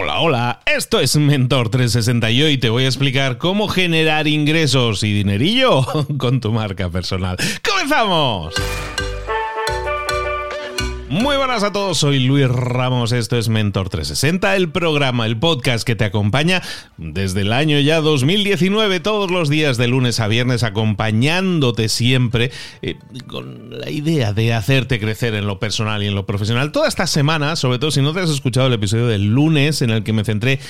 Hola, 0.00 0.20
hola, 0.20 0.60
esto 0.64 1.00
es 1.00 1.16
Mentor 1.16 1.70
360 1.70 2.30
y 2.30 2.42
hoy 2.42 2.56
te 2.56 2.70
voy 2.70 2.84
a 2.84 2.86
explicar 2.86 3.36
cómo 3.36 3.66
generar 3.66 4.28
ingresos 4.28 5.02
y 5.02 5.12
dinerillo 5.12 5.84
con 6.18 6.38
tu 6.38 6.52
marca 6.52 6.88
personal. 6.88 7.36
¡Comenzamos! 7.68 8.54
Muy 11.10 11.38
buenas 11.38 11.62
a 11.62 11.72
todos, 11.72 11.96
soy 11.96 12.18
Luis 12.18 12.48
Ramos, 12.48 13.12
esto 13.12 13.38
es 13.38 13.48
Mentor 13.48 13.88
360, 13.88 14.54
el 14.56 14.70
programa, 14.70 15.24
el 15.24 15.38
podcast 15.38 15.86
que 15.86 15.96
te 15.96 16.04
acompaña 16.04 16.60
desde 16.98 17.40
el 17.40 17.54
año 17.54 17.80
ya 17.80 18.02
2019, 18.02 19.00
todos 19.00 19.30
los 19.30 19.48
días 19.48 19.78
de 19.78 19.88
lunes 19.88 20.20
a 20.20 20.28
viernes, 20.28 20.64
acompañándote 20.64 21.88
siempre 21.88 22.50
eh, 22.82 22.96
con 23.26 23.78
la 23.80 23.88
idea 23.88 24.34
de 24.34 24.52
hacerte 24.52 25.00
crecer 25.00 25.34
en 25.34 25.46
lo 25.46 25.58
personal 25.58 26.02
y 26.02 26.08
en 26.08 26.14
lo 26.14 26.26
profesional. 26.26 26.72
Toda 26.72 26.88
esta 26.88 27.06
semana, 27.06 27.56
sobre 27.56 27.78
todo 27.78 27.90
si 27.90 28.02
no 28.02 28.12
te 28.12 28.20
has 28.20 28.30
escuchado 28.30 28.66
el 28.66 28.74
episodio 28.74 29.06
del 29.06 29.32
lunes 29.32 29.80
en 29.80 29.88
el 29.88 30.04
que 30.04 30.12
me 30.12 30.26
centré 30.26 30.60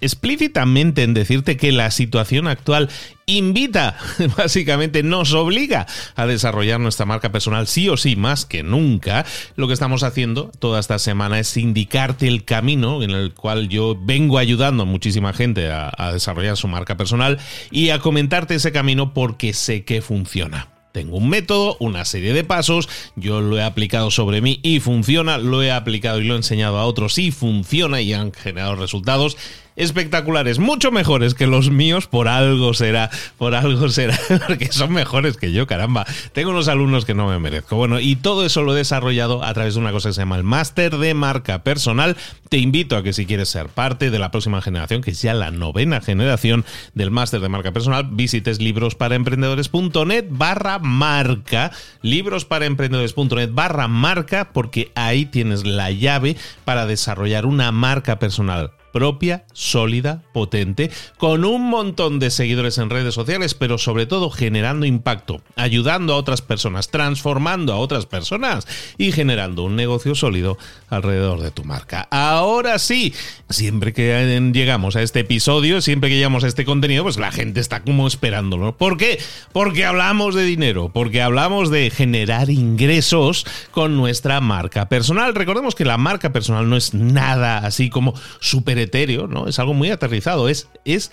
explícitamente 0.00 1.02
en 1.02 1.14
decirte 1.14 1.56
que 1.56 1.72
la 1.72 1.90
situación 1.90 2.46
actual 2.46 2.88
invita, 3.26 3.96
básicamente 4.36 5.02
nos 5.02 5.32
obliga 5.32 5.86
a 6.16 6.26
desarrollar 6.26 6.80
nuestra 6.80 7.06
marca 7.06 7.32
personal 7.32 7.66
sí 7.66 7.88
o 7.88 7.96
sí, 7.96 8.16
más 8.16 8.44
que 8.44 8.62
nunca. 8.62 9.24
Lo 9.56 9.66
que 9.66 9.74
estamos 9.74 10.02
haciendo 10.02 10.50
toda 10.58 10.80
esta 10.80 10.98
semana 10.98 11.38
es 11.38 11.56
indicarte 11.56 12.28
el 12.28 12.44
camino 12.44 13.02
en 13.02 13.10
el 13.10 13.34
cual 13.34 13.68
yo 13.68 13.96
vengo 14.00 14.38
ayudando 14.38 14.82
a 14.82 14.86
muchísima 14.86 15.32
gente 15.32 15.70
a, 15.70 15.92
a 15.96 16.12
desarrollar 16.12 16.56
su 16.56 16.68
marca 16.68 16.96
personal 16.96 17.38
y 17.70 17.90
a 17.90 17.98
comentarte 17.98 18.54
ese 18.54 18.72
camino 18.72 19.14
porque 19.14 19.52
sé 19.52 19.84
que 19.84 20.02
funciona. 20.02 20.68
Tengo 20.92 21.18
un 21.18 21.28
método, 21.28 21.76
una 21.78 22.04
serie 22.04 22.32
de 22.32 22.42
pasos, 22.42 22.88
yo 23.14 23.40
lo 23.40 23.56
he 23.56 23.62
aplicado 23.62 24.10
sobre 24.10 24.40
mí 24.40 24.58
y 24.64 24.80
funciona, 24.80 25.38
lo 25.38 25.62
he 25.62 25.70
aplicado 25.70 26.20
y 26.20 26.24
lo 26.24 26.34
he 26.34 26.38
enseñado 26.38 26.78
a 26.78 26.84
otros 26.84 27.16
y 27.18 27.30
funciona 27.30 28.00
y 28.00 28.12
han 28.12 28.32
generado 28.32 28.74
resultados 28.74 29.36
espectaculares, 29.80 30.58
mucho 30.58 30.92
mejores 30.92 31.34
que 31.34 31.46
los 31.46 31.70
míos, 31.70 32.06
por 32.06 32.28
algo 32.28 32.74
será, 32.74 33.10
por 33.38 33.54
algo 33.54 33.88
será, 33.88 34.18
porque 34.46 34.70
son 34.70 34.92
mejores 34.92 35.38
que 35.38 35.52
yo, 35.52 35.66
caramba. 35.66 36.06
Tengo 36.32 36.50
unos 36.50 36.68
alumnos 36.68 37.06
que 37.06 37.14
no 37.14 37.28
me 37.28 37.38
merezco. 37.38 37.76
Bueno, 37.76 37.98
y 37.98 38.16
todo 38.16 38.44
eso 38.44 38.62
lo 38.62 38.74
he 38.74 38.76
desarrollado 38.76 39.42
a 39.42 39.54
través 39.54 39.74
de 39.74 39.80
una 39.80 39.92
cosa 39.92 40.10
que 40.10 40.14
se 40.14 40.20
llama 40.20 40.36
el 40.36 40.44
máster 40.44 40.98
de 40.98 41.14
marca 41.14 41.62
personal. 41.62 42.16
Te 42.50 42.58
invito 42.58 42.96
a 42.96 43.02
que 43.02 43.14
si 43.14 43.24
quieres 43.24 43.48
ser 43.48 43.68
parte 43.68 44.10
de 44.10 44.18
la 44.18 44.30
próxima 44.30 44.60
generación, 44.60 45.00
que 45.00 45.12
es 45.12 45.22
ya 45.22 45.32
la 45.32 45.50
novena 45.50 46.00
generación 46.00 46.64
del 46.94 47.10
máster 47.10 47.40
de 47.40 47.48
marca 47.48 47.72
personal, 47.72 48.08
visites 48.10 48.60
librosparaemprendedores.net 48.60 50.26
barra 50.28 50.78
marca, 50.78 51.70
librosparaemprendedores.net 52.02 53.50
barra 53.52 53.88
marca, 53.88 54.52
porque 54.52 54.92
ahí 54.94 55.24
tienes 55.24 55.64
la 55.64 55.90
llave 55.90 56.36
para 56.66 56.84
desarrollar 56.86 57.46
una 57.46 57.72
marca 57.72 58.18
personal 58.18 58.72
propia, 58.92 59.44
sólida, 59.52 60.22
potente, 60.32 60.90
con 61.18 61.44
un 61.44 61.68
montón 61.68 62.18
de 62.18 62.30
seguidores 62.30 62.78
en 62.78 62.90
redes 62.90 63.14
sociales, 63.14 63.54
pero 63.54 63.78
sobre 63.78 64.06
todo 64.06 64.30
generando 64.30 64.86
impacto, 64.86 65.42
ayudando 65.56 66.14
a 66.14 66.16
otras 66.16 66.42
personas, 66.42 66.88
transformando 66.88 67.72
a 67.72 67.78
otras 67.78 68.06
personas 68.06 68.66
y 68.98 69.12
generando 69.12 69.62
un 69.62 69.76
negocio 69.76 70.14
sólido 70.14 70.58
alrededor 70.88 71.40
de 71.40 71.50
tu 71.50 71.64
marca. 71.64 72.08
Ahora 72.10 72.78
sí, 72.78 73.14
siempre 73.48 73.92
que 73.92 74.50
llegamos 74.52 74.96
a 74.96 75.02
este 75.02 75.20
episodio, 75.20 75.80
siempre 75.80 76.10
que 76.10 76.16
llegamos 76.16 76.44
a 76.44 76.48
este 76.48 76.64
contenido, 76.64 77.04
pues 77.04 77.18
la 77.18 77.32
gente 77.32 77.60
está 77.60 77.82
como 77.82 78.06
esperándolo. 78.06 78.76
¿Por 78.76 78.96
qué? 78.96 79.18
Porque 79.52 79.84
hablamos 79.84 80.34
de 80.34 80.44
dinero, 80.44 80.90
porque 80.92 81.22
hablamos 81.22 81.70
de 81.70 81.90
generar 81.90 82.50
ingresos 82.50 83.46
con 83.70 83.96
nuestra 83.96 84.40
marca 84.40 84.88
personal. 84.88 85.34
Recordemos 85.34 85.74
que 85.74 85.84
la 85.84 85.98
marca 85.98 86.32
personal 86.32 86.68
no 86.68 86.76
es 86.76 86.94
nada 86.94 87.58
así 87.58 87.90
como 87.90 88.14
súper 88.40 88.78
etéreo, 88.80 89.26
¿no? 89.26 89.48
Es 89.48 89.58
algo 89.58 89.74
muy 89.74 89.90
aterrizado, 89.90 90.48
es, 90.48 90.68
es 90.84 91.10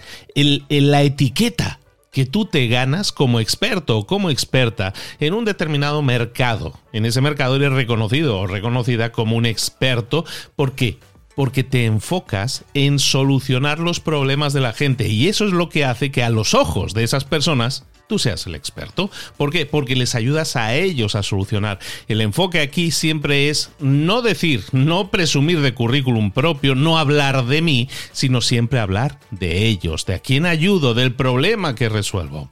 la 0.70 1.04
etiqueta 1.04 1.80
que 2.18 2.26
tú 2.26 2.46
te 2.46 2.68
ganas 2.68 3.12
como 3.12 3.40
experto 3.40 3.98
o 3.98 4.08
como 4.08 4.32
experta 4.32 4.94
en 5.20 5.36
un 5.36 5.46
determinado 5.46 6.02
mercado. 6.02 6.74
En 6.92 7.06
ese 7.06 7.22
mercado 7.22 7.58
eres 7.58 7.74
reconocido 7.74 8.40
o 8.40 8.48
reconocida 8.48 9.12
como 9.12 9.36
un 9.36 9.46
experto. 9.46 10.26
¿Por 10.56 10.74
qué? 10.74 10.98
Porque 11.36 11.64
te 11.64 11.86
enfocas 11.86 12.66
en 12.74 12.98
solucionar 12.98 13.78
los 13.78 14.00
problemas 14.00 14.54
de 14.54 14.62
la 14.62 14.74
gente 14.74 15.08
y 15.08 15.28
eso 15.28 15.46
es 15.46 15.52
lo 15.52 15.70
que 15.70 15.86
hace 15.86 16.10
que 16.10 16.24
a 16.24 16.32
los 16.32 16.56
ojos 16.56 16.96
de 16.96 17.04
esas 17.04 17.24
personas 17.24 17.86
tú 18.08 18.20
seas 18.20 18.48
el 18.48 18.56
experto. 18.56 19.10
¿Por 19.38 19.52
qué? 19.52 19.66
Porque 19.66 19.96
les 19.96 20.16
ayudas 20.16 20.56
a 20.56 20.76
ellos 20.76 21.16
a 21.16 21.24
solucionar. 21.24 21.80
El 22.08 22.22
enfoque 22.22 22.62
aquí 22.62 22.92
siempre 22.92 23.50
es 23.50 23.72
no 23.80 24.22
decir, 24.22 24.64
no 24.72 25.10
presumir 25.10 25.62
de 25.62 25.74
currículum 25.74 26.32
propio, 26.32 26.76
no 26.76 26.98
hablar 26.98 27.46
de 27.46 27.62
mí, 27.62 27.90
sino 28.12 28.42
siempre 28.42 28.80
hablar 28.80 29.20
de 29.32 29.68
ellos, 29.68 30.06
de 30.06 30.16
a 30.16 30.20
quién 30.20 30.46
ayudo, 30.46 30.94
del 30.94 31.14
problema 31.14 31.76
que 31.76 31.90
resuelvo. 31.90 32.50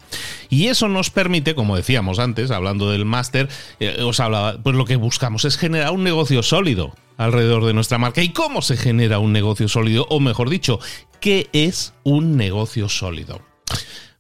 Y 0.49 0.67
eso 0.67 0.89
nos 0.89 1.09
permite, 1.09 1.55
como 1.55 1.75
decíamos 1.75 2.19
antes, 2.19 2.51
hablando 2.51 2.91
del 2.91 3.05
máster, 3.05 3.49
eh, 3.79 4.01
os 4.01 4.19
hablaba, 4.19 4.61
pues 4.61 4.75
lo 4.75 4.85
que 4.85 4.95
buscamos 4.95 5.45
es 5.45 5.57
generar 5.57 5.91
un 5.91 6.03
negocio 6.03 6.43
sólido 6.43 6.93
alrededor 7.17 7.65
de 7.65 7.73
nuestra 7.73 7.97
marca. 7.97 8.21
¿Y 8.21 8.29
cómo 8.29 8.61
se 8.61 8.77
genera 8.77 9.19
un 9.19 9.33
negocio 9.33 9.67
sólido? 9.67 10.05
O 10.09 10.19
mejor 10.19 10.49
dicho, 10.49 10.79
¿qué 11.19 11.49
es 11.53 11.93
un 12.03 12.37
negocio 12.37 12.89
sólido? 12.89 13.41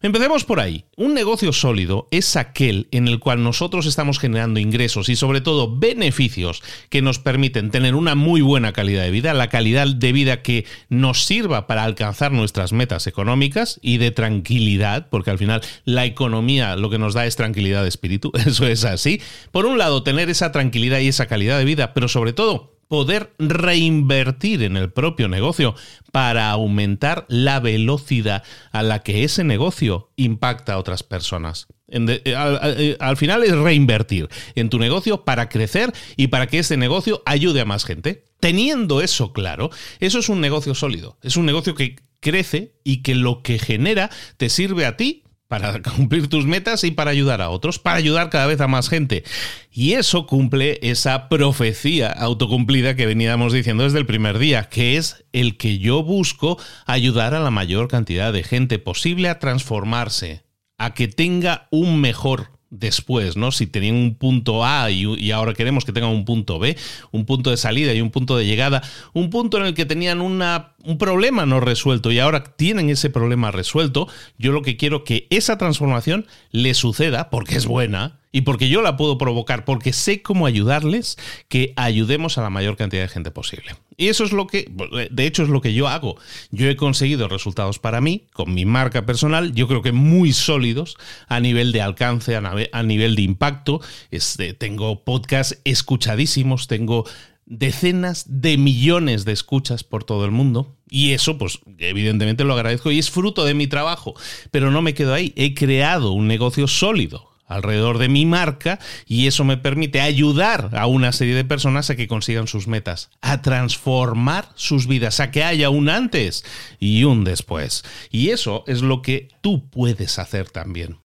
Empecemos 0.01 0.43
por 0.43 0.59
ahí. 0.59 0.85
Un 0.97 1.13
negocio 1.13 1.51
sólido 1.53 2.07
es 2.11 2.35
aquel 2.35 2.87
en 2.91 3.07
el 3.07 3.19
cual 3.19 3.43
nosotros 3.43 3.85
estamos 3.85 4.19
generando 4.19 4.59
ingresos 4.59 5.09
y 5.09 5.15
sobre 5.15 5.41
todo 5.41 5.75
beneficios 5.75 6.61
que 6.89 7.01
nos 7.01 7.17
permiten 7.17 7.71
tener 7.71 7.95
una 7.95 8.13
muy 8.13 8.41
buena 8.41 8.73
calidad 8.73 9.03
de 9.03 9.11
vida, 9.11 9.33
la 9.33 9.49
calidad 9.49 9.87
de 9.87 10.11
vida 10.11 10.41
que 10.41 10.65
nos 10.89 11.25
sirva 11.25 11.65
para 11.65 11.85
alcanzar 11.85 12.31
nuestras 12.31 12.73
metas 12.73 13.07
económicas 13.07 13.79
y 13.81 13.97
de 13.97 14.11
tranquilidad, 14.11 15.07
porque 15.09 15.31
al 15.31 15.37
final 15.37 15.61
la 15.85 16.05
economía 16.05 16.75
lo 16.75 16.89
que 16.89 16.99
nos 16.99 17.13
da 17.13 17.25
es 17.25 17.35
tranquilidad 17.35 17.83
de 17.83 17.89
espíritu, 17.89 18.31
eso 18.45 18.67
es 18.67 18.83
así. 18.83 19.21
Por 19.51 19.65
un 19.65 19.77
lado, 19.77 20.03
tener 20.03 20.29
esa 20.29 20.51
tranquilidad 20.51 20.99
y 20.99 21.07
esa 21.07 21.25
calidad 21.25 21.57
de 21.57 21.65
vida, 21.65 21.93
pero 21.93 22.07
sobre 22.09 22.33
todo 22.33 22.74
poder 22.87 23.33
reinvertir 23.39 24.63
en 24.63 24.77
el 24.77 24.91
propio 24.91 25.27
negocio 25.27 25.75
para 26.11 26.49
aumentar 26.49 27.25
la 27.27 27.59
velocidad 27.59 28.43
a 28.71 28.83
la 28.83 28.99
que 28.99 29.23
ese 29.23 29.43
negocio 29.43 30.11
impacta 30.15 30.73
a 30.73 30.77
otras 30.77 31.03
personas. 31.03 31.67
Eh, 31.87 32.21
eh, 32.25 32.97
al, 32.99 33.17
final 33.17 33.43
es 33.43 33.55
reinvertir 33.55 34.27
en 34.55 34.69
tu 34.69 34.79
negocio 34.79 35.23
para 35.23 35.49
crecer 35.49 35.93
y 36.15 36.27
para 36.27 36.47
que 36.47 36.59
ese 36.59 36.77
negocio 36.77 37.21
ayude 37.25 37.61
a 37.61 37.65
más 37.65 37.85
gente. 37.85 38.25
Teniendo 38.39 39.01
eso 39.01 39.33
claro, 39.33 39.69
eso 39.99 40.19
es 40.19 40.29
un 40.29 40.41
negocio 40.41 40.73
sólido. 40.73 41.17
Es 41.21 41.37
un 41.37 41.45
negocio 41.45 41.75
que 41.75 41.95
crece 42.19 42.73
y 42.83 43.03
que 43.03 43.13
lo 43.13 43.43
que 43.43 43.59
genera 43.59 44.09
te 44.37 44.49
sirve 44.49 44.85
a 44.85 44.97
ti 44.97 45.24
para 45.59 45.81
cumplir 45.81 46.27
tus 46.27 46.45
metas 46.45 46.83
y 46.83 46.91
para 46.91 47.11
ayudar 47.11 47.41
a 47.41 47.49
otros, 47.49 47.79
para 47.79 47.95
ayudar 47.95 48.29
cada 48.29 48.45
vez 48.45 48.59
a 48.59 48.67
más 48.67 48.89
gente. 48.89 49.23
Y 49.71 49.93
eso 49.93 50.25
cumple 50.25 50.79
esa 50.81 51.29
profecía 51.29 52.11
autocumplida 52.11 52.95
que 52.95 53.05
veníamos 53.05 53.53
diciendo 53.53 53.85
desde 53.85 53.99
el 53.99 54.05
primer 54.05 54.37
día, 54.37 54.67
que 54.69 54.97
es 54.97 55.23
el 55.31 55.55
que 55.57 55.79
yo 55.79 56.03
busco 56.03 56.57
ayudar 56.85 57.33
a 57.33 57.39
la 57.39 57.51
mayor 57.51 57.87
cantidad 57.87 58.33
de 58.33 58.43
gente 58.43 58.79
posible 58.79 59.29
a 59.29 59.39
transformarse, 59.39 60.43
a 60.77 60.93
que 60.93 61.07
tenga 61.07 61.67
un 61.71 62.01
mejor 62.01 62.54
después, 62.79 63.37
¿no? 63.37 63.51
Si 63.51 63.67
tenían 63.67 63.95
un 63.95 64.15
punto 64.15 64.65
A 64.65 64.91
y, 64.91 65.31
ahora 65.31 65.53
queremos 65.53 65.85
que 65.85 65.91
tengan 65.91 66.11
un 66.11 66.25
punto 66.25 66.59
B, 66.59 66.77
un 67.11 67.25
punto 67.25 67.49
de 67.49 67.57
salida 67.57 67.93
y 67.93 68.01
un 68.01 68.11
punto 68.11 68.37
de 68.37 68.45
llegada, 68.45 68.81
un 69.13 69.29
punto 69.29 69.57
en 69.57 69.65
el 69.65 69.73
que 69.73 69.85
tenían 69.85 70.21
un 70.21 70.97
problema 70.97 71.45
no 71.45 71.59
resuelto 71.59 72.11
y 72.11 72.19
ahora 72.19 72.43
tienen 72.43 72.89
ese 72.89 73.09
problema 73.09 73.51
resuelto, 73.51 74.07
yo 74.37 74.51
lo 74.51 74.61
que 74.61 74.77
quiero 74.77 75.03
que 75.03 75.27
esa 75.29 75.57
transformación 75.57 76.25
le 76.51 76.73
suceda, 76.73 77.29
porque 77.29 77.55
es 77.55 77.65
buena, 77.65 78.19
y 78.35 78.41
porque 78.41 78.67
yo 78.67 78.81
la 78.81 78.97
puedo 78.97 79.17
provocar, 79.17 79.63
porque 79.63 79.93
sé 79.93 80.21
cómo 80.21 80.45
ayudarles, 80.45 81.17
que 81.47 81.71
ayudemos 81.77 82.37
a 82.37 82.41
la 82.41 82.49
mayor 82.49 82.75
cantidad 82.75 83.03
de 83.03 83.07
gente 83.07 83.31
posible. 83.31 83.77
Y 83.95 84.09
eso 84.09 84.25
es 84.25 84.33
lo 84.33 84.45
que, 84.45 84.69
de 85.09 85.25
hecho, 85.25 85.43
es 85.43 85.47
lo 85.47 85.61
que 85.61 85.73
yo 85.73 85.87
hago. 85.87 86.17
Yo 86.51 86.69
he 86.69 86.75
conseguido 86.75 87.29
resultados 87.29 87.79
para 87.79 88.01
mí, 88.01 88.27
con 88.33 88.53
mi 88.53 88.65
marca 88.65 89.05
personal, 89.05 89.53
yo 89.53 89.69
creo 89.69 89.81
que 89.81 89.93
muy 89.93 90.33
sólidos 90.33 90.97
a 91.29 91.39
nivel 91.39 91.71
de 91.71 91.81
alcance, 91.81 92.35
a, 92.35 92.83
nivel 92.83 93.15
de 93.15 93.21
impacto. 93.21 93.79
Este, 94.11 94.53
tengo 94.53 95.05
podcasts 95.05 95.61
escuchadísimos, 95.63 96.67
tengo 96.67 97.05
decenas 97.45 98.25
de 98.27 98.57
millones 98.57 99.23
de 99.23 99.31
escuchas 99.31 99.85
por 99.85 100.03
todo 100.03 100.25
el 100.25 100.31
mundo. 100.31 100.75
Y 100.89 101.11
eso, 101.11 101.37
pues, 101.37 101.59
evidentemente 101.77 102.43
lo 102.43 102.53
agradezco 102.53 102.91
y 102.91 102.99
es 102.99 103.09
fruto 103.09 103.45
de 103.45 103.53
mi 103.53 103.67
trabajo. 103.67 104.13
Pero 104.51 104.71
no 104.71 104.81
me 104.81 104.93
quedo 104.93 105.13
ahí. 105.13 105.31
He 105.37 105.53
creado 105.53 106.11
un 106.11 106.27
negocio 106.27 106.67
sólido 106.67 107.33
alrededor 107.45 107.97
de 107.97 108.09
mi 108.09 108.25
marca 108.25 108.79
y 109.05 109.27
eso 109.27 109.43
me 109.43 109.57
permite 109.57 110.01
ayudar 110.01 110.71
a 110.73 110.87
una 110.87 111.11
serie 111.11 111.35
de 111.35 111.45
personas 111.45 111.89
a 111.89 111.95
que 111.95 112.07
consigan 112.07 112.47
sus 112.47 112.67
metas, 112.67 113.09
a 113.21 113.41
transformar 113.41 114.49
sus 114.55 114.87
vidas, 114.87 115.19
a 115.19 115.31
que 115.31 115.43
haya 115.43 115.69
un 115.69 115.89
antes 115.89 116.43
y 116.79 117.03
un 117.03 117.23
después. 117.23 117.83
Y 118.11 118.29
eso 118.29 118.63
es 118.67 118.81
lo 118.81 119.01
que 119.01 119.29
tú 119.41 119.69
puedes 119.69 120.19
hacer 120.19 120.49
también. 120.49 120.99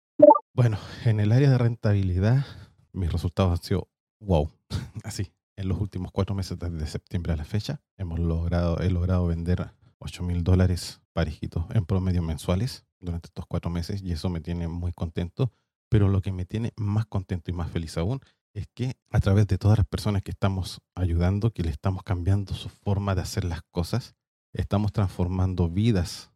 Bueno, 0.55 0.79
en 1.05 1.21
el 1.21 1.33
área 1.33 1.51
de 1.51 1.59
rentabilidad, 1.59 2.45
mis 2.93 3.13
resultados 3.13 3.53
han 3.53 3.65
sido 3.65 3.89
wow, 4.21 4.51
así, 5.05 5.33
En 5.57 5.69
los 5.69 5.81
últimos 5.81 6.11
cuatro 6.13 6.35
meses, 6.35 6.59
desde 6.59 6.87
septiembre 6.87 7.33
a 7.33 7.37
la 7.37 7.45
fecha, 7.45 7.81
hemos 7.97 8.19
logrado, 8.19 8.79
he 8.81 8.91
logrado 8.91 9.27
vender 9.27 9.73
8 9.99 10.23
mil 10.23 10.43
dólares 10.43 11.01
parejitos 11.13 11.65
en 11.75 11.85
promedio 11.85 12.23
mensuales 12.23 12.85
durante 13.01 13.29
estos 13.29 13.47
cuatro 13.47 13.71
meses 13.71 14.03
y 14.03 14.13
eso 14.13 14.29
me 14.29 14.41
tiene 14.41 14.69
muy 14.69 14.93
contento. 14.93 15.53
Pero 15.91 16.09
lo 16.09 16.23
que 16.23 16.33
me 16.33 16.47
tiene 16.47 16.73
más 16.77 17.05
contento 17.05 17.51
y 17.51 17.55
más 17.55 17.71
feliz 17.71 17.99
aún 17.99 18.21
es 18.55 18.67
que 18.75 18.97
a 19.11 19.21
través 19.21 19.47
de 19.47 19.59
todas 19.59 19.79
las 19.79 19.87
personas 19.87 20.23
que 20.23 20.31
estamos 20.31 20.81
ayudando, 20.95 21.53
que 21.53 21.63
le 21.63 21.71
estamos 21.71 22.03
cambiando 22.03 22.55
su 22.55 22.69
forma 22.69 23.15
de 23.15 23.23
hacer 23.23 23.45
las 23.45 23.63
cosas, 23.71 24.15
estamos 24.53 24.93
transformando 24.93 25.69
vidas. 25.69 26.33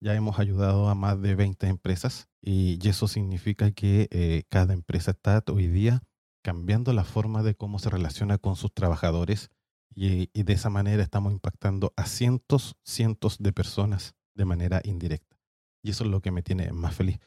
Ya 0.00 0.14
hemos 0.14 0.38
ayudado 0.38 0.88
a 0.88 0.94
más 0.94 1.20
de 1.20 1.34
20 1.34 1.66
empresas 1.66 2.28
y 2.40 2.78
eso 2.86 3.08
significa 3.08 3.72
que 3.72 4.08
eh, 4.10 4.44
cada 4.48 4.72
empresa 4.74 5.10
está 5.10 5.42
hoy 5.48 5.66
día 5.66 6.02
cambiando 6.44 6.92
la 6.92 7.04
forma 7.04 7.42
de 7.42 7.54
cómo 7.54 7.78
se 7.78 7.90
relaciona 7.90 8.38
con 8.38 8.56
sus 8.56 8.72
trabajadores 8.72 9.50
y, 9.94 10.30
y 10.32 10.44
de 10.44 10.52
esa 10.52 10.70
manera 10.70 11.02
estamos 11.02 11.32
impactando 11.32 11.92
a 11.96 12.06
cientos, 12.06 12.76
cientos 12.84 13.38
de 13.38 13.52
personas 13.52 14.14
de 14.34 14.44
manera 14.44 14.80
indirecta. 14.84 15.36
Y 15.82 15.90
eso 15.90 16.04
es 16.04 16.10
lo 16.10 16.20
que 16.20 16.30
me 16.30 16.42
tiene 16.42 16.72
más 16.72 16.94
feliz. 16.94 17.18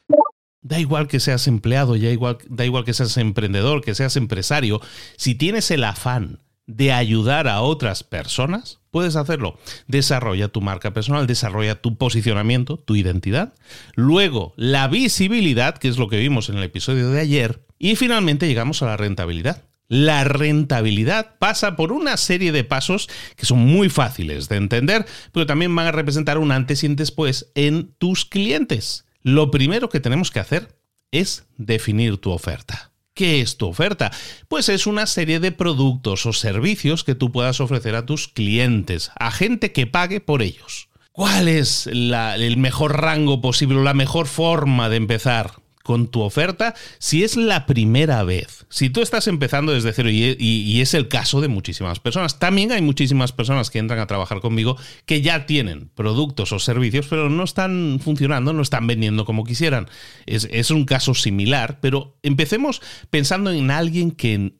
Da 0.62 0.78
igual 0.78 1.08
que 1.08 1.20
seas 1.20 1.48
empleado, 1.48 1.96
ya 1.96 2.10
igual, 2.10 2.38
da 2.48 2.64
igual 2.64 2.84
que 2.84 2.94
seas 2.94 3.16
emprendedor, 3.16 3.82
que 3.82 3.94
seas 3.94 4.16
empresario, 4.16 4.80
si 5.16 5.34
tienes 5.34 5.70
el 5.70 5.84
afán 5.84 6.38
de 6.66 6.92
ayudar 6.92 7.48
a 7.48 7.60
otras 7.60 8.04
personas, 8.04 8.78
puedes 8.90 9.16
hacerlo. 9.16 9.58
Desarrolla 9.88 10.48
tu 10.48 10.60
marca 10.60 10.92
personal, 10.92 11.26
desarrolla 11.26 11.80
tu 11.80 11.96
posicionamiento, 11.96 12.78
tu 12.78 12.94
identidad. 12.94 13.54
Luego, 13.94 14.54
la 14.56 14.86
visibilidad, 14.88 15.76
que 15.76 15.88
es 15.88 15.98
lo 15.98 16.08
que 16.08 16.18
vimos 16.18 16.48
en 16.48 16.58
el 16.58 16.62
episodio 16.62 17.10
de 17.10 17.20
ayer. 17.20 17.64
Y 17.78 17.96
finalmente 17.96 18.46
llegamos 18.46 18.82
a 18.82 18.86
la 18.86 18.96
rentabilidad. 18.96 19.64
La 19.88 20.24
rentabilidad 20.24 21.36
pasa 21.38 21.76
por 21.76 21.92
una 21.92 22.16
serie 22.16 22.52
de 22.52 22.64
pasos 22.64 23.10
que 23.36 23.44
son 23.44 23.58
muy 23.58 23.90
fáciles 23.90 24.48
de 24.48 24.56
entender, 24.56 25.04
pero 25.32 25.44
también 25.44 25.74
van 25.74 25.88
a 25.88 25.92
representar 25.92 26.38
un 26.38 26.52
antes 26.52 26.82
y 26.82 26.86
un 26.86 26.96
después 26.96 27.50
en 27.54 27.92
tus 27.98 28.24
clientes. 28.24 29.04
Lo 29.22 29.50
primero 29.50 29.88
que 29.88 30.00
tenemos 30.00 30.30
que 30.30 30.40
hacer 30.40 30.76
es 31.10 31.46
definir 31.56 32.18
tu 32.18 32.30
oferta. 32.30 32.92
¿Qué 33.14 33.40
es 33.40 33.58
tu 33.58 33.68
oferta? 33.68 34.10
Pues 34.48 34.68
es 34.68 34.86
una 34.86 35.06
serie 35.06 35.38
de 35.38 35.52
productos 35.52 36.24
o 36.24 36.32
servicios 36.32 37.04
que 37.04 37.14
tú 37.14 37.30
puedas 37.30 37.60
ofrecer 37.60 37.94
a 37.94 38.06
tus 38.06 38.26
clientes, 38.26 39.10
a 39.18 39.30
gente 39.30 39.72
que 39.72 39.86
pague 39.86 40.20
por 40.20 40.42
ellos. 40.42 40.88
¿Cuál 41.12 41.48
es 41.48 41.86
el 41.86 42.56
mejor 42.56 43.02
rango 43.02 43.42
posible 43.42 43.78
o 43.78 43.82
la 43.82 43.92
mejor 43.92 44.26
forma 44.26 44.88
de 44.88 44.96
empezar? 44.96 45.61
Con 45.82 46.08
tu 46.08 46.20
oferta 46.22 46.74
si 46.98 47.24
es 47.24 47.36
la 47.36 47.66
primera 47.66 48.22
vez. 48.24 48.66
Si 48.68 48.90
tú 48.90 49.02
estás 49.02 49.26
empezando 49.26 49.72
desde 49.72 49.92
cero 49.92 50.08
y, 50.10 50.80
es 50.80 50.94
el 50.94 51.08
caso 51.08 51.40
de 51.40 51.48
muchísimas 51.48 52.00
personas. 52.00 52.38
También 52.38 52.72
hay 52.72 52.82
muchísimas 52.82 53.32
personas 53.32 53.70
que 53.70 53.78
entran 53.78 54.00
a 54.00 54.06
trabajar 54.06 54.40
conmigo 54.40 54.76
que 55.06 55.22
ya 55.22 55.46
tienen 55.46 55.90
productos 55.94 56.52
o 56.52 56.58
servicios, 56.58 57.06
pero 57.08 57.30
no 57.30 57.44
están 57.44 58.00
funcionando, 58.02 58.52
no 58.52 58.62
están 58.62 58.86
vendiendo 58.86 59.24
como 59.24 59.44
quisieran. 59.44 59.88
Es, 60.26 60.70
un 60.70 60.84
caso 60.84 61.14
similar, 61.14 61.78
pero 61.80 62.16
empecemos 62.22 62.80
pensando 63.10 63.50
en 63.52 63.70
alguien 63.70 64.10
que 64.10 64.54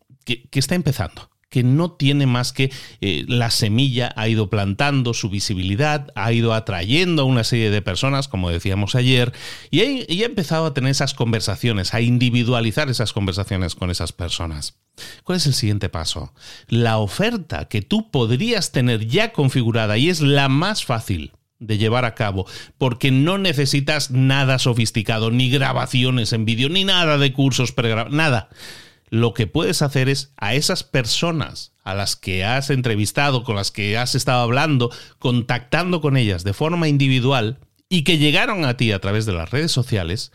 está 0.52 0.74
empezando 0.74 1.31
que 1.52 1.62
no 1.62 1.92
tiene 1.92 2.26
más 2.26 2.52
que 2.52 2.72
eh, 3.02 3.26
la 3.28 3.50
semilla 3.50 4.12
ha 4.16 4.26
ido 4.26 4.48
plantando 4.48 5.12
su 5.12 5.28
visibilidad, 5.28 6.10
ha 6.14 6.32
ido 6.32 6.54
atrayendo 6.54 7.22
a 7.22 7.24
una 7.26 7.44
serie 7.44 7.70
de 7.70 7.82
personas, 7.82 8.26
como 8.26 8.48
decíamos 8.48 8.94
ayer, 8.94 9.34
y 9.70 9.82
ha, 10.22 10.24
empezado 10.24 10.64
a 10.64 10.72
tener 10.72 10.90
esas 10.90 11.12
conversaciones, 11.12 11.92
a 11.92 12.00
individualizar 12.00 12.88
esas 12.88 13.12
conversaciones 13.12 13.74
con 13.74 13.90
esas 13.90 14.12
personas. 14.12 14.78
¿Cuál 15.24 15.36
es 15.36 15.46
el 15.46 15.52
siguiente 15.52 15.90
paso? 15.90 16.32
La 16.68 16.96
oferta 16.96 17.66
que 17.66 17.82
tú 17.82 18.10
podrías 18.10 18.72
tener 18.72 19.06
ya 19.06 19.32
configurada 19.32 19.98
y 19.98 20.08
es 20.08 20.22
la 20.22 20.48
más 20.48 20.86
fácil 20.86 21.32
de 21.58 21.76
llevar 21.76 22.06
a 22.06 22.14
cabo, 22.14 22.46
porque 22.78 23.10
no 23.10 23.36
necesitas 23.36 24.10
nada 24.10 24.58
sofisticado, 24.58 25.30
ni 25.30 25.50
grabaciones 25.50 26.32
en 26.32 26.46
vídeo, 26.46 26.70
ni 26.70 26.84
nada 26.84 27.18
de 27.18 27.32
cursos 27.34 27.72
pregrabados, 27.72 28.16
nada 28.16 28.48
lo 29.12 29.34
que 29.34 29.46
puedes 29.46 29.82
hacer 29.82 30.08
es 30.08 30.32
a 30.38 30.54
esas 30.54 30.84
personas 30.84 31.74
a 31.84 31.92
las 31.92 32.16
que 32.16 32.46
has 32.46 32.70
entrevistado, 32.70 33.44
con 33.44 33.56
las 33.56 33.70
que 33.70 33.98
has 33.98 34.14
estado 34.14 34.40
hablando, 34.40 34.90
contactando 35.18 36.00
con 36.00 36.16
ellas 36.16 36.44
de 36.44 36.54
forma 36.54 36.88
individual 36.88 37.58
y 37.90 38.04
que 38.04 38.16
llegaron 38.16 38.64
a 38.64 38.78
ti 38.78 38.90
a 38.90 39.00
través 39.00 39.26
de 39.26 39.34
las 39.34 39.50
redes 39.50 39.70
sociales, 39.70 40.32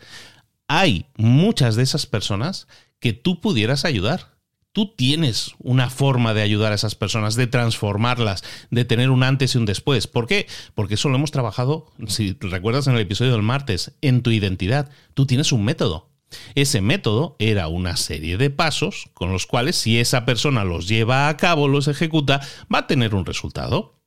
hay 0.68 1.06
muchas 1.16 1.74
de 1.74 1.82
esas 1.82 2.06
personas 2.06 2.68
que 3.00 3.12
tú 3.12 3.40
pudieras 3.40 3.84
ayudar. 3.84 4.36
Tú 4.70 4.94
tienes 4.94 5.54
una 5.58 5.90
forma 5.90 6.32
de 6.32 6.42
ayudar 6.42 6.70
a 6.70 6.76
esas 6.76 6.94
personas, 6.94 7.34
de 7.34 7.48
transformarlas, 7.48 8.44
de 8.70 8.84
tener 8.84 9.10
un 9.10 9.24
antes 9.24 9.56
y 9.56 9.58
un 9.58 9.66
después. 9.66 10.06
¿Por 10.06 10.28
qué? 10.28 10.46
Porque 10.76 10.94
eso 10.94 11.08
lo 11.08 11.16
hemos 11.16 11.32
trabajado, 11.32 11.90
si 12.06 12.36
recuerdas 12.38 12.86
en 12.86 12.94
el 12.94 13.00
episodio 13.00 13.32
del 13.32 13.42
martes, 13.42 13.96
en 14.02 14.22
tu 14.22 14.30
identidad. 14.30 14.88
Tú 15.14 15.26
tienes 15.26 15.50
un 15.50 15.64
método. 15.64 16.12
Ese 16.54 16.80
método 16.80 17.36
era 17.38 17.68
una 17.68 17.96
serie 17.96 18.36
de 18.36 18.50
pasos 18.50 19.10
con 19.14 19.32
los 19.32 19.46
cuales 19.46 19.76
si 19.76 19.98
esa 19.98 20.24
persona 20.24 20.64
los 20.64 20.88
lleva 20.88 21.28
a 21.28 21.36
cabo, 21.36 21.68
los 21.68 21.88
ejecuta, 21.88 22.40
va 22.72 22.80
a 22.80 22.86
tener 22.86 23.14
un 23.14 23.26
resultado. 23.26 24.00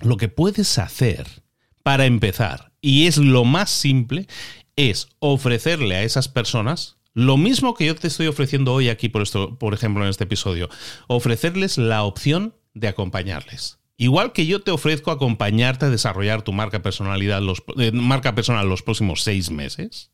Lo 0.00 0.16
que 0.16 0.28
puedes 0.28 0.78
hacer 0.78 1.26
para 1.82 2.06
empezar, 2.06 2.72
y 2.80 3.06
es 3.06 3.16
lo 3.16 3.44
más 3.44 3.70
simple, 3.70 4.26
es 4.76 5.08
ofrecerle 5.18 5.96
a 5.96 6.02
esas 6.04 6.28
personas 6.28 6.98
lo 7.14 7.36
mismo 7.36 7.74
que 7.74 7.86
yo 7.86 7.96
te 7.96 8.06
estoy 8.06 8.28
ofreciendo 8.28 8.72
hoy 8.72 8.88
aquí, 8.88 9.08
por, 9.08 9.22
esto, 9.22 9.58
por 9.58 9.74
ejemplo, 9.74 10.04
en 10.04 10.10
este 10.10 10.22
episodio, 10.22 10.68
ofrecerles 11.08 11.76
la 11.76 12.04
opción 12.04 12.54
de 12.74 12.86
acompañarles. 12.86 13.80
Igual 13.96 14.32
que 14.32 14.46
yo 14.46 14.62
te 14.62 14.70
ofrezco 14.70 15.10
acompañarte 15.10 15.86
a 15.86 15.90
desarrollar 15.90 16.42
tu 16.42 16.52
marca, 16.52 16.80
personalidad, 16.80 17.42
eh, 17.78 17.90
marca 17.90 18.36
personal 18.36 18.68
los 18.68 18.84
próximos 18.84 19.22
seis 19.22 19.50
meses, 19.50 20.12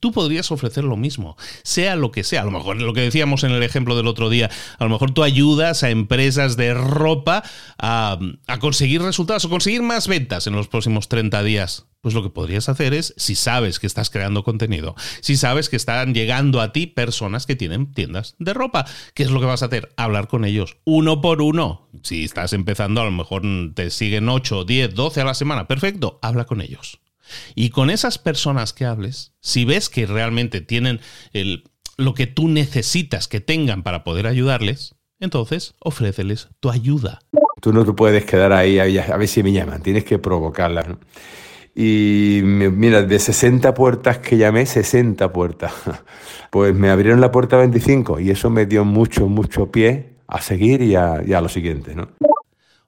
Tú 0.00 0.12
podrías 0.12 0.50
ofrecer 0.50 0.84
lo 0.84 0.96
mismo, 0.96 1.36
sea 1.62 1.96
lo 1.96 2.10
que 2.10 2.24
sea. 2.24 2.42
A 2.42 2.44
lo 2.44 2.50
mejor 2.50 2.80
lo 2.80 2.92
que 2.92 3.02
decíamos 3.02 3.44
en 3.44 3.52
el 3.52 3.62
ejemplo 3.62 3.96
del 3.96 4.06
otro 4.06 4.30
día, 4.30 4.50
a 4.78 4.84
lo 4.84 4.90
mejor 4.90 5.12
tú 5.12 5.22
ayudas 5.22 5.82
a 5.82 5.90
empresas 5.90 6.56
de 6.56 6.74
ropa 6.74 7.42
a, 7.78 8.18
conseguir 8.60 9.02
resultados 9.02 9.44
o 9.44 9.50
conseguir 9.50 9.82
más 9.82 10.08
ventas 10.08 10.46
en 10.46 10.54
los 10.54 10.68
próximos 10.68 11.08
30 11.08 11.42
días. 11.42 11.86
Pues 12.00 12.14
lo 12.14 12.22
que 12.22 12.30
podrías 12.30 12.70
hacer 12.70 12.94
es, 12.94 13.12
si 13.18 13.34
sabes 13.34 13.78
que 13.78 13.86
estás 13.86 14.08
creando 14.08 14.42
contenido, 14.42 14.94
si 15.20 15.36
sabes 15.36 15.68
que 15.68 15.76
están 15.76 16.14
llegando 16.14 16.62
a 16.62 16.72
ti 16.72 16.86
personas 16.86 17.44
que 17.44 17.56
tienen 17.56 17.92
tiendas 17.92 18.36
de 18.38 18.54
ropa, 18.54 18.86
¿qué 19.12 19.22
es 19.22 19.30
lo 19.30 19.38
que 19.38 19.44
vas 19.44 19.62
a 19.62 19.66
hacer? 19.66 19.92
Hablar 19.98 20.26
con 20.26 20.46
ellos, 20.46 20.78
uno 20.84 21.20
por 21.20 21.42
uno. 21.42 21.90
Si 22.02 22.24
estás 22.24 22.54
empezando, 22.54 23.02
a 23.02 23.04
lo 23.04 23.10
mejor 23.10 23.42
te 23.74 23.90
siguen 23.90 24.30
8, 24.30 24.64
10, 24.64 24.94
12 24.94 25.20
a 25.20 25.24
la 25.24 25.34
semana. 25.34 25.68
Perfecto, 25.68 26.18
habla 26.22 26.46
con 26.46 26.62
ellos. 26.62 27.00
Y 27.54 27.70
con 27.70 27.90
esas 27.90 28.18
personas 28.18 28.72
que 28.72 28.84
hables, 28.84 29.32
si 29.40 29.64
ves 29.64 29.88
que 29.88 30.06
realmente 30.06 30.60
tienen 30.60 31.00
lo 31.96 32.14
que 32.14 32.26
tú 32.26 32.48
necesitas 32.48 33.28
que 33.28 33.40
tengan 33.40 33.82
para 33.82 34.04
poder 34.04 34.26
ayudarles, 34.26 34.94
entonces 35.20 35.74
ofréceles 35.80 36.48
tu 36.60 36.70
ayuda. 36.70 37.20
Tú 37.60 37.72
no 37.72 37.84
te 37.84 37.92
puedes 37.92 38.24
quedar 38.24 38.52
ahí 38.52 38.78
a, 38.78 39.16
ver 39.16 39.28
si 39.28 39.42
me 39.42 39.52
llaman, 39.52 39.82
tienes 39.82 40.04
que 40.04 40.18
provocarlas. 40.18 40.86
Y 41.74 42.40
mira, 42.42 43.02
de 43.02 43.18
60 43.18 43.74
puertas 43.74 44.18
que 44.18 44.36
llamé, 44.36 44.66
60 44.66 45.32
puertas. 45.32 45.72
Pues 46.50 46.74
me 46.74 46.90
abrieron 46.90 47.20
la 47.20 47.30
puerta 47.30 47.56
25 47.58 48.18
y 48.18 48.30
eso 48.30 48.50
me 48.50 48.66
dio 48.66 48.84
mucho, 48.84 49.28
mucho 49.28 49.70
pie 49.70 50.16
a 50.26 50.40
seguir 50.40 50.82
y 50.82 50.96
a, 50.96 51.22
y 51.24 51.32
a 51.32 51.40
lo 51.40 51.48
siguiente. 51.48 51.94
¿no? 51.94 52.08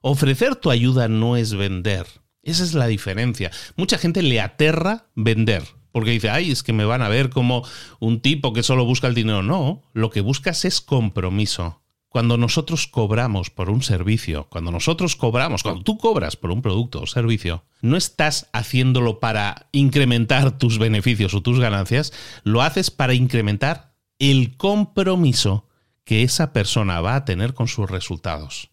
Ofrecer 0.01 0.57
tu 0.57 0.69
ayuda 0.69 1.07
no 1.07 1.37
es 1.37 1.55
vender. 1.55 2.05
Esa 2.43 2.63
es 2.63 2.73
la 2.73 2.87
diferencia. 2.87 3.51
Mucha 3.75 3.97
gente 3.97 4.21
le 4.21 4.41
aterra 4.41 5.07
vender. 5.15 5.63
Porque 5.91 6.11
dice, 6.11 6.29
ay, 6.29 6.51
es 6.51 6.63
que 6.63 6.73
me 6.73 6.85
van 6.85 7.03
a 7.03 7.07
ver 7.07 7.29
como 7.29 7.63
un 7.99 8.19
tipo 8.19 8.51
que 8.51 8.63
solo 8.63 8.83
busca 8.83 9.07
el 9.07 9.13
dinero. 9.13 9.43
No, 9.43 9.83
lo 9.93 10.09
que 10.09 10.21
buscas 10.21 10.65
es 10.65 10.81
compromiso. 10.81 11.81
Cuando 12.09 12.35
nosotros 12.37 12.87
cobramos 12.87 13.49
por 13.49 13.69
un 13.69 13.81
servicio, 13.81 14.47
cuando 14.49 14.71
nosotros 14.71 15.15
cobramos, 15.15 15.63
cuando 15.63 15.83
tú 15.83 15.97
cobras 15.97 16.35
por 16.35 16.51
un 16.51 16.61
producto 16.61 17.01
o 17.01 17.07
servicio, 17.07 17.65
no 17.81 17.95
estás 17.95 18.49
haciéndolo 18.53 19.19
para 19.19 19.67
incrementar 19.71 20.57
tus 20.57 20.77
beneficios 20.77 21.33
o 21.33 21.41
tus 21.41 21.59
ganancias, 21.59 22.11
lo 22.43 22.61
haces 22.61 22.91
para 22.91 23.13
incrementar 23.13 23.95
el 24.19 24.57
compromiso 24.57 25.67
que 26.03 26.23
esa 26.23 26.53
persona 26.53 27.01
va 27.01 27.15
a 27.15 27.25
tener 27.25 27.53
con 27.53 27.67
sus 27.67 27.89
resultados. 27.89 28.69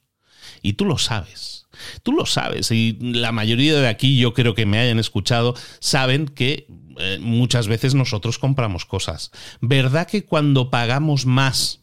Y 0.63 0.75
tú 0.75 0.85
lo 0.85 0.99
sabes. 0.99 1.60
Tú 2.03 2.13
lo 2.13 2.27
sabes 2.27 2.71
y 2.71 2.99
la 3.01 3.33
mayoría 3.33 3.79
de 3.79 3.89
aquí, 3.89 4.19
yo 4.19 4.35
creo 4.35 4.55
que 4.55 4.67
me 4.67 4.79
hayan 4.79 4.99
escuchado, 4.99 5.55
saben 5.79 6.27
que 6.27 6.67
eh, 6.99 7.19
muchas 7.21 7.69
veces 7.69 7.95
nosotros 7.95 8.39
compramos 8.39 8.85
cosas. 8.85 9.31
¿Verdad 9.61 10.07
que 10.07 10.25
cuando 10.25 10.71
pagamos 10.71 11.27
más 11.27 11.81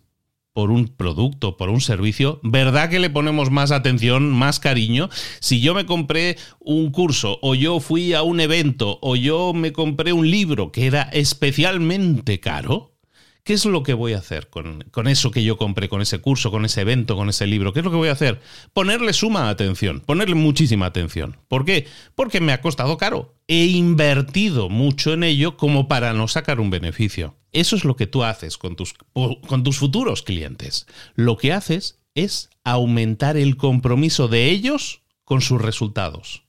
por 0.54 0.72
un 0.72 0.88
producto, 0.88 1.56
por 1.56 1.70
un 1.70 1.82
servicio, 1.82 2.39
¿verdad 2.42 2.89
que 2.89 2.98
le 3.00 3.12
ponemos 3.12 3.51
más 3.51 3.72
atención, 3.72 4.32
más 4.32 4.60
cariño? 4.60 5.08
Si 5.39 5.62
yo 5.62 5.75
me 5.75 5.86
compré 5.86 6.38
un 6.60 6.92
curso 6.92 7.38
o 7.44 7.54
yo 7.54 7.80
fui 7.80 8.13
a 8.13 8.24
un 8.24 8.39
evento 8.39 8.98
o 9.04 9.16
yo 9.16 9.54
me 9.54 9.72
compré 9.72 10.13
un 10.13 10.30
libro 10.30 10.72
que 10.72 10.88
era 10.88 11.04
especialmente 11.13 12.39
caro, 12.39 12.97
¿Qué 13.48 13.54
es 13.54 13.63
lo 13.63 13.82
que 13.82 13.94
voy 13.94 14.12
a 14.12 14.18
hacer 14.18 14.50
con, 14.50 14.84
con, 14.92 15.08
eso 15.08 15.32
que 15.32 15.42
yo 15.42 15.58
compré, 15.58 15.88
con 15.88 16.01
ese 16.01 16.20
curso, 16.20 16.51
con 16.51 16.66
ese 16.66 16.82
evento, 16.82 17.16
con 17.16 17.30
ese 17.30 17.48
libro? 17.48 17.72
¿Qué 17.72 17.80
es 17.80 17.86
lo 17.86 17.92
que 17.92 17.96
voy 17.96 18.10
a 18.10 18.12
hacer? 18.12 18.42
Ponerle 18.74 19.13
suma 19.13 19.48
atención, 19.48 20.01
ponerle 20.01 20.36
muchísima 20.36 20.88
atención. 20.88 21.38
¿Por 21.48 21.63
qué? 21.63 21.88
Porque 22.13 22.42
me 22.42 22.51
ha 22.51 22.60
costado 22.60 22.98
caro. 22.98 23.38
He 23.48 23.68
invertido 23.68 24.68
mucho 24.68 25.13
en 25.13 25.24
ello 25.24 25.56
como 25.56 25.88
para 25.88 26.12
no 26.12 26.27
sacar 26.27 26.60
un 26.60 26.70
beneficio. 26.70 27.38
Eso 27.54 27.77
es 27.77 27.86
lo 27.86 27.96
que 27.96 28.06
tú 28.06 28.25
haces 28.25 28.58
con 28.58 28.75
tus, 28.75 28.94
con 29.13 29.63
tus 29.63 29.77
futuros 29.77 30.24
clientes. 30.24 30.86
Lo 31.16 31.38
que 31.38 31.54
haces 31.54 32.00
es 32.16 32.50
aumentar 32.66 33.38
el 33.38 33.56
compromiso 33.56 34.27
de 34.27 34.50
ellos 34.50 35.04
con 35.24 35.39
sus 35.39 35.62
resultados. 35.62 36.47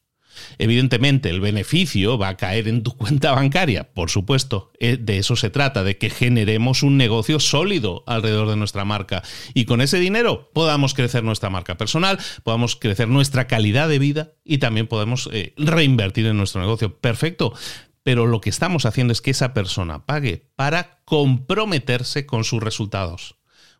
Evidentemente, 0.58 1.30
el 1.30 1.40
beneficio 1.40 2.18
va 2.18 2.28
a 2.28 2.36
caer 2.36 2.68
en 2.68 2.82
tu 2.82 2.96
cuenta 2.96 3.32
bancaria, 3.32 3.92
por 3.92 4.10
supuesto. 4.10 4.72
Eh, 4.80 4.96
de 5.00 5.18
eso 5.18 5.36
se 5.36 5.50
trata, 5.50 5.84
de 5.84 5.98
que 5.98 6.10
generemos 6.10 6.82
un 6.82 6.96
negocio 6.96 7.40
sólido 7.40 8.04
alrededor 8.06 8.48
de 8.48 8.56
nuestra 8.56 8.84
marca 8.84 9.22
y 9.54 9.64
con 9.64 9.80
ese 9.80 9.98
dinero 9.98 10.50
podamos 10.52 10.94
crecer 10.94 11.24
nuestra 11.24 11.50
marca 11.50 11.76
personal, 11.76 12.18
podamos 12.42 12.76
crecer 12.76 13.08
nuestra 13.08 13.46
calidad 13.46 13.88
de 13.88 13.98
vida 13.98 14.32
y 14.44 14.58
también 14.58 14.86
podemos 14.86 15.28
eh, 15.32 15.54
reinvertir 15.56 16.26
en 16.26 16.36
nuestro 16.36 16.60
negocio. 16.60 16.98
Perfecto. 16.98 17.54
Pero 18.02 18.26
lo 18.26 18.40
que 18.40 18.48
estamos 18.48 18.86
haciendo 18.86 19.12
es 19.12 19.20
que 19.20 19.32
esa 19.32 19.52
persona 19.52 20.06
pague 20.06 20.48
para 20.56 21.02
comprometerse 21.04 22.24
con 22.24 22.44
sus 22.44 22.62
resultados. 22.62 23.37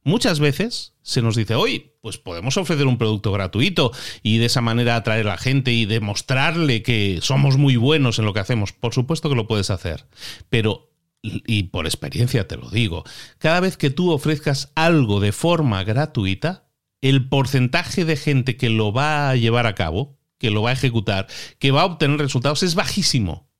Muchas 0.08 0.40
veces 0.40 0.94
se 1.02 1.20
nos 1.20 1.36
dice, 1.36 1.54
hoy, 1.54 1.92
pues 2.00 2.16
podemos 2.16 2.56
ofrecer 2.56 2.86
un 2.86 2.96
producto 2.96 3.30
gratuito 3.30 3.92
y 4.22 4.38
de 4.38 4.46
esa 4.46 4.62
manera 4.62 4.96
atraer 4.96 5.26
a 5.26 5.32
la 5.32 5.36
gente 5.36 5.74
y 5.74 5.84
demostrarle 5.84 6.82
que 6.82 7.18
somos 7.20 7.58
muy 7.58 7.76
buenos 7.76 8.18
en 8.18 8.24
lo 8.24 8.32
que 8.32 8.40
hacemos. 8.40 8.72
Por 8.72 8.94
supuesto 8.94 9.28
que 9.28 9.34
lo 9.34 9.46
puedes 9.46 9.68
hacer, 9.68 10.06
pero, 10.48 10.94
y 11.22 11.64
por 11.64 11.84
experiencia 11.84 12.48
te 12.48 12.56
lo 12.56 12.70
digo, 12.70 13.04
cada 13.36 13.60
vez 13.60 13.76
que 13.76 13.90
tú 13.90 14.10
ofrezcas 14.10 14.72
algo 14.76 15.20
de 15.20 15.32
forma 15.32 15.84
gratuita, 15.84 16.70
el 17.02 17.28
porcentaje 17.28 18.06
de 18.06 18.16
gente 18.16 18.56
que 18.56 18.70
lo 18.70 18.94
va 18.94 19.28
a 19.28 19.36
llevar 19.36 19.66
a 19.66 19.74
cabo, 19.74 20.18
que 20.38 20.50
lo 20.50 20.62
va 20.62 20.70
a 20.70 20.72
ejecutar, 20.72 21.26
que 21.58 21.70
va 21.70 21.82
a 21.82 21.84
obtener 21.84 22.18
resultados 22.18 22.62
es 22.62 22.74
bajísimo. 22.74 23.50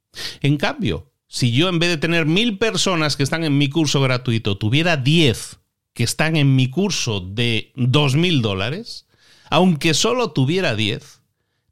En 0.40 0.56
cambio, 0.56 1.12
si 1.26 1.52
yo 1.52 1.68
en 1.68 1.78
vez 1.78 1.90
de 1.90 1.98
tener 1.98 2.24
mil 2.24 2.56
personas 2.56 3.16
que 3.16 3.22
están 3.22 3.44
en 3.44 3.58
mi 3.58 3.68
curso 3.68 4.00
gratuito, 4.00 4.56
tuviera 4.56 4.96
diez 4.96 5.57
que 5.98 6.04
están 6.04 6.36
en 6.36 6.54
mi 6.54 6.70
curso 6.70 7.18
de 7.18 7.72
2.000 7.74 8.40
dólares, 8.40 9.08
aunque 9.50 9.94
solo 9.94 10.30
tuviera 10.30 10.76
10, 10.76 11.22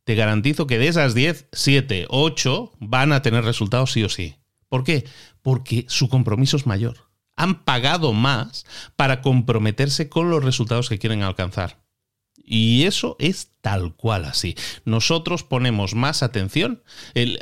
te 0.03 0.17
garantizo 0.17 0.67
que 0.67 0.79
de 0.79 0.89
esas 0.89 1.15
10, 1.15 1.47
7, 1.53 2.07
8 2.09 2.73
van 2.81 3.13
a 3.13 3.23
tener 3.23 3.45
resultados 3.45 3.93
sí 3.93 4.03
o 4.03 4.09
sí. 4.09 4.35
¿Por 4.69 4.83
qué? 4.83 5.05
Porque 5.43 5.85
su 5.87 6.09
compromiso 6.09 6.57
es 6.57 6.67
mayor. 6.67 7.09
Han 7.37 7.63
pagado 7.63 8.13
más 8.13 8.67
para 8.97 9.23
comprometerse 9.23 10.09
con 10.09 10.29
los 10.29 10.43
resultados 10.43 10.89
que 10.89 10.99
quieren 10.99 11.23
alcanzar. 11.23 11.86
Y 12.47 12.85
eso 12.85 13.17
es 13.19 13.51
tal 13.61 13.97
cual 13.97 14.25
así. 14.25 14.55
Nosotros 14.85 15.43
ponemos 15.43 15.95
más 15.95 16.23
atención. 16.23 16.83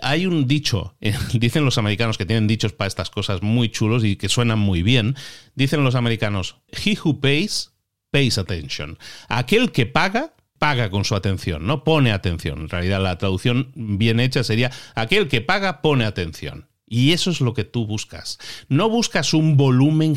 hay 0.01 0.27
un 0.27 0.49
dicho, 0.49 0.97
dicen 1.35 1.67
los 1.67 1.77
americanos 1.77 2.17
que 2.17 2.25
tienen 2.25 2.47
dichos 2.47 2.73
para 2.73 2.89
estas 2.89 3.11
cosas 3.11 3.43
muy 3.43 3.69
chulos 3.69 4.03
y 4.05 4.17
que 4.17 4.31
suenan 4.31 4.59
muy 4.59 4.83
bien. 4.83 5.15
Dicen 5.55 5.85
los 5.85 5.95
americanos, 5.95 6.57
he 6.85 6.97
who 7.05 7.21
pays, 7.21 7.73
pays 8.11 8.39
attention. 8.39 8.99
Aquel 9.29 9.71
que 9.71 9.85
paga, 9.85 10.35
paga 10.59 10.89
con 10.89 11.05
su 11.05 11.15
atención, 11.15 11.67
no 11.67 11.85
pone 11.85 12.11
atención. 12.11 12.63
En 12.63 12.69
realidad 12.71 13.03
la 13.03 13.19
traducción 13.19 13.71
bien 13.75 14.19
hecha 14.19 14.43
sería, 14.43 14.71
aquel 14.95 15.29
que 15.29 15.43
paga, 15.43 15.83
pone 15.83 16.07
atención. 16.07 16.69
Y 16.87 17.13
eso 17.13 17.31
es 17.31 17.41
lo 17.41 17.55
que 17.55 17.65
tú 17.65 17.87
buscas. 17.87 18.39
No 18.69 18.91
buscas 18.91 19.33
un 19.33 19.57
volumen 19.57 20.17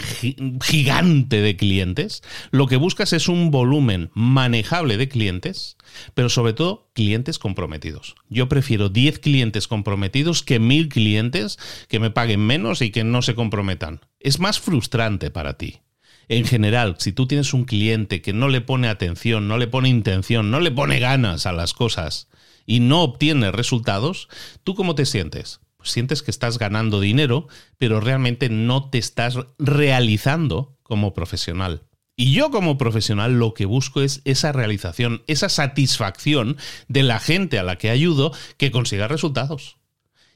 gigante 0.61 1.41
de 1.41 1.55
clientes, 1.55 2.23
lo 2.51 2.67
que 2.67 2.75
buscas 2.75 3.13
es 3.13 3.29
un 3.29 3.51
volumen 3.51 4.09
manejable 4.13 4.97
de 4.97 5.07
clientes, 5.07 5.77
pero 6.13 6.29
sobre 6.29 6.53
todo 6.53 6.89
clientes 6.93 7.39
comprometidos. 7.39 8.15
Yo 8.29 8.49
prefiero 8.49 8.89
10 8.89 9.19
clientes 9.19 9.67
comprometidos 9.67 10.43
que 10.43 10.59
1000 10.59 10.89
clientes 10.89 11.57
que 11.87 11.99
me 11.99 12.11
paguen 12.11 12.45
menos 12.45 12.81
y 12.81 12.91
que 12.91 13.03
no 13.03 13.21
se 13.21 13.35
comprometan. 13.35 14.01
Es 14.19 14.39
más 14.39 14.59
frustrante 14.59 15.31
para 15.31 15.57
ti. 15.57 15.81
En 16.29 16.45
general, 16.45 16.95
si 16.99 17.13
tú 17.13 17.25
tienes 17.25 17.53
un 17.53 17.63
cliente 17.63 18.21
que 18.21 18.33
no 18.33 18.49
le 18.49 18.59
pone 18.59 18.89
atención, 18.89 19.47
no 19.47 19.57
le 19.57 19.67
pone 19.67 19.87
intención, 19.87 20.51
no 20.51 20.59
le 20.59 20.71
pone 20.71 20.99
ganas 20.99 21.45
a 21.45 21.53
las 21.53 21.73
cosas 21.73 22.27
y 22.65 22.81
no 22.81 23.01
obtiene 23.01 23.51
resultados, 23.51 24.27
¿tú 24.65 24.75
cómo 24.75 24.93
te 24.93 25.05
sientes? 25.05 25.61
Sientes 25.91 26.23
que 26.23 26.31
estás 26.31 26.57
ganando 26.57 26.99
dinero, 26.99 27.47
pero 27.77 27.99
realmente 27.99 28.49
no 28.49 28.89
te 28.89 28.97
estás 28.97 29.37
realizando 29.57 30.77
como 30.83 31.13
profesional. 31.13 31.83
Y 32.15 32.33
yo 32.33 32.49
como 32.49 32.79
profesional 32.79 33.37
lo 33.37 33.53
que 33.53 33.65
busco 33.65 34.01
es 34.01 34.21
esa 34.25 34.51
realización, 34.51 35.23
esa 35.27 35.49
satisfacción 35.49 36.57
de 36.87 37.03
la 37.03 37.19
gente 37.19 37.59
a 37.59 37.63
la 37.63 37.77
que 37.77 37.91
ayudo 37.91 38.31
que 38.57 38.71
consiga 38.71 39.07
resultados. 39.07 39.77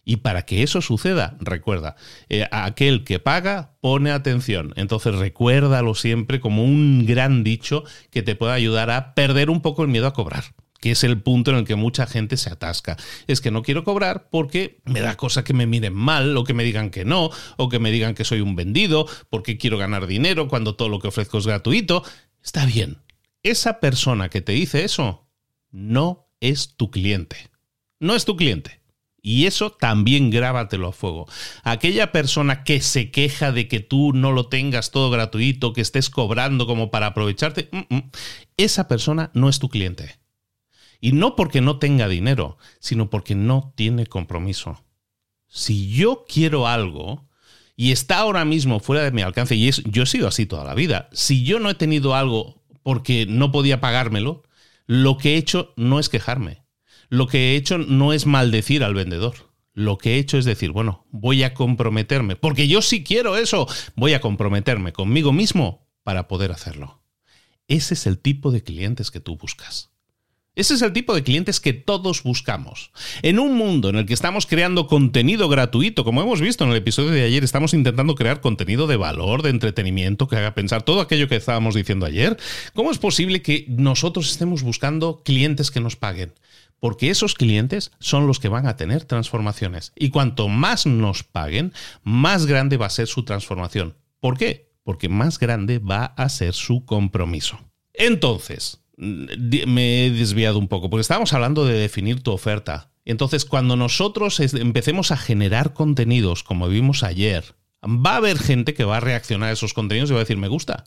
Y 0.03 0.17
para 0.17 0.43
que 0.43 0.63
eso 0.63 0.81
suceda, 0.81 1.38
recuerda, 1.39 1.96
eh, 2.29 2.48
aquel 2.51 3.03
que 3.03 3.20
paga 3.20 3.75
pone 3.81 4.12
atención. 4.12 4.74
Entonces 4.75 5.15
recuérdalo 5.15 5.96
siempre 5.96 6.39
como 6.39 6.63
un 6.63 7.05
gran 7.05 7.43
dicho 7.43 7.84
que 8.10 8.22
te 8.22 8.36
puede 8.36 8.53
ayudar 8.53 8.89
a 8.91 9.13
perder 9.15 9.50
un 9.50 9.62
poco 9.62 9.84
el 9.84 9.89
miedo 9.89 10.08
a 10.08 10.13
cobrar 10.13 10.43
que 10.81 10.91
es 10.91 11.05
el 11.05 11.21
punto 11.21 11.51
en 11.51 11.57
el 11.57 11.65
que 11.65 11.75
mucha 11.75 12.05
gente 12.05 12.35
se 12.35 12.50
atasca. 12.50 12.97
Es 13.27 13.39
que 13.39 13.51
no 13.51 13.61
quiero 13.61 13.85
cobrar 13.85 14.29
porque 14.29 14.81
me 14.83 15.00
da 15.00 15.15
cosa 15.15 15.43
que 15.45 15.53
me 15.53 15.67
miren 15.67 15.93
mal 15.93 16.35
o 16.35 16.43
que 16.43 16.53
me 16.53 16.63
digan 16.63 16.89
que 16.89 17.05
no 17.05 17.29
o 17.55 17.69
que 17.69 17.79
me 17.79 17.91
digan 17.91 18.15
que 18.15 18.25
soy 18.25 18.41
un 18.41 18.55
vendido 18.55 19.07
porque 19.29 19.57
quiero 19.57 19.77
ganar 19.77 20.07
dinero 20.07 20.50
cuando 20.50 20.75
todo 20.75 20.89
lo 20.89 21.00
que 21.00 21.07
ofrezco 21.07 21.38
es 21.38 21.47
gratuito. 21.47 22.03
Está 22.43 22.65
bien. 22.65 22.97
Esa 23.43 23.79
persona 23.79 24.29
que 24.29 24.41
te 24.41 24.51
dice 24.51 24.83
eso 24.83 25.27
no 25.69 26.27
es 26.41 26.75
tu 26.75 26.89
cliente. 26.91 27.50
No 28.00 28.15
es 28.15 28.25
tu 28.25 28.35
cliente. 28.35 28.81
Y 29.21 29.45
eso 29.45 29.69
también 29.69 30.31
grábatelo 30.31 30.88
a 30.88 30.91
fuego. 30.93 31.27
Aquella 31.63 32.11
persona 32.11 32.63
que 32.63 32.81
se 32.81 33.11
queja 33.11 33.51
de 33.51 33.67
que 33.67 33.79
tú 33.79 34.13
no 34.13 34.31
lo 34.31 34.47
tengas 34.47 34.89
todo 34.89 35.11
gratuito, 35.11 35.73
que 35.73 35.81
estés 35.81 36.09
cobrando 36.09 36.65
como 36.65 36.89
para 36.89 37.07
aprovecharte, 37.07 37.69
mm, 37.71 37.95
mm, 37.95 38.11
esa 38.57 38.88
persona 38.88 39.29
no 39.35 39.47
es 39.47 39.59
tu 39.59 39.69
cliente. 39.69 40.20
Y 41.01 41.12
no 41.12 41.36
porque 41.36 41.60
no 41.60 41.79
tenga 41.79 42.08
dinero, 42.08 42.58
sino 42.79 43.10
porque 43.10 43.36
no 43.36 43.74
tiene 43.75 44.05
compromiso. 44.05 44.86
Si 45.48 45.89
yo 45.89 46.25
quiero 46.27 46.67
algo 46.67 47.27
y 47.75 47.91
está 47.91 48.20
ahora 48.20 48.46
mismo 48.46 48.79
fuera 48.79 49.03
de 49.03 49.12
mi 49.12 49.24
alcance, 49.24 49.55
y 49.55 49.70
yo 49.72 50.03
he 50.03 50.05
sido 50.05 50.27
así 50.27 50.46
toda 50.46 50.63
la 50.63 50.75
vida, 50.75 51.10
si 51.12 51.43
yo 51.43 51.60
no 51.60 51.72
he 51.72 51.75
tenido 51.75 52.15
algo 52.15 52.63
porque 52.84 53.25
no 53.25 53.51
podía 53.51 53.81
pagármelo, 53.81 54.43
lo 54.86 55.17
que 55.17 55.34
he 55.34 55.38
hecho 55.38 55.74
no 55.75 56.00
es 56.00 56.08
quejarme. 56.08 56.63
Lo 57.10 57.27
que 57.27 57.51
he 57.51 57.55
hecho 57.55 57.77
no 57.77 58.13
es 58.13 58.25
maldecir 58.25 58.84
al 58.84 58.93
vendedor. 58.93 59.51
Lo 59.74 59.98
que 59.98 60.15
he 60.15 60.20
hecho 60.20 60.38
es 60.38 60.46
decir, 60.46 60.72
bueno, 60.72 61.08
voy 61.12 61.43
a 61.43 61.53
comprometerme, 61.53 62.36
porque 62.36 62.67
yo 62.67 62.81
sí 62.81 63.03
quiero 63.03 63.38
eso, 63.38 63.67
voy 63.96 64.13
a 64.13 64.22
comprometerme 64.22 64.93
conmigo 64.93 65.31
mismo 65.34 65.88
para 66.03 66.27
poder 66.27 66.51
hacerlo. 66.51 67.01
Ese 67.67 67.93
es 67.93 68.05
el 68.05 68.20
tipo 68.20 68.51
de 68.51 68.63
clientes 68.63 69.12
que 69.12 69.22
tú 69.22 69.38
buscas. 69.38 69.90
Ese 70.53 70.74
es 70.74 70.81
el 70.81 70.91
tipo 70.91 71.15
de 71.15 71.24
clientes 71.24 71.62
que 71.62 71.72
todos 71.72 72.24
buscamos. 72.24 72.91
En 73.22 73.39
un 73.39 73.55
mundo 73.55 73.88
en 73.88 73.96
el 73.96 74.05
que 74.05 74.13
estamos 74.13 74.46
creando 74.46 74.86
contenido 74.86 75.48
gratuito, 75.48 76.03
como 76.03 76.22
hemos 76.22 76.41
visto 76.41 76.65
en 76.65 76.72
el 76.72 76.75
episodio 76.75 77.12
de 77.12 77.24
ayer, 77.24 77.46
estamos 77.46 77.74
intentando 77.74 78.15
crear 78.15 78.41
contenido 78.41 78.86
de 78.86 78.98
valor, 78.98 79.43
de 79.43 79.50
entretenimiento, 79.50 80.27
que 80.27 80.36
haga 80.36 80.53
pensar 80.53 80.84
todo 80.84 81.00
aquello 81.00 81.29
que 81.29 81.38
estábamos 81.38 81.74
diciendo 81.74 82.05
ayer. 82.05 82.38
¿Cómo 82.74 82.91
es 82.91 82.98
posible 82.98 83.41
que 83.41 83.65
nosotros 83.70 84.29
estemos 84.29 84.62
buscando 84.62 85.24
clientes 85.24 85.72
que 85.72 85.79
nos 85.79 85.96
paguen? 85.96 86.34
Porque 86.81 87.10
esos 87.12 87.34
clientes 87.34 87.93
son 88.00 88.27
los 88.27 88.39
que 88.39 88.50
van 88.50 88.67
a 88.67 88.75
tener 88.75 89.05
transformaciones. 89.05 89.93
Y 89.96 90.10
cuanto 90.10 90.50
más 90.50 90.86
nos 90.86 91.24
paguen, 91.24 91.72
más 92.03 92.46
grande 92.46 92.75
va 92.75 92.88
a 92.88 92.89
ser 92.89 93.08
su 93.08 93.24
transformación. 93.24 93.96
¿Por 94.20 94.38
qué? 94.38 94.74
Porque 94.84 95.08
más 95.08 95.39
grande 95.39 95.79
va 95.79 96.03
a 96.03 96.27
ser 96.27 96.53
su 96.53 96.84
compromiso. 96.84 97.58
Entonces, 97.93 98.80
me 99.01 100.05
he 100.05 100.12
desviado 100.12 100.60
un 100.60 100.67
poco, 100.67 100.89
porque 100.89 101.01
estábamos 101.01 101.34
hablando 101.34 101.65
de 101.65 101.74
definir 101.74 102.22
tu 102.22 102.31
oferta. 102.31 102.91
Entonces, 103.03 103.46
cuando 103.46 103.75
nosotros 103.75 104.39
empecemos 104.39 105.12
a 105.12 105.17
generar 105.17 105.74
contenidos, 105.74 106.43
como 106.43 106.67
vimos 106.67 107.01
ayer, 107.01 107.55
va 107.84 108.13
a 108.13 108.17
haber 108.17 108.38
gente 108.38 108.75
que 108.75 108.84
va 108.84 108.98
a 108.98 109.01
reaccionar 109.01 109.50
a 109.50 109.53
esos 109.53 109.74
contenidos 109.74 110.12
y 110.12 110.13
va 110.13 110.20
a 110.20 110.24
decir, 110.24 110.38
me 110.38 110.48
gusta. 110.48 110.86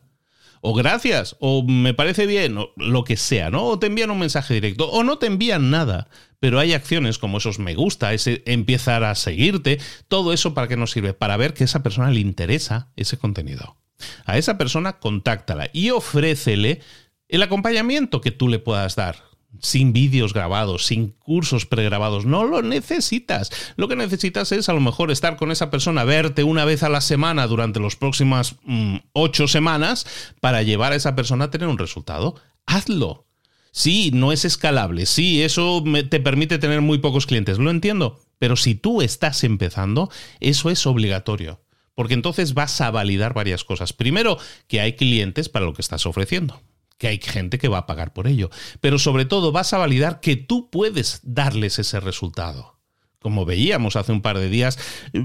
O 0.61 0.75
gracias, 0.75 1.37
o 1.41 1.65
me 1.65 1.93
parece 1.93 2.27
bien, 2.27 2.57
o 2.57 2.73
lo 2.77 3.03
que 3.03 3.17
sea, 3.17 3.51
¿no? 3.51 3.65
O 3.65 3.79
te 3.79 3.89
envían 3.89 4.11
un 4.11 4.21
mensaje 4.21 4.55
directo, 4.55 4.89
o 4.89 5.03
no 5.03 5.19
te 5.19 5.27
envían 5.27 5.71
nada. 5.71 6.09
Pero 6.39 6.61
hay 6.61 6.73
acciones 6.73 7.19
como 7.19 7.39
esos 7.39 7.59
me 7.59 7.75
gusta, 7.75 8.15
ese 8.15 8.43
empezar 8.47 9.03
a 9.03 9.15
seguirte, 9.17 9.81
todo 10.07 10.33
eso 10.33 10.55
para 10.55 10.69
qué 10.69 10.77
nos 10.77 10.93
sirve? 10.93 11.15
Para 11.15 11.37
ver 11.37 11.53
que 11.53 11.65
a 11.65 11.67
esa 11.67 11.83
persona 11.83 12.11
le 12.11 12.21
interesa 12.21 12.93
ese 12.95 13.19
contenido. 13.19 13.77
A 14.25 14.39
esa 14.39 14.57
persona 14.57 14.99
contáctala 14.99 15.69
y 15.73 15.91
ofrécele 15.91 16.81
el 17.29 17.43
acompañamiento 17.43 18.21
que 18.21 18.31
tú 18.31 18.49
le 18.49 18.59
puedas 18.59 18.97
dar. 18.97 19.17
sin 19.61 19.93
vídeos 19.93 20.35
grabados, 20.35 20.87
sin 20.87 21.11
cursos 21.11 21.65
pregrabados. 21.65 22.27
No 22.27 22.43
lo 22.43 22.61
necesitas. 22.61 23.53
Lo 23.77 23.87
que 23.87 23.95
necesitas 23.95 24.51
es 24.51 24.69
a 24.69 24.73
lo 24.73 24.81
mejor 24.81 25.13
estar 25.13 25.37
con 25.37 25.53
esa 25.53 25.71
persona, 25.71 26.03
verte 26.03 26.43
una 26.43 26.65
vez 26.65 26.83
a 26.83 26.89
la 26.89 27.01
semana 27.01 27.47
durante 27.47 27.79
las 27.79 27.95
próximas 27.95 28.57
mm, 28.65 28.97
ocho 29.13 29.47
semanas 29.47 30.07
para 30.41 30.63
llevar 30.65 30.93
a 30.93 30.97
esa 30.97 31.15
persona 31.15 31.45
a 31.45 31.51
tener 31.53 31.69
un 31.69 31.79
resultado. 31.79 32.35
Hazlo. 32.67 33.29
Sí, 33.71 34.11
no 34.13 34.33
es 34.33 34.45
escalable. 34.45 35.07
Sí, 35.07 35.43
eso 35.43 35.85
te 36.11 36.19
permite 36.19 36.59
tener 36.59 36.81
muy 36.81 36.99
pocos 36.99 37.25
clientes. 37.25 37.59
Lo 37.59 37.71
entiendo. 37.71 38.21
Pero 38.41 38.57
si 38.57 38.75
tú 38.75 39.03
estás 39.03 39.45
empezando, 39.45 40.11
eso 40.41 40.69
es 40.69 40.85
obligatorio. 40.85 41.61
Porque 41.95 42.15
entonces 42.15 42.55
vas 42.55 42.81
a 42.81 42.91
validar 42.91 43.35
varias 43.35 43.63
cosas. 43.63 43.93
Primero, 43.93 44.37
que 44.67 44.81
hay 44.81 44.95
clientes 44.95 45.49
para 45.49 45.65
lo 45.65 45.75
que 45.75 45.83
estás 45.83 46.07
ofreciendo 46.07 46.61
que 46.99 47.09
hay 47.09 47.19
gente 47.19 47.59
que 47.59 47.69
va 47.69 47.79
a 47.79 47.87
pagar 47.87 48.13
por 48.13 48.27
ello. 48.27 48.51
Pero 48.81 48.99
sobre 48.99 49.25
todo 49.25 49.53
vas 49.53 49.73
a 49.73 49.79
validar 49.79 50.21
que 50.21 50.37
tú 50.37 50.71
puedes 50.71 51.21
darles 51.23 51.79
ese 51.79 52.01
resultado. 52.01 52.79
Como 53.21 53.47
veíamos 53.47 53.97
hace 53.97 54.13
un 54.13 54.21
par 54.21 54.39
de 54.39 54.51
días, 54.51 54.79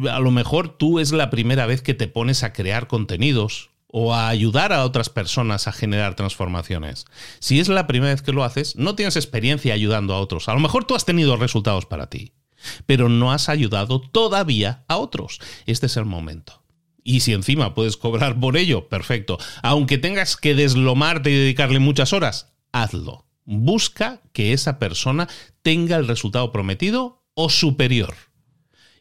a 0.09 0.19
lo 0.19 0.31
mejor 0.31 0.77
tú 0.77 0.99
es 0.99 1.11
la 1.11 1.29
primera 1.29 1.65
vez 1.65 1.81
que 1.81 1.93
te 1.93 2.07
pones 2.07 2.43
a 2.43 2.53
crear 2.53 2.87
contenidos 2.87 3.71
o 3.91 4.13
a 4.13 4.29
ayudar 4.29 4.71
a 4.71 4.85
otras 4.85 5.09
personas 5.09 5.67
a 5.67 5.71
generar 5.71 6.15
transformaciones. 6.15 7.05
Si 7.39 7.59
es 7.59 7.67
la 7.69 7.87
primera 7.87 8.13
vez 8.13 8.21
que 8.21 8.31
lo 8.31 8.43
haces, 8.43 8.75
no 8.75 8.95
tienes 8.95 9.15
experiencia 9.15 9.73
ayudando 9.73 10.13
a 10.13 10.19
otros. 10.19 10.47
A 10.47 10.53
lo 10.53 10.59
mejor 10.59 10.85
tú 10.85 10.95
has 10.95 11.05
tenido 11.05 11.35
resultados 11.37 11.85
para 11.85 12.09
ti, 12.09 12.33
pero 12.85 13.09
no 13.09 13.31
has 13.31 13.49
ayudado 13.49 13.99
todavía 13.99 14.85
a 14.87 14.97
otros. 14.97 15.39
Este 15.65 15.87
es 15.87 15.97
el 15.97 16.05
momento. 16.05 16.63
Y 17.09 17.21
si 17.21 17.33
encima 17.33 17.73
puedes 17.73 17.97
cobrar 17.97 18.39
por 18.39 18.55
ello, 18.55 18.87
perfecto. 18.87 19.39
Aunque 19.63 19.97
tengas 19.97 20.37
que 20.37 20.53
deslomarte 20.53 21.31
y 21.31 21.33
dedicarle 21.33 21.79
muchas 21.79 22.13
horas, 22.13 22.53
hazlo. 22.71 23.25
Busca 23.45 24.21
que 24.31 24.53
esa 24.53 24.77
persona 24.77 25.27
tenga 25.63 25.95
el 25.95 26.07
resultado 26.07 26.51
prometido 26.51 27.25
o 27.33 27.49
superior. 27.49 28.13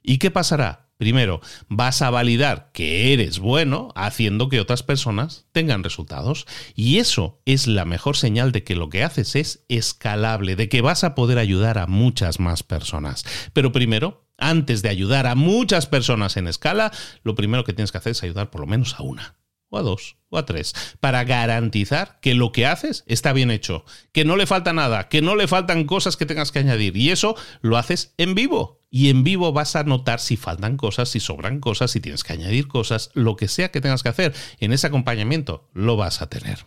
¿Y 0.02 0.16
qué 0.16 0.30
pasará? 0.30 0.88
Primero, 0.96 1.42
vas 1.68 2.00
a 2.00 2.08
validar 2.08 2.70
que 2.72 3.12
eres 3.12 3.40
bueno 3.40 3.92
haciendo 3.94 4.48
que 4.48 4.58
otras 4.58 4.82
personas 4.82 5.44
tengan 5.52 5.84
resultados. 5.84 6.46
Y 6.74 6.96
eso 6.96 7.42
es 7.44 7.66
la 7.66 7.84
mejor 7.84 8.16
señal 8.16 8.52
de 8.52 8.64
que 8.64 8.74
lo 8.74 8.88
que 8.88 9.04
haces 9.04 9.36
es 9.36 9.66
escalable, 9.68 10.56
de 10.56 10.70
que 10.70 10.80
vas 10.80 11.04
a 11.04 11.14
poder 11.14 11.36
ayudar 11.36 11.76
a 11.76 11.86
muchas 11.86 12.40
más 12.40 12.62
personas. 12.62 13.26
Pero 13.52 13.70
primero, 13.70 14.27
antes 14.38 14.82
de 14.82 14.88
ayudar 14.88 15.26
a 15.26 15.34
muchas 15.34 15.86
personas 15.86 16.36
en 16.36 16.48
escala, 16.48 16.92
lo 17.22 17.34
primero 17.34 17.64
que 17.64 17.72
tienes 17.72 17.92
que 17.92 17.98
hacer 17.98 18.12
es 18.12 18.22
ayudar 18.22 18.50
por 18.50 18.60
lo 18.60 18.66
menos 18.66 18.94
a 18.98 19.02
una, 19.02 19.36
o 19.68 19.78
a 19.78 19.82
dos, 19.82 20.16
o 20.30 20.38
a 20.38 20.46
tres, 20.46 20.74
para 21.00 21.24
garantizar 21.24 22.18
que 22.20 22.34
lo 22.34 22.52
que 22.52 22.66
haces 22.66 23.04
está 23.06 23.32
bien 23.32 23.50
hecho, 23.50 23.84
que 24.12 24.24
no 24.24 24.36
le 24.36 24.46
falta 24.46 24.72
nada, 24.72 25.08
que 25.08 25.20
no 25.20 25.36
le 25.36 25.48
faltan 25.48 25.84
cosas 25.84 26.16
que 26.16 26.26
tengas 26.26 26.52
que 26.52 26.60
añadir. 26.60 26.96
Y 26.96 27.10
eso 27.10 27.36
lo 27.60 27.76
haces 27.76 28.14
en 28.16 28.34
vivo. 28.34 28.78
Y 28.90 29.10
en 29.10 29.22
vivo 29.22 29.52
vas 29.52 29.76
a 29.76 29.84
notar 29.84 30.18
si 30.18 30.38
faltan 30.38 30.78
cosas, 30.78 31.10
si 31.10 31.20
sobran 31.20 31.60
cosas, 31.60 31.90
si 31.90 32.00
tienes 32.00 32.24
que 32.24 32.32
añadir 32.32 32.68
cosas, 32.68 33.10
lo 33.12 33.36
que 33.36 33.48
sea 33.48 33.70
que 33.70 33.82
tengas 33.82 34.02
que 34.02 34.08
hacer 34.08 34.34
en 34.60 34.72
ese 34.72 34.86
acompañamiento, 34.86 35.68
lo 35.74 35.96
vas 35.96 36.22
a 36.22 36.30
tener. 36.30 36.64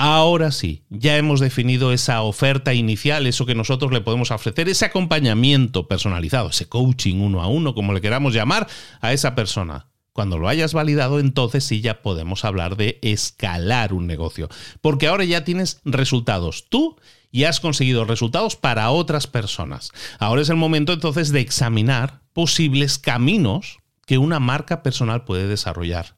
Ahora 0.00 0.52
sí, 0.52 0.84
ya 0.90 1.16
hemos 1.16 1.40
definido 1.40 1.92
esa 1.92 2.22
oferta 2.22 2.72
inicial, 2.72 3.26
eso 3.26 3.46
que 3.46 3.56
nosotros 3.56 3.92
le 3.92 4.00
podemos 4.00 4.30
ofrecer, 4.30 4.68
ese 4.68 4.84
acompañamiento 4.84 5.88
personalizado, 5.88 6.50
ese 6.50 6.68
coaching 6.68 7.16
uno 7.16 7.42
a 7.42 7.48
uno, 7.48 7.74
como 7.74 7.92
le 7.92 8.00
queramos 8.00 8.32
llamar, 8.32 8.68
a 9.00 9.12
esa 9.12 9.34
persona. 9.34 9.88
Cuando 10.12 10.38
lo 10.38 10.46
hayas 10.46 10.72
validado, 10.72 11.18
entonces 11.18 11.64
sí 11.64 11.80
ya 11.80 12.00
podemos 12.00 12.44
hablar 12.44 12.76
de 12.76 13.00
escalar 13.02 13.92
un 13.92 14.06
negocio. 14.06 14.48
Porque 14.80 15.08
ahora 15.08 15.24
ya 15.24 15.42
tienes 15.42 15.80
resultados 15.84 16.68
tú 16.68 16.96
y 17.32 17.44
has 17.44 17.58
conseguido 17.58 18.04
resultados 18.04 18.54
para 18.54 18.90
otras 18.90 19.26
personas. 19.26 19.90
Ahora 20.20 20.42
es 20.42 20.48
el 20.48 20.56
momento 20.56 20.92
entonces 20.92 21.32
de 21.32 21.40
examinar 21.40 22.20
posibles 22.32 22.98
caminos 22.98 23.78
que 24.06 24.18
una 24.18 24.38
marca 24.38 24.84
personal 24.84 25.24
puede 25.24 25.48
desarrollar. 25.48 26.17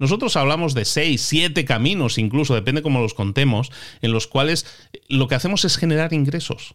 Nosotros 0.00 0.34
hablamos 0.36 0.72
de 0.72 0.86
seis, 0.86 1.20
siete 1.20 1.66
caminos, 1.66 2.16
incluso, 2.16 2.54
depende 2.54 2.80
cómo 2.80 3.00
los 3.00 3.12
contemos, 3.12 3.70
en 4.00 4.12
los 4.12 4.26
cuales 4.26 4.66
lo 5.08 5.28
que 5.28 5.34
hacemos 5.34 5.66
es 5.66 5.76
generar 5.76 6.14
ingresos. 6.14 6.74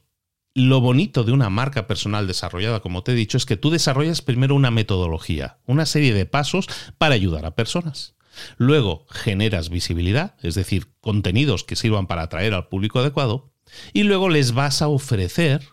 Lo 0.54 0.80
bonito 0.80 1.24
de 1.24 1.32
una 1.32 1.50
marca 1.50 1.88
personal 1.88 2.28
desarrollada, 2.28 2.82
como 2.82 3.04
te 3.04 3.12
he 3.12 3.16
dicho, 3.16 3.36
es 3.36 3.48
que 3.48 3.58
tú 3.58 3.72
desarrollas 3.72 4.22
primero 4.22 4.54
una 4.54 4.70
metodología, 4.70 5.58
una 5.66 5.88
serie 5.88 6.14
de 6.14 6.28
pasos 6.28 6.68
para 7.00 7.16
ayudar 7.16 7.46
a 7.48 7.56
personas. 7.56 8.16
Luego 8.58 9.08
generas 9.10 9.70
visibilidad, 9.70 10.36
es 10.44 10.54
decir, 10.54 10.88
contenidos 11.02 11.64
que 11.64 11.76
sirvan 11.76 12.06
para 12.06 12.22
atraer 12.22 12.54
al 12.54 12.68
público 12.68 13.00
adecuado. 13.00 13.52
Y 13.92 14.04
luego 14.04 14.30
les 14.30 14.54
vas 14.54 14.84
a 14.84 14.88
ofrecer 14.88 15.64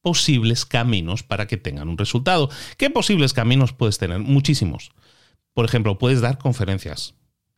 posibles 0.00 0.64
caminos 0.64 1.22
para 1.22 1.46
que 1.46 1.58
tengan 1.58 1.90
un 1.90 1.98
resultado. 1.98 2.48
¿Qué 2.78 2.88
posibles 2.88 3.34
caminos 3.34 3.74
puedes 3.74 3.98
tener? 3.98 4.18
Muchísimos. 4.18 4.92
Por 5.54 5.64
ejemplo, 5.64 5.98
puedes 5.98 6.20
dar 6.20 6.38
conferencias. 6.38 7.14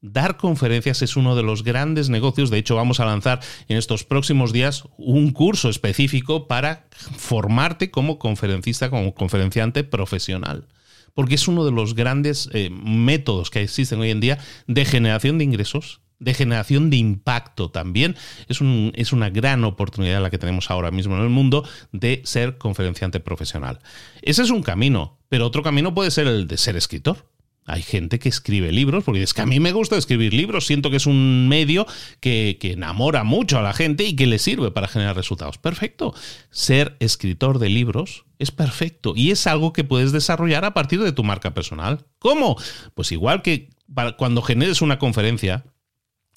Dar 0.06 0.36
conferencias 0.36 1.00
es 1.00 1.16
uno 1.16 1.34
de 1.34 1.42
los 1.42 1.64
grandes 1.64 2.10
negocios. 2.10 2.50
De 2.50 2.58
hecho, 2.58 2.76
vamos 2.76 3.00
a 3.00 3.06
lanzar 3.06 3.40
en 3.68 3.78
estos 3.78 4.04
próximos 4.04 4.52
días 4.52 4.84
un 4.98 5.30
curso 5.30 5.70
específico 5.70 6.46
para 6.46 6.88
formarte 7.16 7.90
como 7.90 8.18
conferencista, 8.18 8.90
como 8.90 9.14
conferenciante 9.14 9.82
profesional. 9.82 10.68
Porque 11.14 11.36
es 11.36 11.48
uno 11.48 11.64
de 11.64 11.72
los 11.72 11.94
grandes 11.94 12.50
eh, 12.52 12.68
métodos 12.70 13.48
que 13.48 13.62
existen 13.62 14.00
hoy 14.00 14.10
en 14.10 14.20
día 14.20 14.38
de 14.66 14.84
generación 14.84 15.38
de 15.38 15.44
ingresos, 15.44 16.02
de 16.18 16.34
generación 16.34 16.90
de 16.90 16.96
impacto 16.96 17.70
también. 17.70 18.14
Es, 18.46 18.58
es 18.94 19.12
una 19.14 19.30
gran 19.30 19.64
oportunidad 19.64 20.20
la 20.20 20.28
que 20.28 20.38
tenemos 20.38 20.70
ahora 20.70 20.90
mismo 20.90 21.16
en 21.16 21.22
el 21.22 21.30
mundo 21.30 21.66
de 21.92 22.20
ser 22.26 22.58
conferenciante 22.58 23.20
profesional. 23.20 23.78
Ese 24.20 24.42
es 24.42 24.50
un 24.50 24.62
camino, 24.62 25.18
pero 25.30 25.46
otro 25.46 25.62
camino 25.62 25.94
puede 25.94 26.10
ser 26.10 26.26
el 26.26 26.46
de 26.46 26.58
ser 26.58 26.76
escritor 26.76 27.32
hay 27.66 27.82
gente 27.82 28.18
que 28.18 28.28
escribe 28.28 28.72
libros, 28.72 29.04
porque 29.04 29.22
es 29.22 29.32
que 29.32 29.40
a 29.42 29.46
mí 29.46 29.58
me 29.58 29.72
gusta 29.72 29.96
escribir 29.96 30.34
libros, 30.34 30.66
siento 30.66 30.90
que 30.90 30.96
es 30.98 31.06
un 31.06 31.48
medio 31.48 31.86
que, 32.20 32.58
enamora 32.62 33.24
mucho 33.24 33.58
a 33.58 33.62
la 33.62 33.72
gente 33.72 34.04
y 34.04 34.16
que 34.16 34.26
le 34.26 34.38
sirve 34.38 34.70
para 34.70 34.88
generar 34.88 35.16
resultados. 35.16 35.58
Perfecto. 35.58 36.14
Ser 36.50 36.96
escritor 37.00 37.58
de 37.58 37.68
libros 37.68 38.24
es 38.38 38.50
perfecto 38.50 39.14
y 39.16 39.30
es 39.30 39.46
algo 39.46 39.72
que 39.72 39.84
puedes 39.84 40.12
desarrollar 40.12 40.64
a 40.64 40.74
partir 40.74 41.02
de 41.02 41.12
tu 41.12 41.24
marca 41.24 41.54
personal. 41.54 42.06
¿Cómo? 42.18 42.56
Pues 42.94 43.12
igual 43.12 43.42
que 43.42 43.70
cuando 44.16 44.42
generes 44.42 44.82
una 44.82 44.98
conferencia, 44.98 45.64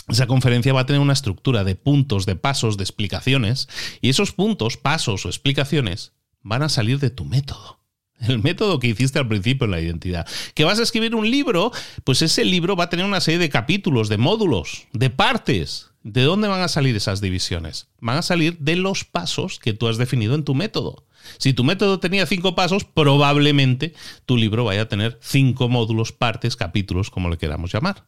esa 0.07 0.27
conferencia 0.27 0.73
va 0.73 0.81
a 0.81 0.85
tener 0.85 1.01
una 1.01 1.13
estructura 1.13 1.63
de 1.63 1.75
puntos, 1.75 2.25
de 2.25 2.35
pasos, 2.35 2.77
de 2.77 2.83
explicaciones, 2.83 3.67
y 4.01 4.09
esos 4.09 4.31
puntos, 4.31 4.77
pasos 4.77 5.25
o 5.25 5.29
explicaciones 5.29 6.13
van 6.41 6.63
a 6.63 6.69
salir 6.69 6.99
de 6.99 7.09
tu 7.09 7.25
método. 7.25 7.76
El 8.27 8.41
método 8.41 8.79
que 8.79 8.87
hiciste 8.87 9.19
al 9.19 9.27
principio 9.27 9.65
en 9.65 9.71
la 9.71 9.81
identidad. 9.81 10.27
Que 10.53 10.63
vas 10.63 10.79
a 10.79 10.83
escribir 10.83 11.15
un 11.15 11.29
libro, 11.29 11.71
pues 12.03 12.21
ese 12.21 12.43
libro 12.45 12.75
va 12.75 12.85
a 12.85 12.89
tener 12.89 13.05
una 13.05 13.21
serie 13.21 13.39
de 13.39 13.49
capítulos, 13.49 14.09
de 14.09 14.17
módulos, 14.17 14.87
de 14.93 15.09
partes. 15.09 15.91
¿De 16.03 16.21
dónde 16.21 16.47
van 16.47 16.61
a 16.61 16.69
salir 16.69 16.95
esas 16.95 17.19
divisiones? 17.19 17.89
Van 17.99 18.17
a 18.17 18.21
salir 18.21 18.57
de 18.59 18.77
los 18.77 19.03
pasos 19.03 19.59
que 19.59 19.73
tú 19.73 19.89
has 19.89 19.97
definido 19.97 20.35
en 20.35 20.45
tu 20.45 20.55
método. 20.55 21.03
Si 21.37 21.51
tu 21.51 21.65
método 21.65 21.99
tenía 21.99 22.25
cinco 22.25 22.55
pasos, 22.55 22.85
probablemente 22.85 23.93
tu 24.25 24.37
libro 24.37 24.63
vaya 24.63 24.83
a 24.83 24.87
tener 24.87 25.19
cinco 25.21 25.67
módulos, 25.67 26.13
partes, 26.13 26.55
capítulos, 26.55 27.09
como 27.09 27.29
le 27.29 27.37
queramos 27.37 27.73
llamar. 27.73 28.05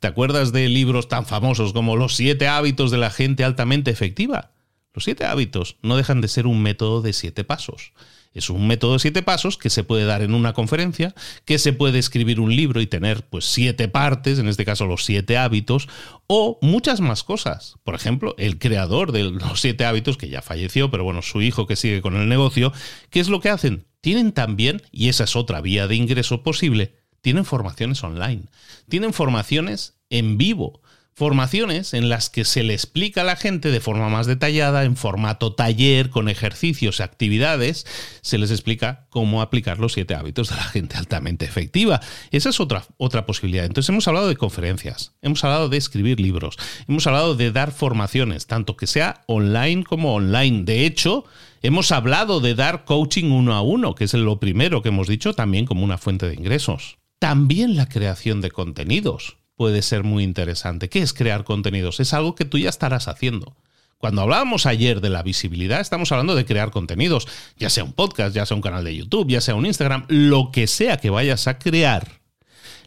¿Te 0.00 0.06
acuerdas 0.06 0.52
de 0.52 0.68
libros 0.68 1.08
tan 1.08 1.26
famosos 1.26 1.74
como 1.74 1.96
Los 1.96 2.16
siete 2.16 2.48
hábitos 2.48 2.90
de 2.90 2.98
la 2.98 3.10
gente 3.10 3.44
altamente 3.44 3.90
efectiva? 3.90 4.52
Los 4.94 5.04
siete 5.04 5.26
hábitos 5.26 5.76
no 5.82 5.98
dejan 5.98 6.22
de 6.22 6.28
ser 6.28 6.46
un 6.46 6.62
método 6.62 7.02
de 7.02 7.12
siete 7.12 7.44
pasos. 7.44 7.92
Es 8.36 8.50
un 8.50 8.66
método 8.66 8.92
de 8.92 8.98
siete 8.98 9.22
pasos 9.22 9.56
que 9.56 9.70
se 9.70 9.82
puede 9.82 10.04
dar 10.04 10.20
en 10.20 10.34
una 10.34 10.52
conferencia, 10.52 11.14
que 11.46 11.58
se 11.58 11.72
puede 11.72 11.98
escribir 11.98 12.38
un 12.38 12.54
libro 12.54 12.82
y 12.82 12.86
tener 12.86 13.26
pues 13.26 13.46
siete 13.46 13.88
partes, 13.88 14.38
en 14.38 14.46
este 14.46 14.66
caso 14.66 14.84
los 14.84 15.06
siete 15.06 15.38
hábitos, 15.38 15.88
o 16.26 16.58
muchas 16.60 17.00
más 17.00 17.24
cosas. 17.24 17.76
Por 17.82 17.94
ejemplo, 17.94 18.34
el 18.36 18.58
creador 18.58 19.12
de 19.12 19.24
los 19.24 19.62
siete 19.62 19.86
hábitos, 19.86 20.18
que 20.18 20.28
ya 20.28 20.42
falleció, 20.42 20.90
pero 20.90 21.02
bueno, 21.02 21.22
su 21.22 21.40
hijo 21.40 21.66
que 21.66 21.76
sigue 21.76 22.02
con 22.02 22.14
el 22.14 22.28
negocio, 22.28 22.74
¿qué 23.08 23.20
es 23.20 23.30
lo 23.30 23.40
que 23.40 23.48
hacen? 23.48 23.86
Tienen 24.02 24.32
también, 24.32 24.82
y 24.92 25.08
esa 25.08 25.24
es 25.24 25.34
otra 25.34 25.62
vía 25.62 25.88
de 25.88 25.96
ingreso 25.96 26.42
posible, 26.42 26.94
tienen 27.22 27.46
formaciones 27.46 28.04
online, 28.04 28.42
tienen 28.90 29.14
formaciones 29.14 29.96
en 30.10 30.36
vivo 30.36 30.82
formaciones 31.16 31.94
en 31.94 32.10
las 32.10 32.28
que 32.28 32.44
se 32.44 32.62
le 32.62 32.74
explica 32.74 33.22
a 33.22 33.24
la 33.24 33.36
gente 33.36 33.70
de 33.70 33.80
forma 33.80 34.10
más 34.10 34.26
detallada, 34.26 34.84
en 34.84 34.96
formato 34.96 35.54
taller, 35.54 36.10
con 36.10 36.28
ejercicios 36.28 37.00
actividades, 37.00 37.86
se 38.20 38.36
les 38.36 38.50
explica 38.50 39.06
cómo 39.08 39.40
aplicar 39.40 39.78
los 39.78 39.94
siete 39.94 40.14
hábitos 40.14 40.50
de 40.50 40.56
la 40.56 40.64
gente 40.64 40.98
altamente 40.98 41.46
efectiva. 41.46 42.02
Esa 42.32 42.50
es 42.50 42.60
otra, 42.60 42.84
otra 42.98 43.24
posibilidad. 43.24 43.64
Entonces 43.64 43.88
hemos 43.88 44.06
hablado 44.06 44.28
de 44.28 44.36
conferencias, 44.36 45.14
hemos 45.22 45.42
hablado 45.42 45.70
de 45.70 45.78
escribir 45.78 46.20
libros, 46.20 46.58
hemos 46.86 47.06
hablado 47.06 47.34
de 47.34 47.50
dar 47.50 47.72
formaciones, 47.72 48.46
tanto 48.46 48.76
que 48.76 48.86
sea 48.86 49.22
online 49.26 49.84
como 49.84 50.14
online. 50.14 50.64
De 50.64 50.84
hecho, 50.84 51.24
hemos 51.62 51.92
hablado 51.92 52.40
de 52.40 52.54
dar 52.54 52.84
coaching 52.84 53.30
uno 53.30 53.54
a 53.54 53.62
uno, 53.62 53.94
que 53.94 54.04
es 54.04 54.12
lo 54.12 54.38
primero 54.38 54.82
que 54.82 54.90
hemos 54.90 55.08
dicho 55.08 55.32
también 55.32 55.64
como 55.64 55.82
una 55.82 55.96
fuente 55.96 56.28
de 56.28 56.34
ingresos. 56.34 56.98
También 57.18 57.74
la 57.74 57.88
creación 57.88 58.42
de 58.42 58.50
contenidos 58.50 59.38
puede 59.56 59.82
ser 59.82 60.04
muy 60.04 60.22
interesante. 60.22 60.88
¿Qué 60.88 61.00
es 61.00 61.12
crear 61.12 61.44
contenidos? 61.44 62.00
Es 62.00 62.12
algo 62.14 62.34
que 62.34 62.44
tú 62.44 62.58
ya 62.58 62.68
estarás 62.68 63.08
haciendo. 63.08 63.56
Cuando 63.98 64.20
hablábamos 64.20 64.66
ayer 64.66 65.00
de 65.00 65.08
la 65.08 65.22
visibilidad, 65.22 65.80
estamos 65.80 66.12
hablando 66.12 66.34
de 66.34 66.44
crear 66.44 66.70
contenidos, 66.70 67.26
ya 67.56 67.70
sea 67.70 67.84
un 67.84 67.94
podcast, 67.94 68.34
ya 68.36 68.44
sea 68.44 68.54
un 68.54 68.60
canal 68.60 68.84
de 68.84 68.94
YouTube, 68.94 69.28
ya 69.28 69.40
sea 69.40 69.54
un 69.54 69.64
Instagram, 69.64 70.04
lo 70.08 70.50
que 70.52 70.66
sea 70.66 70.98
que 70.98 71.08
vayas 71.08 71.46
a 71.46 71.58
crear. 71.58 72.20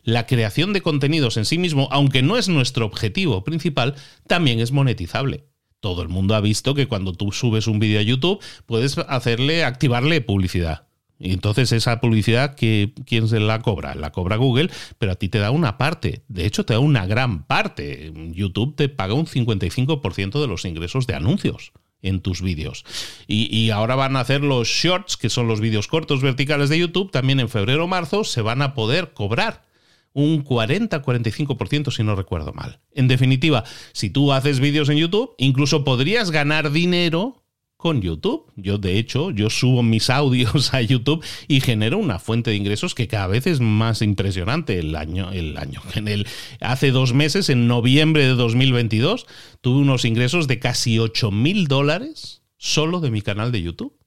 La 0.03 0.27
creación 0.27 0.71
de 0.71 0.81
contenidos 0.81 1.37
en 1.37 1.45
sí 1.45 1.57
mismo, 1.57 1.89
aunque 1.91 2.21
no 2.21 2.37
es 2.37 2.47
nuestro 2.47 2.85
objetivo 2.85 3.43
principal, 3.43 3.95
también 4.27 4.59
es 4.59 4.71
monetizable. 4.71 5.45
Todo 5.79 6.03
el 6.03 6.09
mundo 6.09 6.35
ha 6.35 6.41
visto 6.41 6.75
que 6.75 6.87
cuando 6.87 7.13
tú 7.13 7.31
subes 7.31 7.67
un 7.67 7.79
vídeo 7.79 7.99
a 7.99 8.03
YouTube 8.03 8.43
puedes 8.65 8.97
hacerle, 8.97 9.63
activarle 9.63 10.21
publicidad. 10.21 10.88
Y 11.19 11.33
entonces 11.33 11.71
esa 11.73 11.99
publicidad, 11.99 12.55
que, 12.55 12.93
¿quién 13.05 13.27
se 13.27 13.39
la 13.41 13.61
cobra? 13.61 13.93
La 13.93 14.11
cobra 14.11 14.37
Google, 14.37 14.69
pero 14.97 15.11
a 15.11 15.15
ti 15.15 15.27
te 15.27 15.39
da 15.39 15.51
una 15.51 15.77
parte. 15.77 16.23
De 16.29 16.45
hecho, 16.45 16.65
te 16.65 16.73
da 16.73 16.79
una 16.79 17.05
gran 17.05 17.43
parte. 17.43 18.11
YouTube 18.31 18.75
te 18.75 18.87
paga 18.87 19.13
un 19.13 19.25
55% 19.25 20.39
de 20.39 20.47
los 20.47 20.63
ingresos 20.63 21.05
de 21.07 21.15
anuncios 21.15 21.73
en 22.01 22.21
tus 22.21 22.41
vídeos. 22.41 22.85
Y, 23.27 23.53
y, 23.55 23.71
ahora 23.71 23.95
van 23.95 24.15
a 24.15 24.21
hacer 24.21 24.41
los 24.41 24.69
shorts, 24.69 25.17
que 25.17 25.29
son 25.29 25.49
los 25.49 25.59
vídeos 25.59 25.87
cortos 25.87 26.21
verticales 26.21 26.69
de 26.69 26.79
YouTube, 26.79 27.11
también 27.11 27.41
en 27.41 27.49
febrero 27.49 27.83
o 27.83 27.87
marzo 27.87 28.23
se 28.23 28.41
van 28.41 28.61
a 28.61 28.73
poder 28.73 29.13
cobrar 29.13 29.67
un 30.13 30.43
40-45% 30.43 31.91
si 31.91 32.03
no 32.03 32.15
recuerdo 32.15 32.53
mal. 32.53 32.79
En 32.93 33.07
definitiva, 33.07 33.63
si 33.93 34.09
tú 34.09 34.33
haces 34.33 34.59
vídeos 34.59 34.89
en 34.89 34.97
YouTube, 34.97 35.35
incluso 35.37 35.83
podrías 35.83 36.31
ganar 36.31 36.71
dinero 36.71 37.38
con 37.79 38.01
YouTube. 38.01 38.51
Yo, 38.57 38.77
de 38.77 38.99
hecho, 38.99 39.31
yo 39.31 39.49
subo 39.49 39.83
mis 39.83 40.09
audios 40.09 40.73
a 40.73 40.81
YouTube 40.81 41.23
y 41.47 41.61
genero 41.61 41.97
una 41.97 42.19
fuente 42.19 42.49
de 42.49 42.57
ingresos 42.57 42.93
que 42.93 43.07
cada 43.07 43.27
vez 43.27 43.47
es 43.47 43.61
más 43.61 44.01
impresionante. 44.01 44.77
El 44.77 44.97
año, 44.97 45.31
el 45.31 45.57
año, 45.57 45.81
en 45.95 46.09
el, 46.09 46.27
hace 46.59 46.91
dos 46.91 47.13
meses, 47.13 47.49
en 47.49 47.67
noviembre 47.67 48.23
de 48.23 48.35
2022, 48.35 49.27
tuve 49.61 49.79
unos 49.79 50.03
ingresos 50.03 50.47
de 50.47 50.59
casi 50.59 50.99
8 50.99 51.31
mil 51.31 51.67
dólares 51.67 52.43
solo 52.57 52.99
de 52.99 53.11
mi 53.11 53.21
canal 53.21 53.53
de 53.53 53.61
YouTube. 53.61 53.97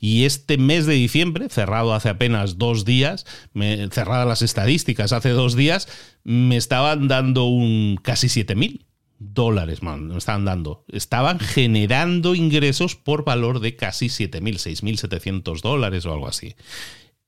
Y 0.00 0.24
este 0.24 0.56
mes 0.56 0.86
de 0.86 0.94
diciembre, 0.94 1.50
cerrado 1.50 1.94
hace 1.94 2.08
apenas 2.08 2.56
dos 2.56 2.86
días, 2.86 3.26
cerradas 3.92 4.26
las 4.26 4.42
estadísticas 4.42 5.12
hace 5.12 5.28
dos 5.28 5.54
días, 5.54 5.88
me 6.24 6.56
estaban 6.56 7.06
dando 7.06 7.44
un 7.44 7.96
casi 8.02 8.30
7 8.30 8.56
mil 8.56 8.86
dólares, 9.20 9.82
man, 9.82 10.08
me 10.08 10.18
estaban 10.18 10.44
dando. 10.44 10.84
Estaban 10.88 11.38
generando 11.38 12.34
ingresos 12.34 12.96
por 12.96 13.24
valor 13.24 13.60
de 13.60 13.76
casi 13.76 14.06
7.000, 14.06 14.40
6.700 14.54 15.60
dólares 15.60 16.06
o 16.06 16.12
algo 16.12 16.26
así. 16.26 16.56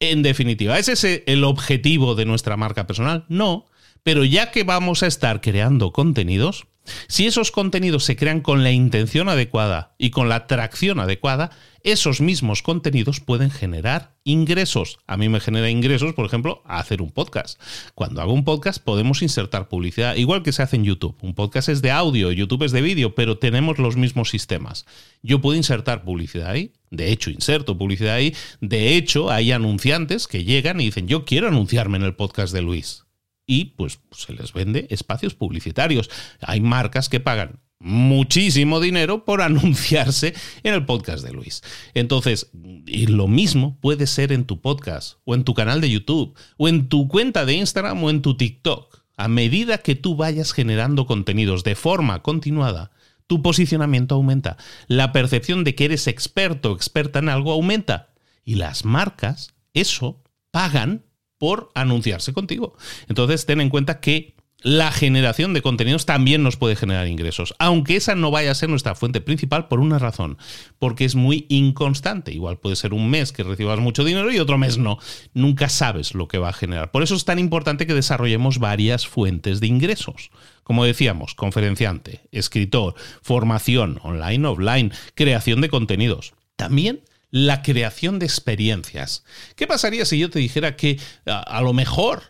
En 0.00 0.22
definitiva, 0.22 0.78
¿es 0.78 0.88
ese 0.88 1.22
el 1.26 1.44
objetivo 1.44 2.16
de 2.16 2.24
nuestra 2.24 2.57
marca 2.57 2.87
personal? 2.88 3.24
No, 3.28 3.66
pero 4.02 4.24
ya 4.24 4.50
que 4.50 4.64
vamos 4.64 5.05
a 5.05 5.07
estar 5.07 5.40
creando 5.40 5.92
contenidos, 5.92 6.66
si 7.06 7.26
esos 7.26 7.50
contenidos 7.50 8.04
se 8.04 8.16
crean 8.16 8.40
con 8.40 8.62
la 8.62 8.72
intención 8.72 9.28
adecuada 9.28 9.94
y 9.98 10.10
con 10.10 10.28
la 10.28 10.36
atracción 10.36 11.00
adecuada, 11.00 11.50
esos 11.84 12.20
mismos 12.20 12.62
contenidos 12.62 13.20
pueden 13.20 13.50
generar 13.50 14.14
ingresos. 14.24 14.98
A 15.06 15.16
mí 15.16 15.28
me 15.28 15.40
genera 15.40 15.70
ingresos, 15.70 16.14
por 16.14 16.26
ejemplo, 16.26 16.62
a 16.64 16.78
hacer 16.78 17.02
un 17.02 17.10
podcast. 17.10 17.60
Cuando 17.94 18.20
hago 18.20 18.32
un 18.32 18.44
podcast 18.44 18.82
podemos 18.82 19.22
insertar 19.22 19.68
publicidad, 19.68 20.16
igual 20.16 20.42
que 20.42 20.52
se 20.52 20.62
hace 20.62 20.76
en 20.76 20.84
YouTube. 20.84 21.16
Un 21.22 21.34
podcast 21.34 21.68
es 21.68 21.82
de 21.82 21.90
audio, 21.90 22.32
YouTube 22.32 22.64
es 22.64 22.72
de 22.72 22.82
vídeo, 22.82 23.14
pero 23.14 23.38
tenemos 23.38 23.78
los 23.78 23.96
mismos 23.96 24.30
sistemas. 24.30 24.86
Yo 25.22 25.40
puedo 25.40 25.56
insertar 25.56 26.04
publicidad 26.04 26.50
ahí. 26.50 26.72
De 26.90 27.10
hecho, 27.10 27.30
inserto 27.30 27.78
publicidad 27.78 28.14
ahí. 28.14 28.34
De 28.60 28.96
hecho, 28.96 29.30
hay 29.30 29.52
anunciantes 29.52 30.26
que 30.26 30.44
llegan 30.44 30.80
y 30.80 30.86
dicen, 30.86 31.08
yo 31.08 31.24
quiero 31.24 31.48
anunciarme 31.48 31.96
en 31.96 32.04
el 32.04 32.14
podcast 32.14 32.52
de 32.52 32.62
Luis 32.62 33.04
y 33.52 33.66
pues 33.76 34.00
se 34.12 34.32
les 34.32 34.54
vende 34.54 34.86
espacios 34.88 35.34
publicitarios. 35.34 36.08
Hay 36.40 36.62
marcas 36.62 37.10
que 37.10 37.20
pagan 37.20 37.60
muchísimo 37.78 38.80
dinero 38.80 39.26
por 39.26 39.42
anunciarse 39.42 40.32
en 40.62 40.72
el 40.72 40.86
podcast 40.86 41.22
de 41.22 41.34
Luis. 41.34 41.62
Entonces, 41.92 42.50
lo 42.54 43.28
mismo 43.28 43.78
puede 43.78 44.06
ser 44.06 44.32
en 44.32 44.46
tu 44.46 44.62
podcast, 44.62 45.18
o 45.24 45.34
en 45.34 45.44
tu 45.44 45.52
canal 45.52 45.82
de 45.82 45.90
YouTube, 45.90 46.34
o 46.56 46.66
en 46.66 46.88
tu 46.88 47.08
cuenta 47.08 47.44
de 47.44 47.52
Instagram, 47.52 48.02
o 48.02 48.08
en 48.08 48.22
tu 48.22 48.38
TikTok. 48.38 49.02
A 49.18 49.28
medida 49.28 49.76
que 49.76 49.96
tú 49.96 50.16
vayas 50.16 50.52
generando 50.54 51.04
contenidos 51.04 51.62
de 51.62 51.74
forma 51.74 52.22
continuada, 52.22 52.90
tu 53.26 53.42
posicionamiento 53.42 54.14
aumenta. 54.14 54.56
La 54.86 55.12
percepción 55.12 55.62
de 55.62 55.74
que 55.74 55.84
eres 55.84 56.06
experto 56.06 56.72
o 56.72 56.74
experta 56.74 57.18
en 57.18 57.28
algo 57.28 57.52
aumenta. 57.52 58.14
Y 58.46 58.54
las 58.54 58.86
marcas, 58.86 59.52
eso, 59.74 60.22
pagan 60.50 61.04
por 61.42 61.72
anunciarse 61.74 62.33
contigo. 62.33 62.76
Entonces, 63.09 63.46
ten 63.46 63.61
en 63.61 63.68
cuenta 63.68 63.98
que 63.98 64.37
la 64.61 64.92
generación 64.92 65.55
de 65.55 65.61
contenidos 65.61 66.07
también 66.07 66.44
nos 66.44 66.57
puede 66.57 66.76
generar 66.76 67.09
ingresos, 67.09 67.52
aunque 67.59 67.96
esa 67.96 68.14
no 68.14 68.31
vaya 68.31 68.52
a 68.52 68.55
ser 68.55 68.68
nuestra 68.68 68.94
fuente 68.94 69.20
principal 69.20 69.66
por 69.66 69.81
una 69.81 69.98
razón, 69.98 70.38
porque 70.78 71.05
es 71.05 71.16
muy 71.16 71.46
inconstante. 71.48 72.33
Igual 72.33 72.61
puede 72.61 72.76
ser 72.76 72.94
un 72.94 73.11
mes 73.11 73.33
que 73.33 73.42
recibas 73.42 73.81
mucho 73.81 74.05
dinero 74.05 74.31
y 74.31 74.38
otro 74.38 74.57
mes 74.57 74.78
no. 74.78 75.00
Nunca 75.35 75.68
sabes 75.68 76.14
lo 76.14 76.28
que 76.28 76.38
va 76.38 76.50
a 76.50 76.52
generar. 76.52 76.92
Por 76.92 77.02
eso 77.02 77.16
es 77.16 77.24
tan 77.24 77.40
importante 77.40 77.88
que 77.88 77.94
desarrollemos 77.94 78.61
varias 78.61 79.09
fuentes 79.09 79.59
de 79.59 79.66
ingresos. 79.66 80.31
Como 80.62 80.85
decíamos, 80.85 81.35
conferenciante, 81.35 82.20
escritor, 82.31 82.94
formación 83.20 83.98
online, 84.05 84.46
offline, 84.46 84.92
creación 85.16 85.61
de 85.61 85.70
contenidos. 85.70 86.35
También 86.55 87.02
la 87.32 87.62
creación 87.62 88.20
de 88.20 88.26
experiencias. 88.26 89.24
¿Qué 89.56 89.66
pasaría 89.66 90.04
si 90.04 90.18
yo 90.18 90.30
te 90.30 90.38
dijera 90.38 90.76
que 90.76 91.00
a, 91.26 91.60
lo 91.62 91.72
mejor 91.72 92.22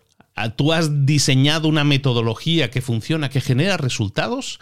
tú 0.56 0.72
has 0.72 1.04
diseñado 1.04 1.68
una 1.68 1.84
metodología 1.84 2.70
que 2.70 2.80
funciona, 2.80 3.28
que 3.28 3.40
genera 3.40 3.76
resultados 3.76 4.60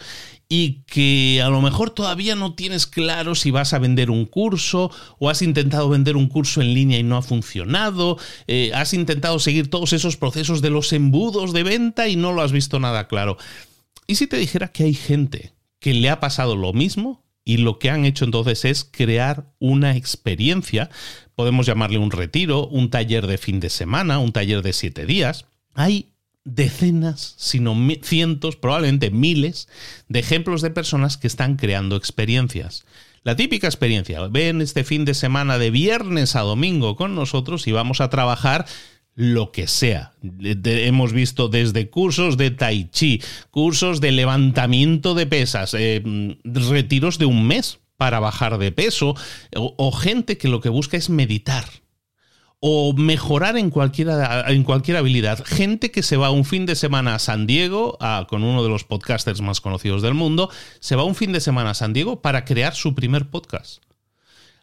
y 0.49 0.81
que 0.87 1.41
a 1.43 1.49
lo 1.49 1.61
mejor 1.61 1.91
todavía 1.91 2.35
no 2.35 2.55
tienes 2.55 2.87
claro 2.87 3.35
si 3.35 3.51
vas 3.51 3.73
a 3.73 3.79
vender 3.79 4.09
un 4.09 4.25
curso 4.25 4.91
o 5.19 5.29
has 5.29 5.43
intentado 5.43 5.87
vender 5.89 6.17
un 6.17 6.27
curso 6.27 6.59
en 6.59 6.73
línea 6.73 6.97
y 6.97 7.03
no 7.03 7.17
ha 7.17 7.21
funcionado, 7.21 8.17
eh, 8.47 8.71
has 8.73 8.95
intentado 8.95 9.37
seguir 9.37 9.69
todos 9.69 9.93
esos 9.93 10.17
procesos 10.17 10.61
de 10.63 10.71
los 10.71 10.91
embudos 10.91 11.53
de 11.53 11.63
venta 11.63 12.07
y 12.07 12.15
no 12.15 12.33
lo 12.33 12.41
has 12.41 12.51
visto 12.51 12.79
nada 12.79 13.07
claro. 13.07 13.37
¿Y 14.07 14.15
si 14.15 14.25
te 14.25 14.37
dijera 14.37 14.69
que 14.69 14.85
hay 14.85 14.95
gente 14.95 15.53
que 15.79 15.93
le 15.93 16.09
ha 16.09 16.19
pasado 16.19 16.55
lo 16.55 16.73
mismo 16.73 17.23
y 17.51 17.57
lo 17.57 17.79
que 17.79 17.89
han 17.89 18.05
hecho 18.05 18.23
entonces 18.23 18.63
es 18.63 18.87
crear 18.89 19.51
una 19.59 19.97
experiencia, 19.97 20.89
podemos 21.35 21.65
llamarle 21.65 21.97
un 21.97 22.09
retiro, 22.09 22.65
un 22.67 22.89
taller 22.89 23.27
de 23.27 23.37
fin 23.37 23.59
de 23.59 23.69
semana, 23.69 24.19
un 24.19 24.31
taller 24.31 24.61
de 24.61 24.71
siete 24.71 25.05
días, 25.05 25.47
hay 25.73 26.13
decenas, 26.45 27.35
sino 27.37 27.75
cientos, 28.03 28.55
probablemente 28.55 29.11
miles, 29.11 29.67
de 30.07 30.19
ejemplos 30.19 30.61
de 30.61 30.69
personas 30.69 31.17
que 31.17 31.27
están 31.27 31.57
creando 31.57 31.97
experiencias. 31.97 32.85
La 33.21 33.35
típica 33.35 33.67
experiencia, 33.67 34.25
ven 34.27 34.61
este 34.61 34.85
fin 34.85 35.03
de 35.03 35.13
semana 35.13 35.57
de 35.57 35.71
viernes 35.71 36.37
a 36.37 36.41
domingo 36.41 36.95
con 36.95 37.15
nosotros 37.15 37.67
y 37.67 37.73
vamos 37.73 37.99
a 37.99 38.09
trabajar 38.09 38.65
lo 39.15 39.51
que 39.51 39.67
sea. 39.67 40.13
hemos 40.21 41.13
visto 41.13 41.47
desde 41.47 41.89
cursos 41.89 42.37
de 42.37 42.51
tai 42.51 42.89
chi, 42.89 43.21
cursos 43.49 44.01
de 44.01 44.11
levantamiento 44.11 45.13
de 45.13 45.27
pesas, 45.27 45.73
eh, 45.73 46.01
retiros 46.43 47.17
de 47.17 47.25
un 47.25 47.47
mes 47.47 47.79
para 47.97 48.19
bajar 48.19 48.57
de 48.57 48.71
peso, 48.71 49.15
o 49.55 49.91
gente 49.91 50.37
que 50.37 50.47
lo 50.47 50.59
que 50.59 50.69
busca 50.69 50.97
es 50.97 51.09
meditar 51.09 51.65
o 52.63 52.93
mejorar 52.93 53.57
en, 53.57 53.71
cualquiera, 53.71 54.45
en 54.49 54.63
cualquier 54.63 54.97
habilidad. 54.97 55.43
Gente 55.43 55.91
que 55.91 56.03
se 56.03 56.15
va 56.15 56.29
un 56.29 56.45
fin 56.45 56.67
de 56.67 56.75
semana 56.75 57.15
a 57.15 57.19
San 57.19 57.47
Diego, 57.47 57.97
con 58.29 58.43
uno 58.43 58.61
de 58.63 58.69
los 58.69 58.83
podcasters 58.83 59.41
más 59.41 59.61
conocidos 59.61 60.03
del 60.03 60.13
mundo, 60.13 60.49
se 60.79 60.95
va 60.95 61.03
un 61.03 61.15
fin 61.15 61.31
de 61.31 61.41
semana 61.41 61.71
a 61.71 61.73
San 61.73 61.91
Diego 61.91 62.21
para 62.21 62.45
crear 62.45 62.75
su 62.75 62.93
primer 62.93 63.29
podcast. 63.31 63.83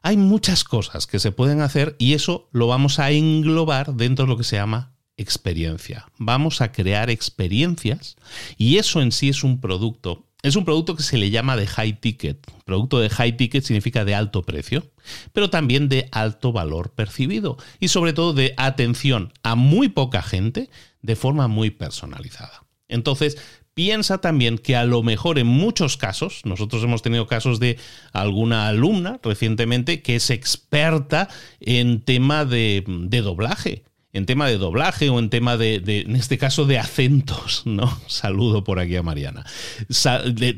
Hay 0.03 0.17
muchas 0.17 0.65
cosas 0.65 1.07
que 1.07 1.19
se 1.19 1.33
pueden 1.33 1.61
hacer 1.61 1.97
y 1.99 2.15
eso 2.15 2.49
lo 2.53 2.67
vamos 2.67 2.99
a 2.99 3.11
englobar 3.11 3.95
dentro 3.95 4.25
de 4.25 4.31
lo 4.31 4.37
que 4.37 4.45
se 4.45 4.57
llama 4.57 4.95
experiencia. 5.17 6.07
Vamos 6.19 6.61
a 6.61 6.73
crear 6.73 7.11
experiencias 7.11 8.17
y 8.57 8.79
eso 8.79 9.03
en 9.03 9.13
sí 9.13 9.29
es 9.29 9.43
un 9.43 9.61
producto 9.61 10.25
es 10.43 10.55
un 10.55 10.65
producto 10.65 10.95
que 10.95 11.03
se 11.03 11.19
le 11.19 11.31
llama 11.31 11.57
de 11.57 11.67
high 11.67 12.01
ticket. 12.01 12.39
Producto 12.65 13.01
de 13.01 13.11
high 13.11 13.37
ticket 13.37 13.65
significa 13.65 14.05
de 14.05 14.15
alto 14.15 14.43
precio, 14.43 14.89
pero 15.33 15.51
también 15.51 15.89
de 15.89 16.09
alto 16.13 16.53
valor 16.53 16.93
percibido 16.93 17.57
y 17.81 17.89
sobre 17.89 18.13
todo 18.13 18.35
de 18.35 18.55
atención 18.57 19.33
a 19.43 19.57
muy 19.57 19.89
poca 19.89 20.23
gente 20.23 20.71
de 21.03 21.17
forma 21.17 21.49
muy 21.49 21.71
personalizada. 21.71 22.65
Entonces, 22.87 23.37
piensa 23.79 24.19
también 24.19 24.59
que 24.59 24.75
a 24.75 24.85
lo 24.85 25.05
mejor 25.05 25.39
en 25.39 25.47
muchos 25.47 25.97
casos, 25.97 26.41
nosotros 26.45 26.83
hemos 26.83 27.01
tenido 27.01 27.29
casos 27.29 27.61
de 27.61 27.79
alguna 28.13 28.67
alumna 28.67 29.21
recientemente 29.23 30.03
que 30.03 30.17
es 30.17 30.31
experta 30.31 31.29
en 31.61 32.01
tema 32.01 32.45
de, 32.45 32.83
de 32.85 33.23
doblaje 33.23 33.85
en 34.13 34.27
tema 34.27 34.49
de 34.49 34.59
doblaje 34.59 35.11
o 35.11 35.21
en 35.21 35.31
tema 35.31 35.57
de, 35.57 35.77
en 35.77 36.17
este 36.17 36.39
caso, 36.39 36.65
de 36.65 36.77
acentos, 36.77 37.63
¿no? 37.67 37.97
Saludo 38.09 38.65
por 38.65 38.81
aquí 38.81 38.97
a 38.97 39.05
Mariana. 39.05 39.47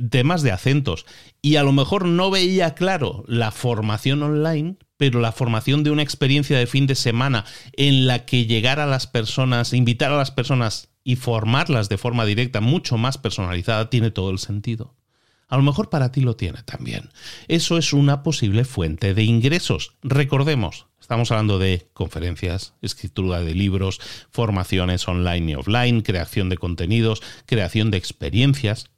temas 0.08 0.40
de 0.40 0.52
acentos. 0.52 1.04
Y 1.42 1.56
a 1.56 1.62
lo 1.62 1.72
mejor 1.72 2.06
no 2.06 2.30
veía 2.30 2.74
claro 2.74 3.24
la 3.26 3.50
formación 3.50 4.22
online, 4.22 4.76
pero 4.96 5.20
la 5.20 5.32
formación 5.32 5.82
de 5.82 5.90
una 5.90 6.02
experiencia 6.02 6.58
de 6.58 6.66
fin 6.66 6.86
de 6.86 6.94
semana 6.94 7.44
en 7.76 8.06
la 8.06 8.24
que 8.24 8.46
llegar 8.46 8.80
a 8.80 8.86
las 8.86 9.06
personas, 9.06 9.74
invitar 9.74 10.10
a 10.10 10.16
las 10.16 10.30
personas 10.30 10.89
y 11.04 11.16
formarlas 11.16 11.88
de 11.88 11.98
forma 11.98 12.24
directa, 12.24 12.60
mucho 12.60 12.98
más 12.98 13.18
personalizada, 13.18 13.90
tiene 13.90 14.10
todo 14.10 14.30
el 14.30 14.38
sentido. 14.38 14.94
A 15.48 15.56
lo 15.56 15.62
mejor 15.64 15.90
para 15.90 16.12
ti 16.12 16.20
lo 16.20 16.36
tiene 16.36 16.62
también. 16.62 17.10
Eso 17.48 17.76
es 17.76 17.92
una 17.92 18.22
posible 18.22 18.64
fuente 18.64 19.14
de 19.14 19.24
ingresos. 19.24 19.94
Recordemos, 20.02 20.86
estamos 21.00 21.32
hablando 21.32 21.58
de 21.58 21.88
conferencias, 21.92 22.74
escritura 22.82 23.40
de 23.40 23.54
libros, 23.54 24.00
formaciones 24.30 25.08
online 25.08 25.50
y 25.50 25.54
offline, 25.56 26.02
creación 26.02 26.48
de 26.50 26.56
contenidos, 26.56 27.20
creación 27.46 27.90
de 27.90 27.98
experiencias 27.98 28.90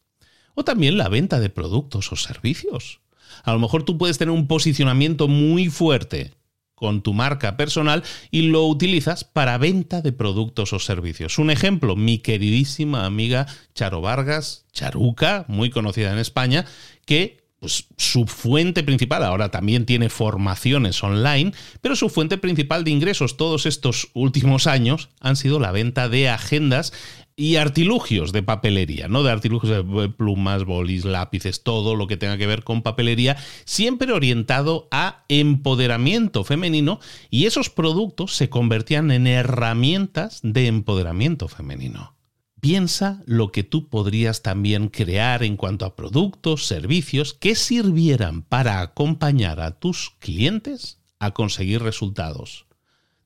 o 0.54 0.62
también 0.62 0.98
la 0.98 1.08
venta 1.08 1.40
de 1.40 1.48
productos 1.48 2.12
o 2.12 2.16
servicios. 2.16 3.00
A 3.44 3.52
lo 3.54 3.58
mejor 3.58 3.84
tú 3.84 3.96
puedes 3.96 4.18
tener 4.18 4.34
un 4.34 4.46
posicionamiento 4.46 5.28
muy 5.28 5.70
fuerte 5.70 6.34
con 6.82 7.00
tu 7.00 7.14
marca 7.14 7.56
personal 7.56 8.02
y 8.32 8.42
lo 8.42 8.66
utilizas 8.66 9.22
para 9.22 9.56
venta 9.56 10.02
de 10.02 10.10
productos 10.10 10.72
o 10.72 10.80
servicios. 10.80 11.38
Un 11.38 11.52
ejemplo, 11.52 11.94
mi 11.94 12.18
queridísima 12.18 13.06
amiga 13.06 13.46
Charo 13.72 14.00
Vargas, 14.00 14.64
Charuca, 14.72 15.44
muy 15.46 15.70
conocida 15.70 16.12
en 16.12 16.18
España, 16.18 16.66
que 17.06 17.44
pues, 17.60 17.86
su 17.96 18.26
fuente 18.26 18.82
principal, 18.82 19.22
ahora 19.22 19.52
también 19.52 19.86
tiene 19.86 20.08
formaciones 20.08 21.00
online, 21.04 21.52
pero 21.80 21.94
su 21.94 22.08
fuente 22.08 22.36
principal 22.36 22.82
de 22.82 22.90
ingresos 22.90 23.36
todos 23.36 23.64
estos 23.64 24.08
últimos 24.14 24.66
años 24.66 25.10
han 25.20 25.36
sido 25.36 25.60
la 25.60 25.70
venta 25.70 26.08
de 26.08 26.28
agendas 26.28 26.92
y 27.36 27.56
artilugios 27.56 28.32
de 28.32 28.42
papelería, 28.42 29.08
¿no? 29.08 29.22
De 29.22 29.30
artilugios 29.30 29.86
de 29.86 30.08
plumas, 30.08 30.64
bolis, 30.64 31.04
lápices, 31.04 31.62
todo 31.62 31.96
lo 31.96 32.06
que 32.06 32.16
tenga 32.16 32.36
que 32.38 32.46
ver 32.46 32.64
con 32.64 32.82
papelería, 32.82 33.36
siempre 33.64 34.12
orientado 34.12 34.88
a 34.90 35.24
empoderamiento 35.28 36.44
femenino 36.44 37.00
y 37.30 37.46
esos 37.46 37.70
productos 37.70 38.34
se 38.34 38.48
convertían 38.48 39.10
en 39.10 39.26
herramientas 39.26 40.40
de 40.42 40.66
empoderamiento 40.66 41.48
femenino. 41.48 42.16
Piensa 42.60 43.24
lo 43.26 43.50
que 43.50 43.64
tú 43.64 43.88
podrías 43.88 44.42
también 44.42 44.88
crear 44.88 45.42
en 45.42 45.56
cuanto 45.56 45.84
a 45.84 45.96
productos, 45.96 46.64
servicios 46.64 47.34
que 47.34 47.56
sirvieran 47.56 48.42
para 48.42 48.80
acompañar 48.82 49.60
a 49.60 49.72
tus 49.72 50.10
clientes 50.20 51.00
a 51.18 51.32
conseguir 51.32 51.82
resultados. 51.82 52.66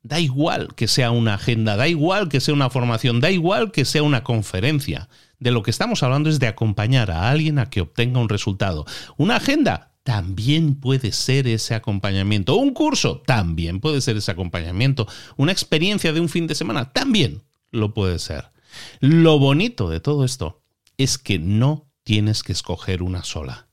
Da 0.07 0.21
igual 0.21 0.73
que 0.77 0.87
sea 0.87 1.11
una 1.11 1.35
agenda, 1.35 1.77
da 1.77 1.89
igual 1.89 2.29
que 2.29 2.39
sea 2.39 2.55
una 2.55 2.71
formación, 2.71 3.21
da 3.21 3.33
igual 3.33 3.73
que 3.73 3.85
sea 3.85 4.05
una 4.05 4.23
conferencia. 4.23 5.09
De 5.41 5.51
lo 5.51 5.65
que 5.65 5.73
estamos 5.73 6.05
hablando 6.05 6.31
es 6.31 6.39
de 6.39 6.47
acompañar 6.47 7.11
a 7.11 7.29
alguien 7.29 7.59
a 7.59 7.69
que 7.71 7.81
obtenga 7.81 8.21
un 8.21 8.29
resultado. 8.29 8.87
Una 9.17 9.37
agenda 9.37 9.91
también 10.05 10.77
puede 10.77 11.11
ser 11.11 11.49
ese 11.49 11.75
acompañamiento. 11.75 12.55
Un 12.55 12.73
curso 12.73 13.21
también 13.27 13.81
puede 13.81 14.01
ser 14.01 14.17
ese 14.17 14.31
acompañamiento. 14.31 15.09
Una 15.37 15.51
experiencia 15.51 16.13
de 16.13 16.21
un 16.21 16.29
fin 16.29 16.47
de 16.47 16.55
semana 16.55 16.93
también 16.93 17.43
lo 17.73 17.93
puede 17.93 18.21
ser. 18.21 18.53
Lo 19.01 19.41
bonito 19.41 19.91
de 19.91 19.99
todo 19.99 20.25
esto 20.25 20.63
es 20.99 21.19
que 21.19 21.41
no 21.41 21.91
tienes 22.05 22.45
que 22.45 22.53
escoger 22.53 23.03
una 23.03 23.25
sola 23.25 23.66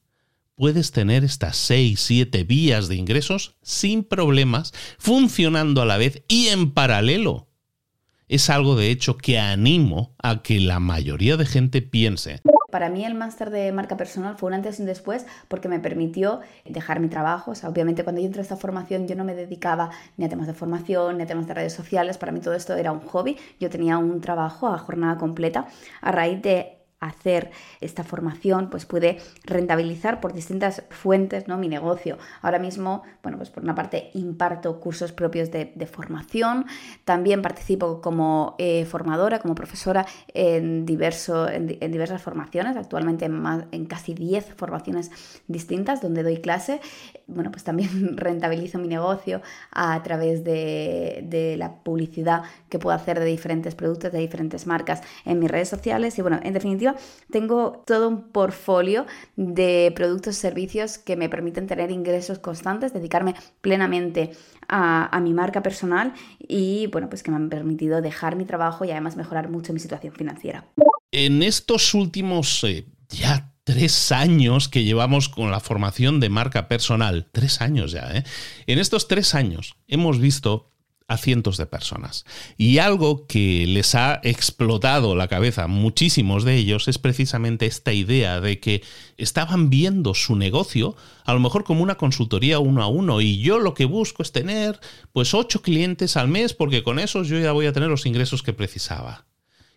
puedes 0.63 0.93
tener 0.93 1.25
estas 1.25 1.57
6, 1.57 1.99
7 1.99 2.45
vías 2.45 2.87
de 2.87 2.95
ingresos 2.95 3.57
sin 3.61 4.01
problemas, 4.01 4.71
funcionando 4.97 5.81
a 5.81 5.85
la 5.85 5.97
vez 5.97 6.23
y 6.29 6.47
en 6.47 6.71
paralelo. 6.71 7.49
Es 8.29 8.49
algo 8.49 8.77
de 8.77 8.89
hecho 8.89 9.17
que 9.17 9.37
animo 9.37 10.15
a 10.23 10.41
que 10.41 10.61
la 10.61 10.79
mayoría 10.79 11.35
de 11.35 11.45
gente 11.45 11.81
piense. 11.81 12.39
Para 12.71 12.89
mí 12.89 13.03
el 13.03 13.13
máster 13.13 13.49
de 13.49 13.73
marca 13.73 13.97
personal 13.97 14.37
fue 14.37 14.47
un 14.47 14.53
antes 14.53 14.79
y 14.79 14.83
un 14.83 14.85
después 14.85 15.25
porque 15.49 15.67
me 15.67 15.81
permitió 15.81 16.39
dejar 16.63 17.01
mi 17.01 17.09
trabajo. 17.09 17.51
O 17.51 17.67
obviamente 17.67 18.05
cuando 18.05 18.21
yo 18.21 18.27
entré 18.27 18.39
a 18.39 18.43
esta 18.43 18.55
formación 18.55 19.05
yo 19.05 19.17
no 19.17 19.25
me 19.25 19.35
dedicaba 19.35 19.91
ni 20.15 20.23
a 20.23 20.29
temas 20.29 20.47
de 20.47 20.53
formación, 20.53 21.17
ni 21.17 21.23
a 21.23 21.27
temas 21.27 21.45
de 21.45 21.55
redes 21.55 21.73
sociales. 21.73 22.17
Para 22.17 22.31
mí 22.31 22.39
todo 22.39 22.53
esto 22.53 22.73
era 22.75 22.93
un 22.93 23.01
hobby. 23.01 23.35
Yo 23.59 23.69
tenía 23.69 23.97
un 23.97 24.21
trabajo 24.21 24.69
a 24.69 24.77
jornada 24.77 25.17
completa 25.17 25.67
a 25.99 26.13
raíz 26.13 26.41
de 26.41 26.82
hacer 27.07 27.51
esta 27.81 28.03
formación, 28.03 28.69
pues 28.69 28.85
puede 28.85 29.19
rentabilizar 29.43 30.19
por 30.21 30.33
distintas 30.33 30.83
fuentes 30.89 31.47
¿no? 31.47 31.57
mi 31.57 31.67
negocio. 31.67 32.17
Ahora 32.41 32.59
mismo, 32.59 33.03
bueno, 33.21 33.37
pues 33.37 33.49
por 33.49 33.63
una 33.63 33.75
parte 33.75 34.11
imparto 34.13 34.79
cursos 34.79 35.11
propios 35.11 35.51
de, 35.51 35.71
formación, 35.91 36.65
también 37.03 37.41
participo 37.41 38.01
como 38.01 38.55
eh, 38.57 38.85
formadora, 38.85 39.39
como 39.39 39.53
profesora 39.53 40.05
en, 40.33 40.85
diverso, 40.85 41.49
en, 41.49 41.67
diversas 41.67 42.21
formaciones, 42.21 42.77
actualmente 42.77 43.25
en, 43.25 43.33
más, 43.33 43.65
en 43.71 43.85
casi 43.85 44.13
10 44.13 44.53
formaciones 44.55 45.11
distintas 45.47 46.01
donde 46.01 46.23
doy 46.23 46.37
clase. 46.37 46.79
Bueno, 47.27 47.51
pues 47.51 47.63
también 47.63 47.89
rentabilizo 48.17 48.79
mi 48.79 48.87
negocio 48.87 49.41
a 49.71 50.01
través 50.03 50.43
de 50.43 51.55
la 51.57 51.75
publicidad 51.83 52.43
que 52.69 52.79
puedo 52.79 52.95
hacer 52.95 53.19
de 53.19 53.25
diferentes 53.25 53.75
productos, 53.75 54.11
de 54.11 54.19
diferentes 54.19 54.65
marcas 54.65 55.01
en 55.25 55.39
mis 55.39 55.51
redes 55.51 55.69
sociales 55.69 56.17
y 56.17 56.21
bueno, 56.21 56.39
en 56.43 56.53
definitiva, 56.53 56.92
tengo 57.31 57.83
todo 57.85 58.07
un 58.07 58.29
portfolio 58.29 59.05
de 59.35 59.91
productos 59.95 60.37
y 60.37 60.39
servicios 60.39 60.97
que 60.97 61.15
me 61.15 61.29
permiten 61.29 61.67
tener 61.67 61.91
ingresos 61.91 62.39
constantes, 62.39 62.93
dedicarme 62.93 63.35
plenamente 63.61 64.31
a, 64.67 65.19
mi 65.21 65.33
marca 65.33 65.63
personal 65.63 66.13
y 66.39 66.87
bueno, 66.87 67.09
pues 67.09 67.23
que 67.23 67.31
me 67.31 67.37
han 67.37 67.49
permitido 67.49 68.01
dejar 68.01 68.35
mi 68.35 68.45
trabajo 68.45 68.83
y 68.83 68.91
además 68.91 69.15
mejorar 69.15 69.49
mucho 69.49 69.73
mi 69.73 69.79
situación 69.79 70.13
financiera. 70.13 70.65
En 71.11 71.43
estos 71.43 71.93
últimos 71.93 72.63
eh, 72.63 72.85
ya 73.09 73.53
tres 73.63 74.11
años 74.11 74.67
que 74.67 74.83
llevamos 74.83 75.29
con 75.29 75.51
la 75.51 75.59
formación 75.59 76.19
de 76.19 76.29
marca 76.29 76.67
personal, 76.67 77.29
tres 77.31 77.61
años 77.61 77.91
ya, 77.91 78.11
¿eh? 78.13 78.23
En 78.67 78.79
estos 78.79 79.07
tres 79.07 79.35
años 79.35 79.75
hemos 79.87 80.19
visto 80.19 80.72
a 81.07 81.17
cientos 81.17 81.57
de 81.57 81.65
personas. 81.65 82.25
Y 82.57 82.77
algo 82.77 83.27
que 83.27 83.65
les 83.67 83.95
ha 83.95 84.19
explotado 84.23 85.15
la 85.15 85.27
cabeza 85.27 85.63
a 85.63 85.67
muchísimos 85.67 86.43
de 86.43 86.55
ellos 86.55 86.87
es 86.87 86.97
precisamente 86.97 87.65
esta 87.65 87.93
idea 87.93 88.41
de 88.41 88.59
que 88.59 88.83
estaban 89.17 89.69
viendo 89.69 90.13
su 90.13 90.35
negocio 90.35 90.95
a 91.25 91.33
lo 91.33 91.39
mejor 91.39 91.63
como 91.63 91.83
una 91.83 91.95
consultoría 91.95 92.59
uno 92.59 92.83
a 92.83 92.87
uno 92.87 93.21
y 93.21 93.39
yo 93.39 93.59
lo 93.59 93.73
que 93.73 93.85
busco 93.85 94.23
es 94.23 94.31
tener 94.31 94.79
pues 95.11 95.33
ocho 95.33 95.61
clientes 95.61 96.17
al 96.17 96.27
mes 96.27 96.53
porque 96.53 96.83
con 96.83 96.99
esos 96.99 97.27
yo 97.27 97.39
ya 97.39 97.51
voy 97.51 97.65
a 97.65 97.73
tener 97.73 97.89
los 97.89 98.05
ingresos 98.05 98.43
que 98.43 98.53
precisaba. 98.53 99.25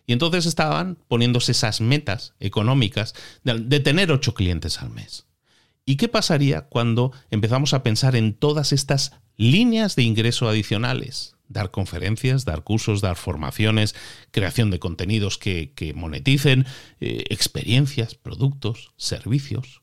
Y 0.05 0.13
entonces 0.13 0.45
estaban 0.45 0.97
poniéndose 1.07 1.51
esas 1.51 1.81
metas 1.81 2.33
económicas 2.39 3.13
de, 3.43 3.59
de 3.59 3.79
tener 3.81 4.11
ocho 4.11 4.33
clientes 4.33 4.81
al 4.81 4.89
mes. 4.89 5.25
¿Y 5.85 5.97
qué 5.97 6.07
pasaría 6.07 6.63
cuando 6.63 7.11
empezamos 7.29 7.73
a 7.73 7.83
pensar 7.83 8.15
en 8.15 8.33
todas 8.33 8.71
estas 8.71 9.13
líneas 9.37 9.95
de 9.95 10.03
ingreso 10.03 10.49
adicionales. 10.49 11.35
Dar 11.47 11.71
conferencias, 11.71 12.43
dar 12.43 12.63
cursos, 12.63 12.99
dar 12.99 13.15
formaciones, 13.15 13.95
creación 14.31 14.69
de 14.69 14.79
contenidos 14.79 15.37
que, 15.37 15.93
moneticen, 15.95 16.65
eh, 16.99 17.23
experiencias, 17.29 18.15
productos, 18.15 18.91
servicios. 18.97 19.81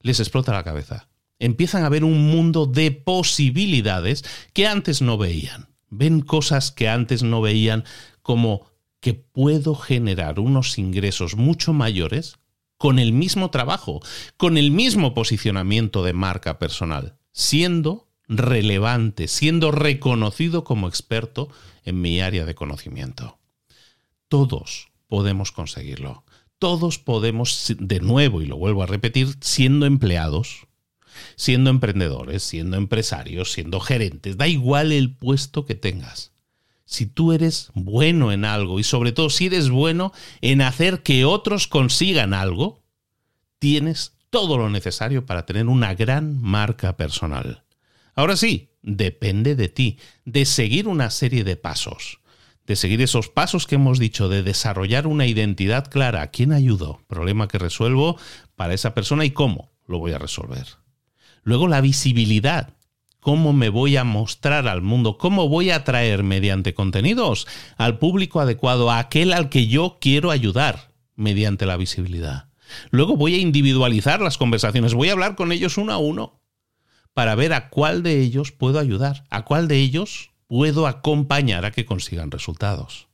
Les 0.00 0.20
explota 0.20 0.52
la 0.52 0.64
cabeza. 0.64 1.08
Empiezan 1.38 1.84
a 1.84 1.90
ver 1.90 2.04
un 2.04 2.30
mundo 2.30 2.66
de 2.66 2.92
posibilidades 2.92 4.24
que 4.54 4.66
antes 4.66 5.02
no 5.02 5.18
veían. 5.18 5.68
Ven 5.90 6.20
cosas 6.22 6.70
que 6.70 6.88
antes 6.88 7.22
no 7.22 7.42
veían 7.42 7.84
como 8.22 8.66
que 9.00 9.12
puedo 9.12 9.74
generar 9.74 10.38
unos 10.38 10.78
ingresos 10.78 11.36
mucho 11.36 11.72
mayores 11.74 12.38
con 12.78 12.98
el 12.98 13.12
mismo 13.12 13.50
trabajo, 13.50 14.00
con 14.36 14.56
el 14.56 14.70
mismo 14.70 15.12
posicionamiento 15.12 16.02
de 16.04 16.12
marca 16.14 16.58
personal, 16.58 17.18
siendo 17.32 18.11
relevante, 18.28 19.28
siendo 19.28 19.70
reconocido 19.70 20.64
como 20.64 20.88
experto 20.88 21.48
en 21.84 22.00
mi 22.00 22.20
área 22.20 22.44
de 22.44 22.54
conocimiento. 22.54 23.38
Todos 24.28 24.88
podemos 25.08 25.52
conseguirlo. 25.52 26.24
Todos 26.58 26.98
podemos, 26.98 27.74
de 27.78 28.00
nuevo, 28.00 28.40
y 28.40 28.46
lo 28.46 28.56
vuelvo 28.56 28.82
a 28.82 28.86
repetir, 28.86 29.36
siendo 29.40 29.84
empleados, 29.84 30.68
siendo 31.36 31.70
emprendedores, 31.70 32.42
siendo 32.42 32.76
empresarios, 32.76 33.52
siendo 33.52 33.80
gerentes, 33.80 34.36
da 34.36 34.46
igual 34.46 34.92
el 34.92 35.12
puesto 35.14 35.66
que 35.66 35.74
tengas. 35.74 36.32
Si 36.84 37.06
tú 37.06 37.32
eres 37.32 37.70
bueno 37.74 38.32
en 38.32 38.44
algo 38.44 38.78
y 38.78 38.84
sobre 38.84 39.12
todo 39.12 39.30
si 39.30 39.46
eres 39.46 39.70
bueno 39.70 40.12
en 40.40 40.60
hacer 40.60 41.02
que 41.02 41.24
otros 41.24 41.66
consigan 41.66 42.34
algo, 42.34 42.82
tienes 43.58 44.12
todo 44.30 44.58
lo 44.58 44.70
necesario 44.70 45.26
para 45.26 45.46
tener 45.46 45.66
una 45.66 45.94
gran 45.94 46.40
marca 46.40 46.96
personal. 46.96 47.64
Ahora 48.14 48.36
sí, 48.36 48.70
depende 48.82 49.54
de 49.54 49.68
ti, 49.68 49.98
de 50.24 50.44
seguir 50.44 50.88
una 50.88 51.10
serie 51.10 51.44
de 51.44 51.56
pasos, 51.56 52.20
de 52.66 52.76
seguir 52.76 53.00
esos 53.00 53.28
pasos 53.28 53.66
que 53.66 53.76
hemos 53.76 53.98
dicho, 53.98 54.28
de 54.28 54.42
desarrollar 54.42 55.06
una 55.06 55.26
identidad 55.26 55.90
clara. 55.90 56.30
quién 56.30 56.52
ayudo? 56.52 57.00
Problema 57.06 57.48
que 57.48 57.58
resuelvo 57.58 58.18
para 58.54 58.74
esa 58.74 58.94
persona 58.94 59.24
y 59.24 59.30
cómo 59.30 59.72
lo 59.86 59.98
voy 59.98 60.12
a 60.12 60.18
resolver. 60.18 60.66
Luego 61.42 61.68
la 61.68 61.80
visibilidad. 61.80 62.74
¿Cómo 63.20 63.52
me 63.52 63.68
voy 63.68 63.96
a 63.96 64.02
mostrar 64.02 64.66
al 64.66 64.82
mundo? 64.82 65.16
¿Cómo 65.16 65.48
voy 65.48 65.70
a 65.70 65.76
atraer 65.76 66.24
mediante 66.24 66.74
contenidos 66.74 67.46
al 67.76 67.98
público 67.98 68.40
adecuado, 68.40 68.90
a 68.90 68.98
aquel 68.98 69.32
al 69.32 69.48
que 69.48 69.68
yo 69.68 69.98
quiero 70.00 70.32
ayudar 70.32 70.92
mediante 71.14 71.64
la 71.64 71.76
visibilidad? 71.76 72.48
Luego 72.90 73.16
voy 73.16 73.36
a 73.36 73.38
individualizar 73.38 74.20
las 74.20 74.38
conversaciones, 74.38 74.94
voy 74.94 75.08
a 75.08 75.12
hablar 75.12 75.36
con 75.36 75.52
ellos 75.52 75.78
uno 75.78 75.92
a 75.92 75.98
uno 75.98 76.41
para 77.14 77.34
ver 77.34 77.52
a 77.52 77.68
cuál 77.68 78.02
de 78.02 78.20
ellos 78.20 78.52
puedo 78.52 78.78
ayudar, 78.78 79.24
a 79.30 79.44
cuál 79.44 79.68
de 79.68 79.76
ellos 79.76 80.30
puedo 80.46 80.86
acompañar 80.86 81.64
a 81.64 81.70
que 81.70 81.86
consigan 81.86 82.30
resultados. 82.30 83.08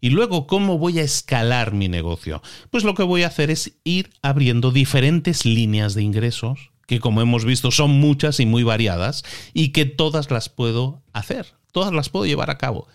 Y 0.00 0.10
luego, 0.10 0.46
¿cómo 0.46 0.76
voy 0.76 0.98
a 0.98 1.02
escalar 1.02 1.72
mi 1.72 1.88
negocio? 1.88 2.42
Pues 2.70 2.84
lo 2.84 2.94
que 2.94 3.02
voy 3.02 3.22
a 3.22 3.28
hacer 3.28 3.50
es 3.50 3.78
ir 3.84 4.10
abriendo 4.20 4.70
diferentes 4.70 5.46
líneas 5.46 5.94
de 5.94 6.02
ingresos, 6.02 6.72
que 6.86 7.00
como 7.00 7.22
hemos 7.22 7.46
visto 7.46 7.70
son 7.70 7.90
muchas 7.92 8.38
y 8.38 8.44
muy 8.44 8.62
variadas, 8.64 9.24
y 9.54 9.70
que 9.70 9.86
todas 9.86 10.30
las 10.30 10.50
puedo 10.50 11.02
hacer, 11.14 11.54
todas 11.72 11.94
las 11.94 12.10
puedo 12.10 12.26
llevar 12.26 12.50
a 12.50 12.58
cabo. 12.58 12.86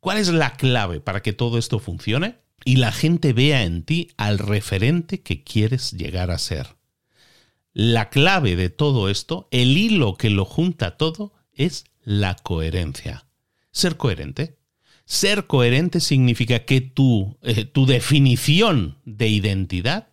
¿Cuál 0.00 0.16
es 0.18 0.28
la 0.28 0.54
clave 0.54 1.00
para 1.00 1.20
que 1.20 1.34
todo 1.34 1.58
esto 1.58 1.78
funcione? 1.78 2.38
Y 2.64 2.76
la 2.76 2.92
gente 2.92 3.34
vea 3.34 3.64
en 3.64 3.82
ti 3.82 4.08
al 4.16 4.38
referente 4.38 5.20
que 5.20 5.44
quieres 5.44 5.92
llegar 5.92 6.30
a 6.30 6.38
ser. 6.38 6.73
La 7.74 8.08
clave 8.08 8.56
de 8.56 8.70
todo 8.70 9.10
esto, 9.10 9.48
el 9.50 9.76
hilo 9.76 10.14
que 10.14 10.30
lo 10.30 10.44
junta 10.44 10.96
todo, 10.96 11.32
es 11.52 11.84
la 12.04 12.36
coherencia. 12.36 13.26
Ser 13.72 13.96
coherente. 13.96 14.56
Ser 15.04 15.46
coherente 15.46 16.00
significa 16.00 16.60
que 16.60 16.80
tu, 16.80 17.36
eh, 17.42 17.64
tu 17.64 17.84
definición 17.84 18.98
de 19.04 19.28
identidad 19.28 20.08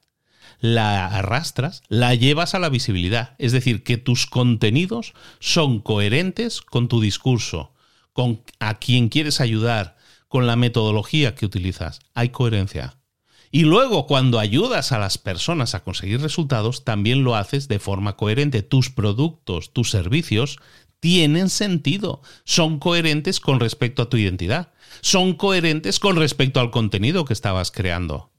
la 0.61 1.07
arrastras, 1.07 1.81
la 1.89 2.13
llevas 2.15 2.53
a 2.53 2.59
la 2.59 2.69
visibilidad. 2.69 3.35
Es 3.39 3.51
decir, 3.51 3.83
que 3.83 3.97
tus 3.97 4.27
contenidos 4.27 5.13
son 5.39 5.81
coherentes 5.81 6.61
con 6.61 6.87
tu 6.87 7.01
discurso, 7.01 7.73
con 8.13 8.41
a 8.59 8.77
quien 8.77 9.09
quieres 9.09 9.41
ayudar, 9.41 9.97
con 10.27 10.47
la 10.47 10.55
metodología 10.55 11.35
que 11.35 11.45
utilizas. 11.45 11.99
Hay 12.13 12.29
coherencia. 12.29 13.00
Y 13.51 13.63
luego, 13.63 14.07
cuando 14.07 14.39
ayudas 14.39 14.93
a 14.93 14.99
las 14.99 15.17
personas 15.17 15.75
a 15.75 15.83
conseguir 15.83 16.21
resultados, 16.21 16.85
también 16.85 17.25
lo 17.25 17.35
haces 17.35 17.67
de 17.67 17.79
forma 17.79 18.15
coherente. 18.15 18.61
Tus 18.61 18.89
productos, 18.89 19.73
tus 19.73 19.91
servicios 19.91 20.57
tienen 21.01 21.49
sentido, 21.49 22.21
son 22.45 22.79
coherentes 22.79 23.39
con 23.41 23.59
respecto 23.59 24.03
a 24.03 24.09
tu 24.09 24.17
identidad, 24.17 24.71
son 25.01 25.33
coherentes 25.33 25.99
con 25.99 26.15
respecto 26.15 26.61
al 26.61 26.71
contenido 26.71 27.25
que 27.25 27.33
estabas 27.33 27.71
creando. 27.71 28.31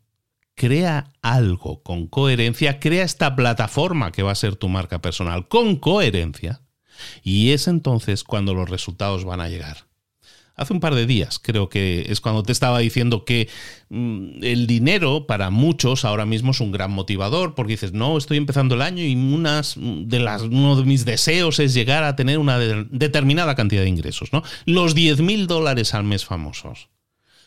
Crea 0.55 1.13
algo 1.21 1.83
con 1.83 2.07
coherencia, 2.07 2.79
crea 2.79 3.05
esta 3.05 3.37
plataforma 3.37 4.13
que 4.13 4.23
va 4.23 4.33
a 4.33 4.37
ser 4.37 4.57
tu 4.57 4.69
marca 4.69 5.03
personal 5.03 5.49
con 5.49 5.77
coherencia 5.77 6.63
y 7.23 7.51
es 7.51 7.69
entonces 7.69 8.23
cuando 8.23 8.55
los 8.55 8.71
resultados 8.71 9.25
van 9.25 9.41
a 9.41 9.49
llegar 9.49 9.92
hace 10.55 10.73
un 10.73 10.81
par 10.81 10.95
de 10.95 11.07
días, 11.07 11.39
creo 11.39 11.69
que 11.69 12.07
es 12.09 12.21
cuando 12.21 12.43
te 12.43 12.53
estaba 12.53 12.79
diciendo 12.79 13.25
que 13.25 13.49
mm, 13.89 14.43
el 14.43 14.67
dinero 14.67 15.27
para 15.27 15.51
muchos 15.51 16.05
ahora 16.05 16.27
mismo 16.27 16.51
es 16.51 16.61
un 16.61 16.73
gran 16.73 16.91
motivador, 16.91 17.55
porque 17.55 17.73
dices, 17.73 17.93
no, 17.93 18.19
estoy 18.19 18.37
empezando 18.37 18.75
el 18.75 18.83
año 18.83 19.03
y 19.03 19.15
de 19.15 20.49
uno 20.51 20.77
de 20.77 20.85
mis 20.85 21.05
deseos 21.05 21.59
es 21.59 21.75
llegar 21.75 22.05
a 22.05 22.17
tener 22.17 22.39
una 22.39 22.59
determinada 22.59 23.55
cantidad 23.55 23.83
de 23.83 23.89
ingresos, 23.89 24.33
¿no? 24.33 24.43
Los 24.67 24.95
10 24.95 25.21
mil 25.21 25.47
dólares 25.47 25.95
al 25.95 26.05
mes 26.05 26.25
famosos. 26.25 26.89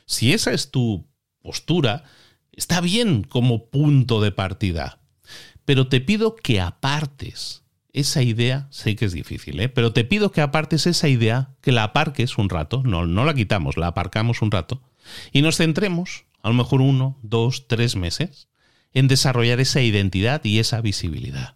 Si 0.05 0.33
esa 0.33 0.51
es 0.51 0.71
tu 0.71 1.07
postura, 1.41 2.03
está 2.51 2.81
bien 2.81 3.23
como 3.23 3.69
punto 3.69 4.21
de 4.21 4.31
partida, 4.31 4.99
pero 5.65 5.87
te 5.87 6.01
pido 6.01 6.35
que 6.35 6.61
apartes 6.61 7.64
esa 7.95 8.21
idea, 8.21 8.67
sé 8.71 8.97
que 8.97 9.05
es 9.05 9.13
difícil, 9.13 9.57
¿eh? 9.61 9.69
pero 9.69 9.93
te 9.93 10.03
pido 10.03 10.31
que 10.31 10.41
apartes 10.41 10.85
esa 10.85 11.07
idea, 11.07 11.55
que 11.61 11.71
la 11.71 11.83
aparques 11.83 12.37
un 12.37 12.49
rato, 12.49 12.83
no, 12.83 13.07
no 13.07 13.23
la 13.23 13.33
quitamos, 13.33 13.77
la 13.77 13.87
aparcamos 13.87 14.41
un 14.41 14.51
rato, 14.51 14.81
y 15.31 15.41
nos 15.41 15.55
centremos, 15.55 16.25
a 16.43 16.49
lo 16.49 16.55
mejor 16.55 16.81
uno, 16.81 17.17
dos, 17.23 17.69
tres 17.69 17.95
meses, 17.95 18.49
en 18.93 19.07
desarrollar 19.07 19.61
esa 19.61 19.81
identidad 19.81 20.43
y 20.43 20.59
esa 20.59 20.81
visibilidad. 20.81 21.55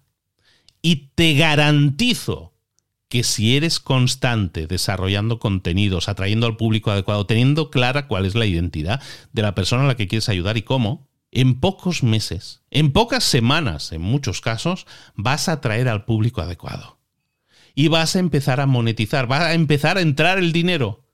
Y 0.82 1.12
te 1.16 1.34
garantizo 1.34 2.54
que 3.10 3.24
si 3.24 3.58
eres 3.58 3.82
constante 3.82 4.66
desarrollando 4.66 5.40
contenidos, 5.40 6.08
atrayendo 6.08 6.48
al 6.48 6.56
público 6.56 6.90
adecuado, 6.90 7.26
teniendo 7.26 7.70
clara 7.70 8.08
cuál 8.08 8.26
es 8.26 8.36
la 8.36 8.46
identidad 8.46 9.02
de 9.34 9.42
la 9.42 9.56
persona 9.56 9.84
a 9.84 9.88
la 9.88 9.98
que 9.98 10.08
quieres 10.08 10.30
ayudar 10.30 10.56
y 10.56 10.62
cómo, 10.62 11.09
en 11.32 11.60
pocos 11.60 12.04
meses, 12.04 12.62
en 12.72 12.92
pocas 12.92 13.24
semanas, 13.24 13.92
en 13.92 14.02
muchos 14.02 14.42
casos, 14.42 14.86
vas 15.16 15.50
a 15.50 15.54
atraer 15.54 15.88
al 15.88 16.06
público 16.06 16.42
adecuado. 16.42 17.00
Y 17.76 17.88
vas 17.88 18.16
a 18.16 18.20
empezar 18.20 18.60
a 18.60 18.66
monetizar, 18.66 19.32
va 19.32 19.48
a 19.48 19.54
empezar 19.54 19.98
a 19.98 20.02
entrar 20.02 20.38
el 20.38 20.52
dinero. 20.52 21.06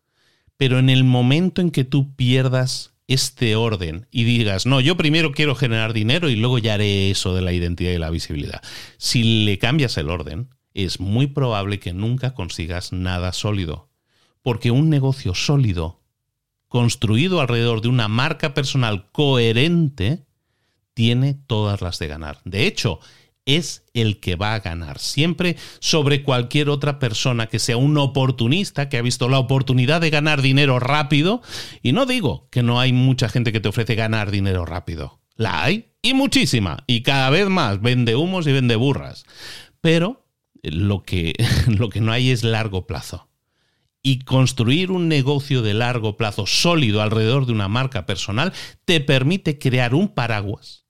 Pero 0.57 0.79
en 0.79 0.89
el 0.89 1.03
momento 1.03 1.61
en 1.61 1.69
que 1.69 1.83
tú 1.83 2.15
pierdas 2.15 2.93
este 3.07 3.55
orden 3.55 4.07
y 4.09 4.23
digas, 4.23 4.65
no, 4.65 4.79
yo 4.79 4.97
primero 4.97 5.31
quiero 5.31 5.53
generar 5.53 5.93
dinero 5.93 6.29
y 6.29 6.35
luego 6.35 6.57
ya 6.57 6.75
haré 6.75 7.11
eso 7.11 7.35
de 7.35 7.41
la 7.41 7.53
identidad 7.53 7.91
y 7.91 7.97
la 7.97 8.09
visibilidad. 8.09 8.61
Si 8.97 9.45
le 9.45 9.59
cambias 9.59 9.97
el 9.97 10.09
orden, 10.09 10.49
es 10.73 10.99
muy 10.99 11.27
probable 11.27 11.79
que 11.79 11.93
nunca 11.93 12.33
consigas 12.33 12.93
nada 12.93 13.33
sólido. 13.33 13.89
Porque 14.41 14.71
un 14.71 14.89
negocio 14.89 15.35
sólido 15.35 16.04
construido 16.75 17.39
alrededor 17.39 17.79
de 17.79 17.87
una 17.87 18.09
marca 18.09 18.53
personal 18.53 19.09
coherente, 19.13 20.25
tiene 20.93 21.33
todas 21.33 21.79
las 21.79 21.99
de 21.99 22.07
ganar. 22.07 22.41
De 22.43 22.67
hecho, 22.67 22.99
es 23.45 23.85
el 23.93 24.19
que 24.19 24.35
va 24.35 24.55
a 24.55 24.59
ganar 24.59 24.99
siempre 24.99 25.55
sobre 25.79 26.21
cualquier 26.21 26.67
otra 26.67 26.99
persona 26.99 27.47
que 27.47 27.59
sea 27.59 27.77
un 27.77 27.97
oportunista, 27.97 28.89
que 28.89 28.97
ha 28.97 29.01
visto 29.01 29.29
la 29.29 29.39
oportunidad 29.39 30.01
de 30.01 30.09
ganar 30.09 30.41
dinero 30.41 30.77
rápido. 30.79 31.41
Y 31.81 31.93
no 31.93 32.05
digo 32.05 32.49
que 32.51 32.61
no 32.61 32.77
hay 32.77 32.91
mucha 32.91 33.29
gente 33.29 33.53
que 33.53 33.61
te 33.61 33.69
ofrece 33.69 33.95
ganar 33.95 34.29
dinero 34.29 34.65
rápido. 34.65 35.21
La 35.37 35.63
hay 35.63 35.93
y 36.01 36.13
muchísima. 36.13 36.83
Y 36.87 37.03
cada 37.03 37.29
vez 37.29 37.47
más 37.47 37.79
vende 37.79 38.17
humos 38.17 38.47
y 38.47 38.51
vende 38.51 38.75
burras. 38.75 39.23
Pero 39.79 40.27
lo 40.61 41.03
que, 41.03 41.35
lo 41.67 41.87
que 41.87 42.01
no 42.01 42.11
hay 42.11 42.31
es 42.31 42.43
largo 42.43 42.85
plazo 42.85 43.29
y 44.05 44.19
construir 44.19 44.91
un 44.91 45.07
negocio 45.07 45.63
de 45.63 45.73
largo 45.73 46.15
plazo 46.15 46.45
sólido 46.45 47.01
alrededor 47.01 47.47
de 47.47 47.53
una 47.53 47.67
marca 47.67 48.05
personal 48.05 48.53
te 48.85 49.01
permite 49.01 49.57
crear 49.57 49.95
un 49.95 50.09
paraguas 50.09 50.85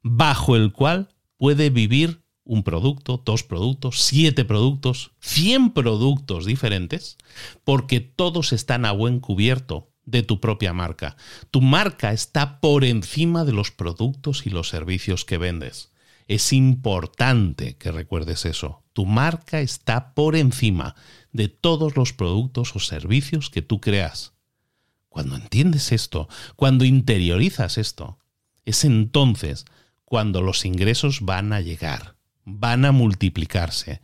bajo 0.00 0.54
el 0.54 0.70
cual 0.70 1.08
puede 1.38 1.70
vivir 1.70 2.22
un 2.44 2.62
producto, 2.62 3.20
dos 3.24 3.42
productos, 3.42 4.02
siete 4.02 4.44
productos, 4.44 5.10
cien 5.18 5.72
productos 5.72 6.46
diferentes, 6.46 7.18
porque 7.64 7.98
todos 7.98 8.52
están 8.52 8.84
a 8.84 8.92
buen 8.92 9.18
cubierto 9.18 9.90
de 10.04 10.22
tu 10.22 10.38
propia 10.38 10.72
marca. 10.72 11.16
Tu 11.50 11.60
marca 11.60 12.12
está 12.12 12.60
por 12.60 12.84
encima 12.84 13.44
de 13.44 13.54
los 13.54 13.72
productos 13.72 14.46
y 14.46 14.50
los 14.50 14.68
servicios 14.68 15.24
que 15.24 15.36
vendes. 15.38 15.91
Es 16.32 16.54
importante 16.54 17.76
que 17.76 17.92
recuerdes 17.92 18.46
eso. 18.46 18.82
Tu 18.94 19.04
marca 19.04 19.60
está 19.60 20.14
por 20.14 20.34
encima 20.34 20.94
de 21.30 21.48
todos 21.48 21.94
los 21.94 22.14
productos 22.14 22.74
o 22.74 22.78
servicios 22.78 23.50
que 23.50 23.60
tú 23.60 23.82
creas. 23.82 24.32
Cuando 25.10 25.36
entiendes 25.36 25.92
esto, 25.92 26.30
cuando 26.56 26.86
interiorizas 26.86 27.76
esto, 27.76 28.18
es 28.64 28.82
entonces 28.86 29.66
cuando 30.06 30.40
los 30.40 30.64
ingresos 30.64 31.20
van 31.20 31.52
a 31.52 31.60
llegar, 31.60 32.16
van 32.46 32.86
a 32.86 32.92
multiplicarse. 32.92 34.00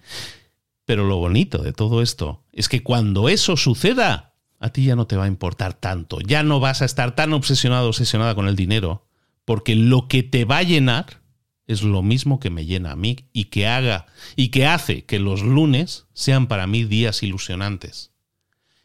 Pero 0.84 1.06
lo 1.06 1.16
bonito 1.16 1.62
de 1.62 1.72
todo 1.72 2.02
esto 2.02 2.44
es 2.52 2.68
que 2.68 2.82
cuando 2.82 3.30
eso 3.30 3.56
suceda, 3.56 4.34
a 4.58 4.68
ti 4.68 4.84
ya 4.84 4.96
no 4.96 5.06
te 5.06 5.16
va 5.16 5.24
a 5.24 5.28
importar 5.28 5.72
tanto, 5.72 6.20
ya 6.20 6.42
no 6.42 6.60
vas 6.60 6.82
a 6.82 6.84
estar 6.84 7.14
tan 7.14 7.32
obsesionado, 7.32 7.88
obsesionada 7.88 8.34
con 8.34 8.48
el 8.48 8.54
dinero, 8.54 9.06
porque 9.46 9.74
lo 9.74 10.08
que 10.08 10.22
te 10.22 10.44
va 10.44 10.58
a 10.58 10.62
llenar 10.62 11.26
es 11.68 11.82
lo 11.82 12.02
mismo 12.02 12.40
que 12.40 12.50
me 12.50 12.64
llena 12.64 12.92
a 12.92 12.96
mí 12.96 13.28
y 13.32 13.44
que 13.44 13.68
haga 13.68 14.06
y 14.34 14.48
que 14.48 14.66
hace 14.66 15.04
que 15.04 15.20
los 15.20 15.42
lunes 15.42 16.06
sean 16.14 16.48
para 16.48 16.66
mí 16.66 16.84
días 16.84 17.22
ilusionantes. 17.22 18.10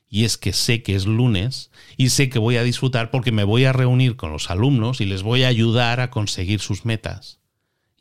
Y 0.10 0.26
es 0.26 0.38
que 0.38 0.54
sé 0.54 0.84
que 0.84 0.94
es 0.94 1.08
lunes 1.08 1.72
y 1.98 2.10
sé 2.10 2.30
que 2.30 2.38
voy 2.40 2.58
a 2.58 2.64
disfrutar 2.64 3.10
porque 3.10 3.32
me 3.32 3.46
voy 3.46 3.66
a 3.66 3.74
reunir 3.74 4.18
con 4.18 4.32
los 4.32 4.52
alumnos 4.52 5.02
y 5.02 5.06
les 5.06 5.24
voy 5.24 5.44
a 5.44 5.48
ayudar 5.48 6.02
a 6.02 6.12
conseguir 6.12 6.60
sus 6.60 6.86
metas. 6.86 7.40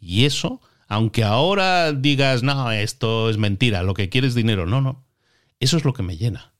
Y 0.01 0.25
eso, 0.25 0.61
aunque 0.88 1.23
ahora 1.23 1.92
digas, 1.92 2.42
no, 2.42 2.71
esto 2.73 3.31
es 3.31 3.38
mentira, 3.38 3.85
lo 3.85 3.95
que 3.95 4.09
quieres 4.09 4.31
es 4.31 4.35
dinero, 4.35 4.66
no, 4.66 4.81
no, 4.81 5.07
eso 5.61 5.77
es 5.77 5.85
lo 5.85 5.95
que 5.95 6.03
me 6.03 6.16
llena. 6.16 6.53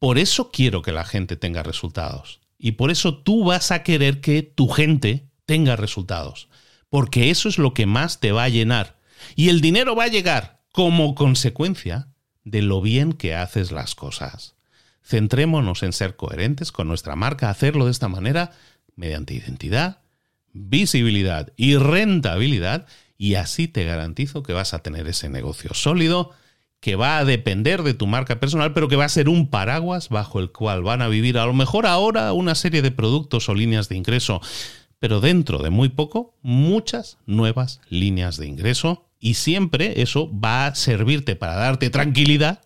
Por 0.00 0.18
eso 0.18 0.50
quiero 0.50 0.82
que 0.82 0.90
la 0.90 1.04
gente 1.04 1.36
tenga 1.36 1.62
resultados. 1.62 2.40
Y 2.58 2.72
por 2.72 2.90
eso 2.90 3.16
tú 3.16 3.44
vas 3.44 3.70
a 3.70 3.84
querer 3.84 4.20
que 4.20 4.42
tu 4.42 4.68
gente 4.68 5.28
tenga 5.46 5.76
resultados 5.76 6.48
porque 6.92 7.30
eso 7.30 7.48
es 7.48 7.56
lo 7.56 7.72
que 7.72 7.86
más 7.86 8.20
te 8.20 8.32
va 8.32 8.44
a 8.44 8.50
llenar. 8.50 8.98
Y 9.34 9.48
el 9.48 9.62
dinero 9.62 9.96
va 9.96 10.04
a 10.04 10.08
llegar 10.08 10.60
como 10.72 11.14
consecuencia 11.14 12.08
de 12.44 12.60
lo 12.60 12.82
bien 12.82 13.14
que 13.14 13.34
haces 13.34 13.72
las 13.72 13.94
cosas. 13.94 14.56
Centrémonos 15.02 15.82
en 15.84 15.94
ser 15.94 16.16
coherentes 16.16 16.70
con 16.70 16.88
nuestra 16.88 17.16
marca, 17.16 17.48
hacerlo 17.48 17.86
de 17.86 17.92
esta 17.92 18.08
manera 18.08 18.50
mediante 18.94 19.32
identidad, 19.32 20.02
visibilidad 20.52 21.50
y 21.56 21.76
rentabilidad, 21.76 22.86
y 23.16 23.36
así 23.36 23.68
te 23.68 23.86
garantizo 23.86 24.42
que 24.42 24.52
vas 24.52 24.74
a 24.74 24.80
tener 24.80 25.08
ese 25.08 25.30
negocio 25.30 25.72
sólido 25.72 26.32
que 26.80 26.96
va 26.96 27.16
a 27.16 27.24
depender 27.24 27.84
de 27.84 27.94
tu 27.94 28.06
marca 28.06 28.38
personal, 28.38 28.74
pero 28.74 28.88
que 28.88 28.96
va 28.96 29.06
a 29.06 29.08
ser 29.08 29.30
un 29.30 29.48
paraguas 29.48 30.10
bajo 30.10 30.40
el 30.40 30.52
cual 30.52 30.82
van 30.82 31.00
a 31.00 31.08
vivir 31.08 31.38
a 31.38 31.46
lo 31.46 31.54
mejor 31.54 31.86
ahora 31.86 32.34
una 32.34 32.54
serie 32.54 32.82
de 32.82 32.90
productos 32.90 33.48
o 33.48 33.54
líneas 33.54 33.88
de 33.88 33.96
ingreso 33.96 34.42
pero 35.02 35.20
dentro 35.20 35.58
de 35.58 35.70
muy 35.70 35.88
poco 35.88 36.36
muchas 36.42 37.18
nuevas 37.26 37.80
líneas 37.88 38.36
de 38.36 38.46
ingreso 38.46 39.08
y 39.18 39.34
siempre 39.34 40.00
eso 40.00 40.30
va 40.32 40.66
a 40.66 40.76
servirte 40.76 41.34
para 41.34 41.56
darte 41.56 41.90
tranquilidad 41.90 42.60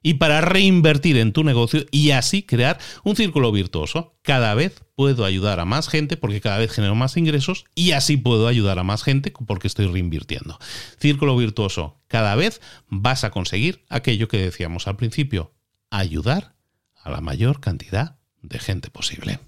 y 0.00 0.14
para 0.14 0.40
reinvertir 0.40 1.16
en 1.16 1.32
tu 1.32 1.42
negocio 1.42 1.84
y 1.90 2.12
así 2.12 2.44
crear 2.44 2.78
un 3.02 3.16
círculo 3.16 3.50
virtuoso. 3.50 4.14
Cada 4.22 4.54
vez 4.54 4.84
puedo 4.94 5.24
ayudar 5.24 5.58
a 5.58 5.64
más 5.64 5.88
gente 5.88 6.16
porque 6.16 6.40
cada 6.40 6.58
vez 6.58 6.70
genero 6.70 6.94
más 6.94 7.16
ingresos 7.16 7.64
y 7.74 7.90
así 7.90 8.16
puedo 8.16 8.46
ayudar 8.46 8.78
a 8.78 8.84
más 8.84 9.02
gente 9.02 9.32
porque 9.44 9.66
estoy 9.66 9.88
reinvirtiendo. 9.88 10.60
Círculo 11.00 11.36
virtuoso. 11.36 11.98
Cada 12.06 12.36
vez 12.36 12.60
vas 12.86 13.24
a 13.24 13.32
conseguir 13.32 13.84
aquello 13.88 14.28
que 14.28 14.38
decíamos 14.38 14.86
al 14.86 14.94
principio, 14.94 15.54
ayudar 15.90 16.54
a 17.02 17.10
la 17.10 17.20
mayor 17.20 17.58
cantidad 17.58 18.20
de 18.42 18.60
gente 18.60 18.90
posible. 18.90 19.40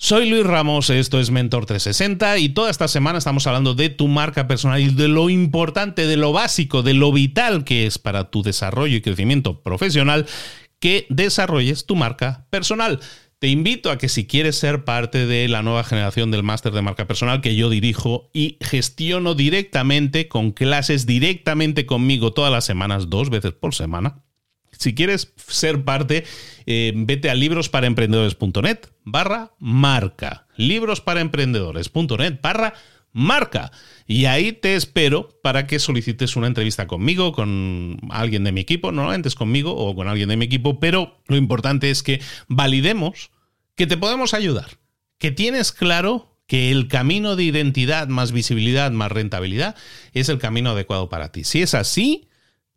Soy 0.00 0.30
Luis 0.30 0.46
Ramos, 0.46 0.90
esto 0.90 1.18
es 1.18 1.32
Mentor 1.32 1.66
360 1.66 2.38
y 2.38 2.50
toda 2.50 2.70
esta 2.70 2.86
semana 2.86 3.18
estamos 3.18 3.48
hablando 3.48 3.74
de 3.74 3.88
tu 3.88 4.06
marca 4.06 4.46
personal 4.46 4.80
y 4.80 4.90
de 4.90 5.08
lo 5.08 5.28
importante, 5.28 6.06
de 6.06 6.16
lo 6.16 6.32
básico, 6.32 6.84
de 6.84 6.94
lo 6.94 7.10
vital 7.10 7.64
que 7.64 7.84
es 7.84 7.98
para 7.98 8.30
tu 8.30 8.44
desarrollo 8.44 8.96
y 8.96 9.00
crecimiento 9.00 9.60
profesional 9.60 10.26
que 10.78 11.06
desarrolles 11.08 11.84
tu 11.84 11.96
marca 11.96 12.46
personal. 12.48 13.00
Te 13.40 13.48
invito 13.48 13.90
a 13.90 13.98
que 13.98 14.08
si 14.08 14.28
quieres 14.28 14.56
ser 14.56 14.84
parte 14.84 15.26
de 15.26 15.48
la 15.48 15.64
nueva 15.64 15.82
generación 15.82 16.30
del 16.30 16.44
máster 16.44 16.72
de 16.72 16.82
marca 16.82 17.08
personal 17.08 17.40
que 17.40 17.56
yo 17.56 17.68
dirijo 17.68 18.30
y 18.32 18.56
gestiono 18.60 19.34
directamente 19.34 20.28
con 20.28 20.52
clases 20.52 21.06
directamente 21.06 21.86
conmigo 21.86 22.32
todas 22.32 22.52
las 22.52 22.64
semanas, 22.64 23.10
dos 23.10 23.30
veces 23.30 23.50
por 23.50 23.74
semana, 23.74 24.22
si 24.78 24.94
quieres 24.94 25.34
ser 25.36 25.84
parte, 25.84 26.24
eh, 26.66 26.92
vete 26.94 27.30
a 27.30 27.34
librosparaemprendedores.net 27.34 28.78
barra 29.04 29.52
marca. 29.58 30.46
Librosparaemprendedores.net 30.56 32.40
barra 32.40 32.74
marca. 33.12 33.72
Y 34.06 34.26
ahí 34.26 34.52
te 34.52 34.76
espero 34.76 35.40
para 35.42 35.66
que 35.66 35.80
solicites 35.80 36.36
una 36.36 36.46
entrevista 36.46 36.86
conmigo, 36.86 37.32
con 37.32 37.98
alguien 38.10 38.44
de 38.44 38.52
mi 38.52 38.60
equipo, 38.60 38.92
normalmente 38.92 39.28
es 39.28 39.34
conmigo 39.34 39.74
o 39.74 39.94
con 39.96 40.08
alguien 40.08 40.28
de 40.28 40.36
mi 40.36 40.44
equipo, 40.44 40.78
pero 40.78 41.20
lo 41.26 41.36
importante 41.36 41.90
es 41.90 42.04
que 42.04 42.20
validemos 42.46 43.30
que 43.74 43.88
te 43.88 43.96
podemos 43.96 44.32
ayudar, 44.32 44.78
que 45.18 45.32
tienes 45.32 45.72
claro 45.72 46.36
que 46.46 46.70
el 46.70 46.86
camino 46.88 47.34
de 47.34 47.44
identidad 47.44 48.08
más 48.08 48.32
visibilidad 48.32 48.90
más 48.92 49.12
rentabilidad 49.12 49.76
es 50.14 50.28
el 50.28 50.38
camino 50.38 50.70
adecuado 50.70 51.08
para 51.08 51.32
ti. 51.32 51.44
Si 51.44 51.60
es 51.60 51.74
así, 51.74 52.27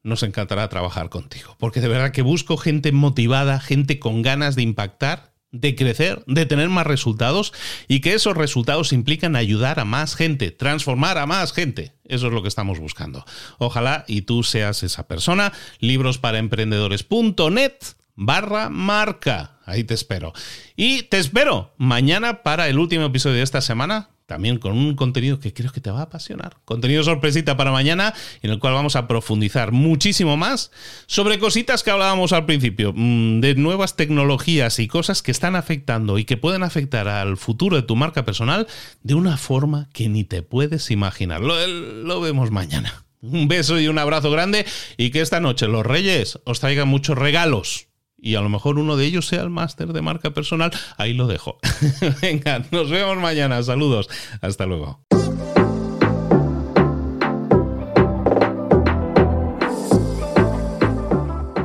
nos 0.03 0.23
encantará 0.23 0.67
trabajar 0.69 1.09
contigo. 1.09 1.55
Porque 1.59 1.81
de 1.81 1.87
verdad 1.87 2.11
que 2.11 2.21
busco 2.21 2.57
gente 2.57 2.91
motivada, 2.91 3.59
gente 3.59 3.99
con 3.99 4.21
ganas 4.21 4.55
de 4.55 4.63
impactar, 4.63 5.31
de 5.51 5.75
crecer, 5.75 6.23
de 6.27 6.45
tener 6.45 6.69
más 6.69 6.87
resultados 6.87 7.53
y 7.87 7.99
que 7.99 8.13
esos 8.13 8.37
resultados 8.37 8.93
implican 8.93 9.35
ayudar 9.35 9.79
a 9.79 9.85
más 9.85 10.15
gente, 10.15 10.51
transformar 10.51 11.17
a 11.17 11.25
más 11.25 11.51
gente. 11.53 11.93
Eso 12.05 12.27
es 12.27 12.33
lo 12.33 12.41
que 12.41 12.47
estamos 12.47 12.79
buscando. 12.79 13.25
Ojalá 13.57 14.05
y 14.07 14.21
tú 14.21 14.43
seas 14.43 14.83
esa 14.83 15.07
persona. 15.07 15.51
Librosparaemprendedores.net 15.79 17.73
barra 18.15 18.69
marca. 18.69 19.57
Ahí 19.65 19.83
te 19.83 19.93
espero. 19.93 20.33
Y 20.75 21.03
te 21.03 21.17
espero 21.17 21.73
mañana 21.77 22.43
para 22.43 22.67
el 22.69 22.79
último 22.79 23.05
episodio 23.05 23.37
de 23.37 23.43
esta 23.43 23.61
semana 23.61 24.10
también 24.31 24.59
con 24.59 24.71
un 24.71 24.95
contenido 24.95 25.41
que 25.41 25.53
creo 25.53 25.73
que 25.73 25.81
te 25.81 25.91
va 25.91 25.99
a 25.99 26.03
apasionar. 26.03 26.55
Contenido 26.63 27.03
sorpresita 27.03 27.57
para 27.57 27.69
mañana, 27.69 28.13
en 28.41 28.51
el 28.51 28.59
cual 28.59 28.73
vamos 28.73 28.95
a 28.95 29.05
profundizar 29.05 29.73
muchísimo 29.73 30.37
más 30.37 30.71
sobre 31.05 31.37
cositas 31.37 31.83
que 31.83 31.91
hablábamos 31.91 32.31
al 32.31 32.45
principio, 32.45 32.93
mm, 32.95 33.41
de 33.41 33.55
nuevas 33.55 33.97
tecnologías 33.97 34.79
y 34.79 34.87
cosas 34.87 35.21
que 35.21 35.31
están 35.31 35.57
afectando 35.57 36.17
y 36.17 36.23
que 36.23 36.37
pueden 36.37 36.63
afectar 36.63 37.09
al 37.09 37.35
futuro 37.35 37.75
de 37.75 37.81
tu 37.81 37.97
marca 37.97 38.23
personal 38.23 38.67
de 39.03 39.15
una 39.15 39.35
forma 39.35 39.89
que 39.91 40.07
ni 40.07 40.23
te 40.23 40.43
puedes 40.43 40.91
imaginar. 40.91 41.41
Lo, 41.41 41.67
lo 41.67 42.21
vemos 42.21 42.51
mañana. 42.51 43.03
Un 43.21 43.49
beso 43.49 43.81
y 43.81 43.89
un 43.89 43.99
abrazo 43.99 44.31
grande 44.31 44.65
y 44.95 45.09
que 45.09 45.19
esta 45.19 45.41
noche 45.41 45.67
los 45.67 45.85
reyes 45.85 46.39
os 46.45 46.61
traigan 46.61 46.87
muchos 46.87 47.17
regalos 47.17 47.90
y 48.21 48.35
a 48.35 48.41
lo 48.41 48.49
mejor 48.49 48.77
uno 48.77 48.95
de 48.95 49.05
ellos 49.05 49.27
sea 49.27 49.41
el 49.41 49.49
máster 49.49 49.91
de 49.91 50.01
marca 50.01 50.29
personal, 50.29 50.71
ahí 50.97 51.13
lo 51.13 51.25
dejo. 51.25 51.57
Venga, 52.21 52.63
nos 52.71 52.89
vemos 52.89 53.17
mañana. 53.17 53.61
Saludos. 53.63 54.09
Hasta 54.41 54.67
luego. 54.67 55.03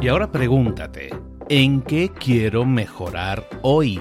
Y 0.01 0.09
ahora 0.09 0.31
pregúntate, 0.31 1.11
¿en 1.49 1.83
qué 1.83 2.11
quiero 2.11 2.65
mejorar 2.65 3.49
hoy? 3.63 4.01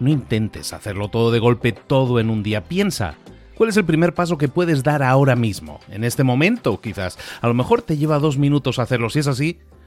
No 0.00 0.10
intentes 0.10 0.72
hacerlo 0.72 1.08
todo 1.08 1.30
de 1.30 1.38
golpe, 1.38 1.72
todo 1.72 2.20
en 2.20 2.30
un 2.30 2.42
día. 2.42 2.64
Piensa, 2.64 3.16
¿Cuál 3.54 3.70
es 3.70 3.76
el 3.78 3.86
primer 3.86 4.12
paso 4.12 4.36
que 4.36 4.48
puedes 4.48 4.82
dar 4.82 5.02
ahora 5.02 5.34
mismo? 5.34 5.80
En 5.88 6.04
este 6.04 6.24
momento, 6.24 6.78
quizás. 6.82 7.16
A 7.40 7.48
lo 7.48 7.54
mejor 7.54 7.80
te 7.80 7.96
lleva 7.96 8.18
dos 8.18 8.36
minutos 8.36 8.78
hacerlo. 8.78 9.08
Si 9.08 9.20
es 9.20 9.28
así, 9.28 9.60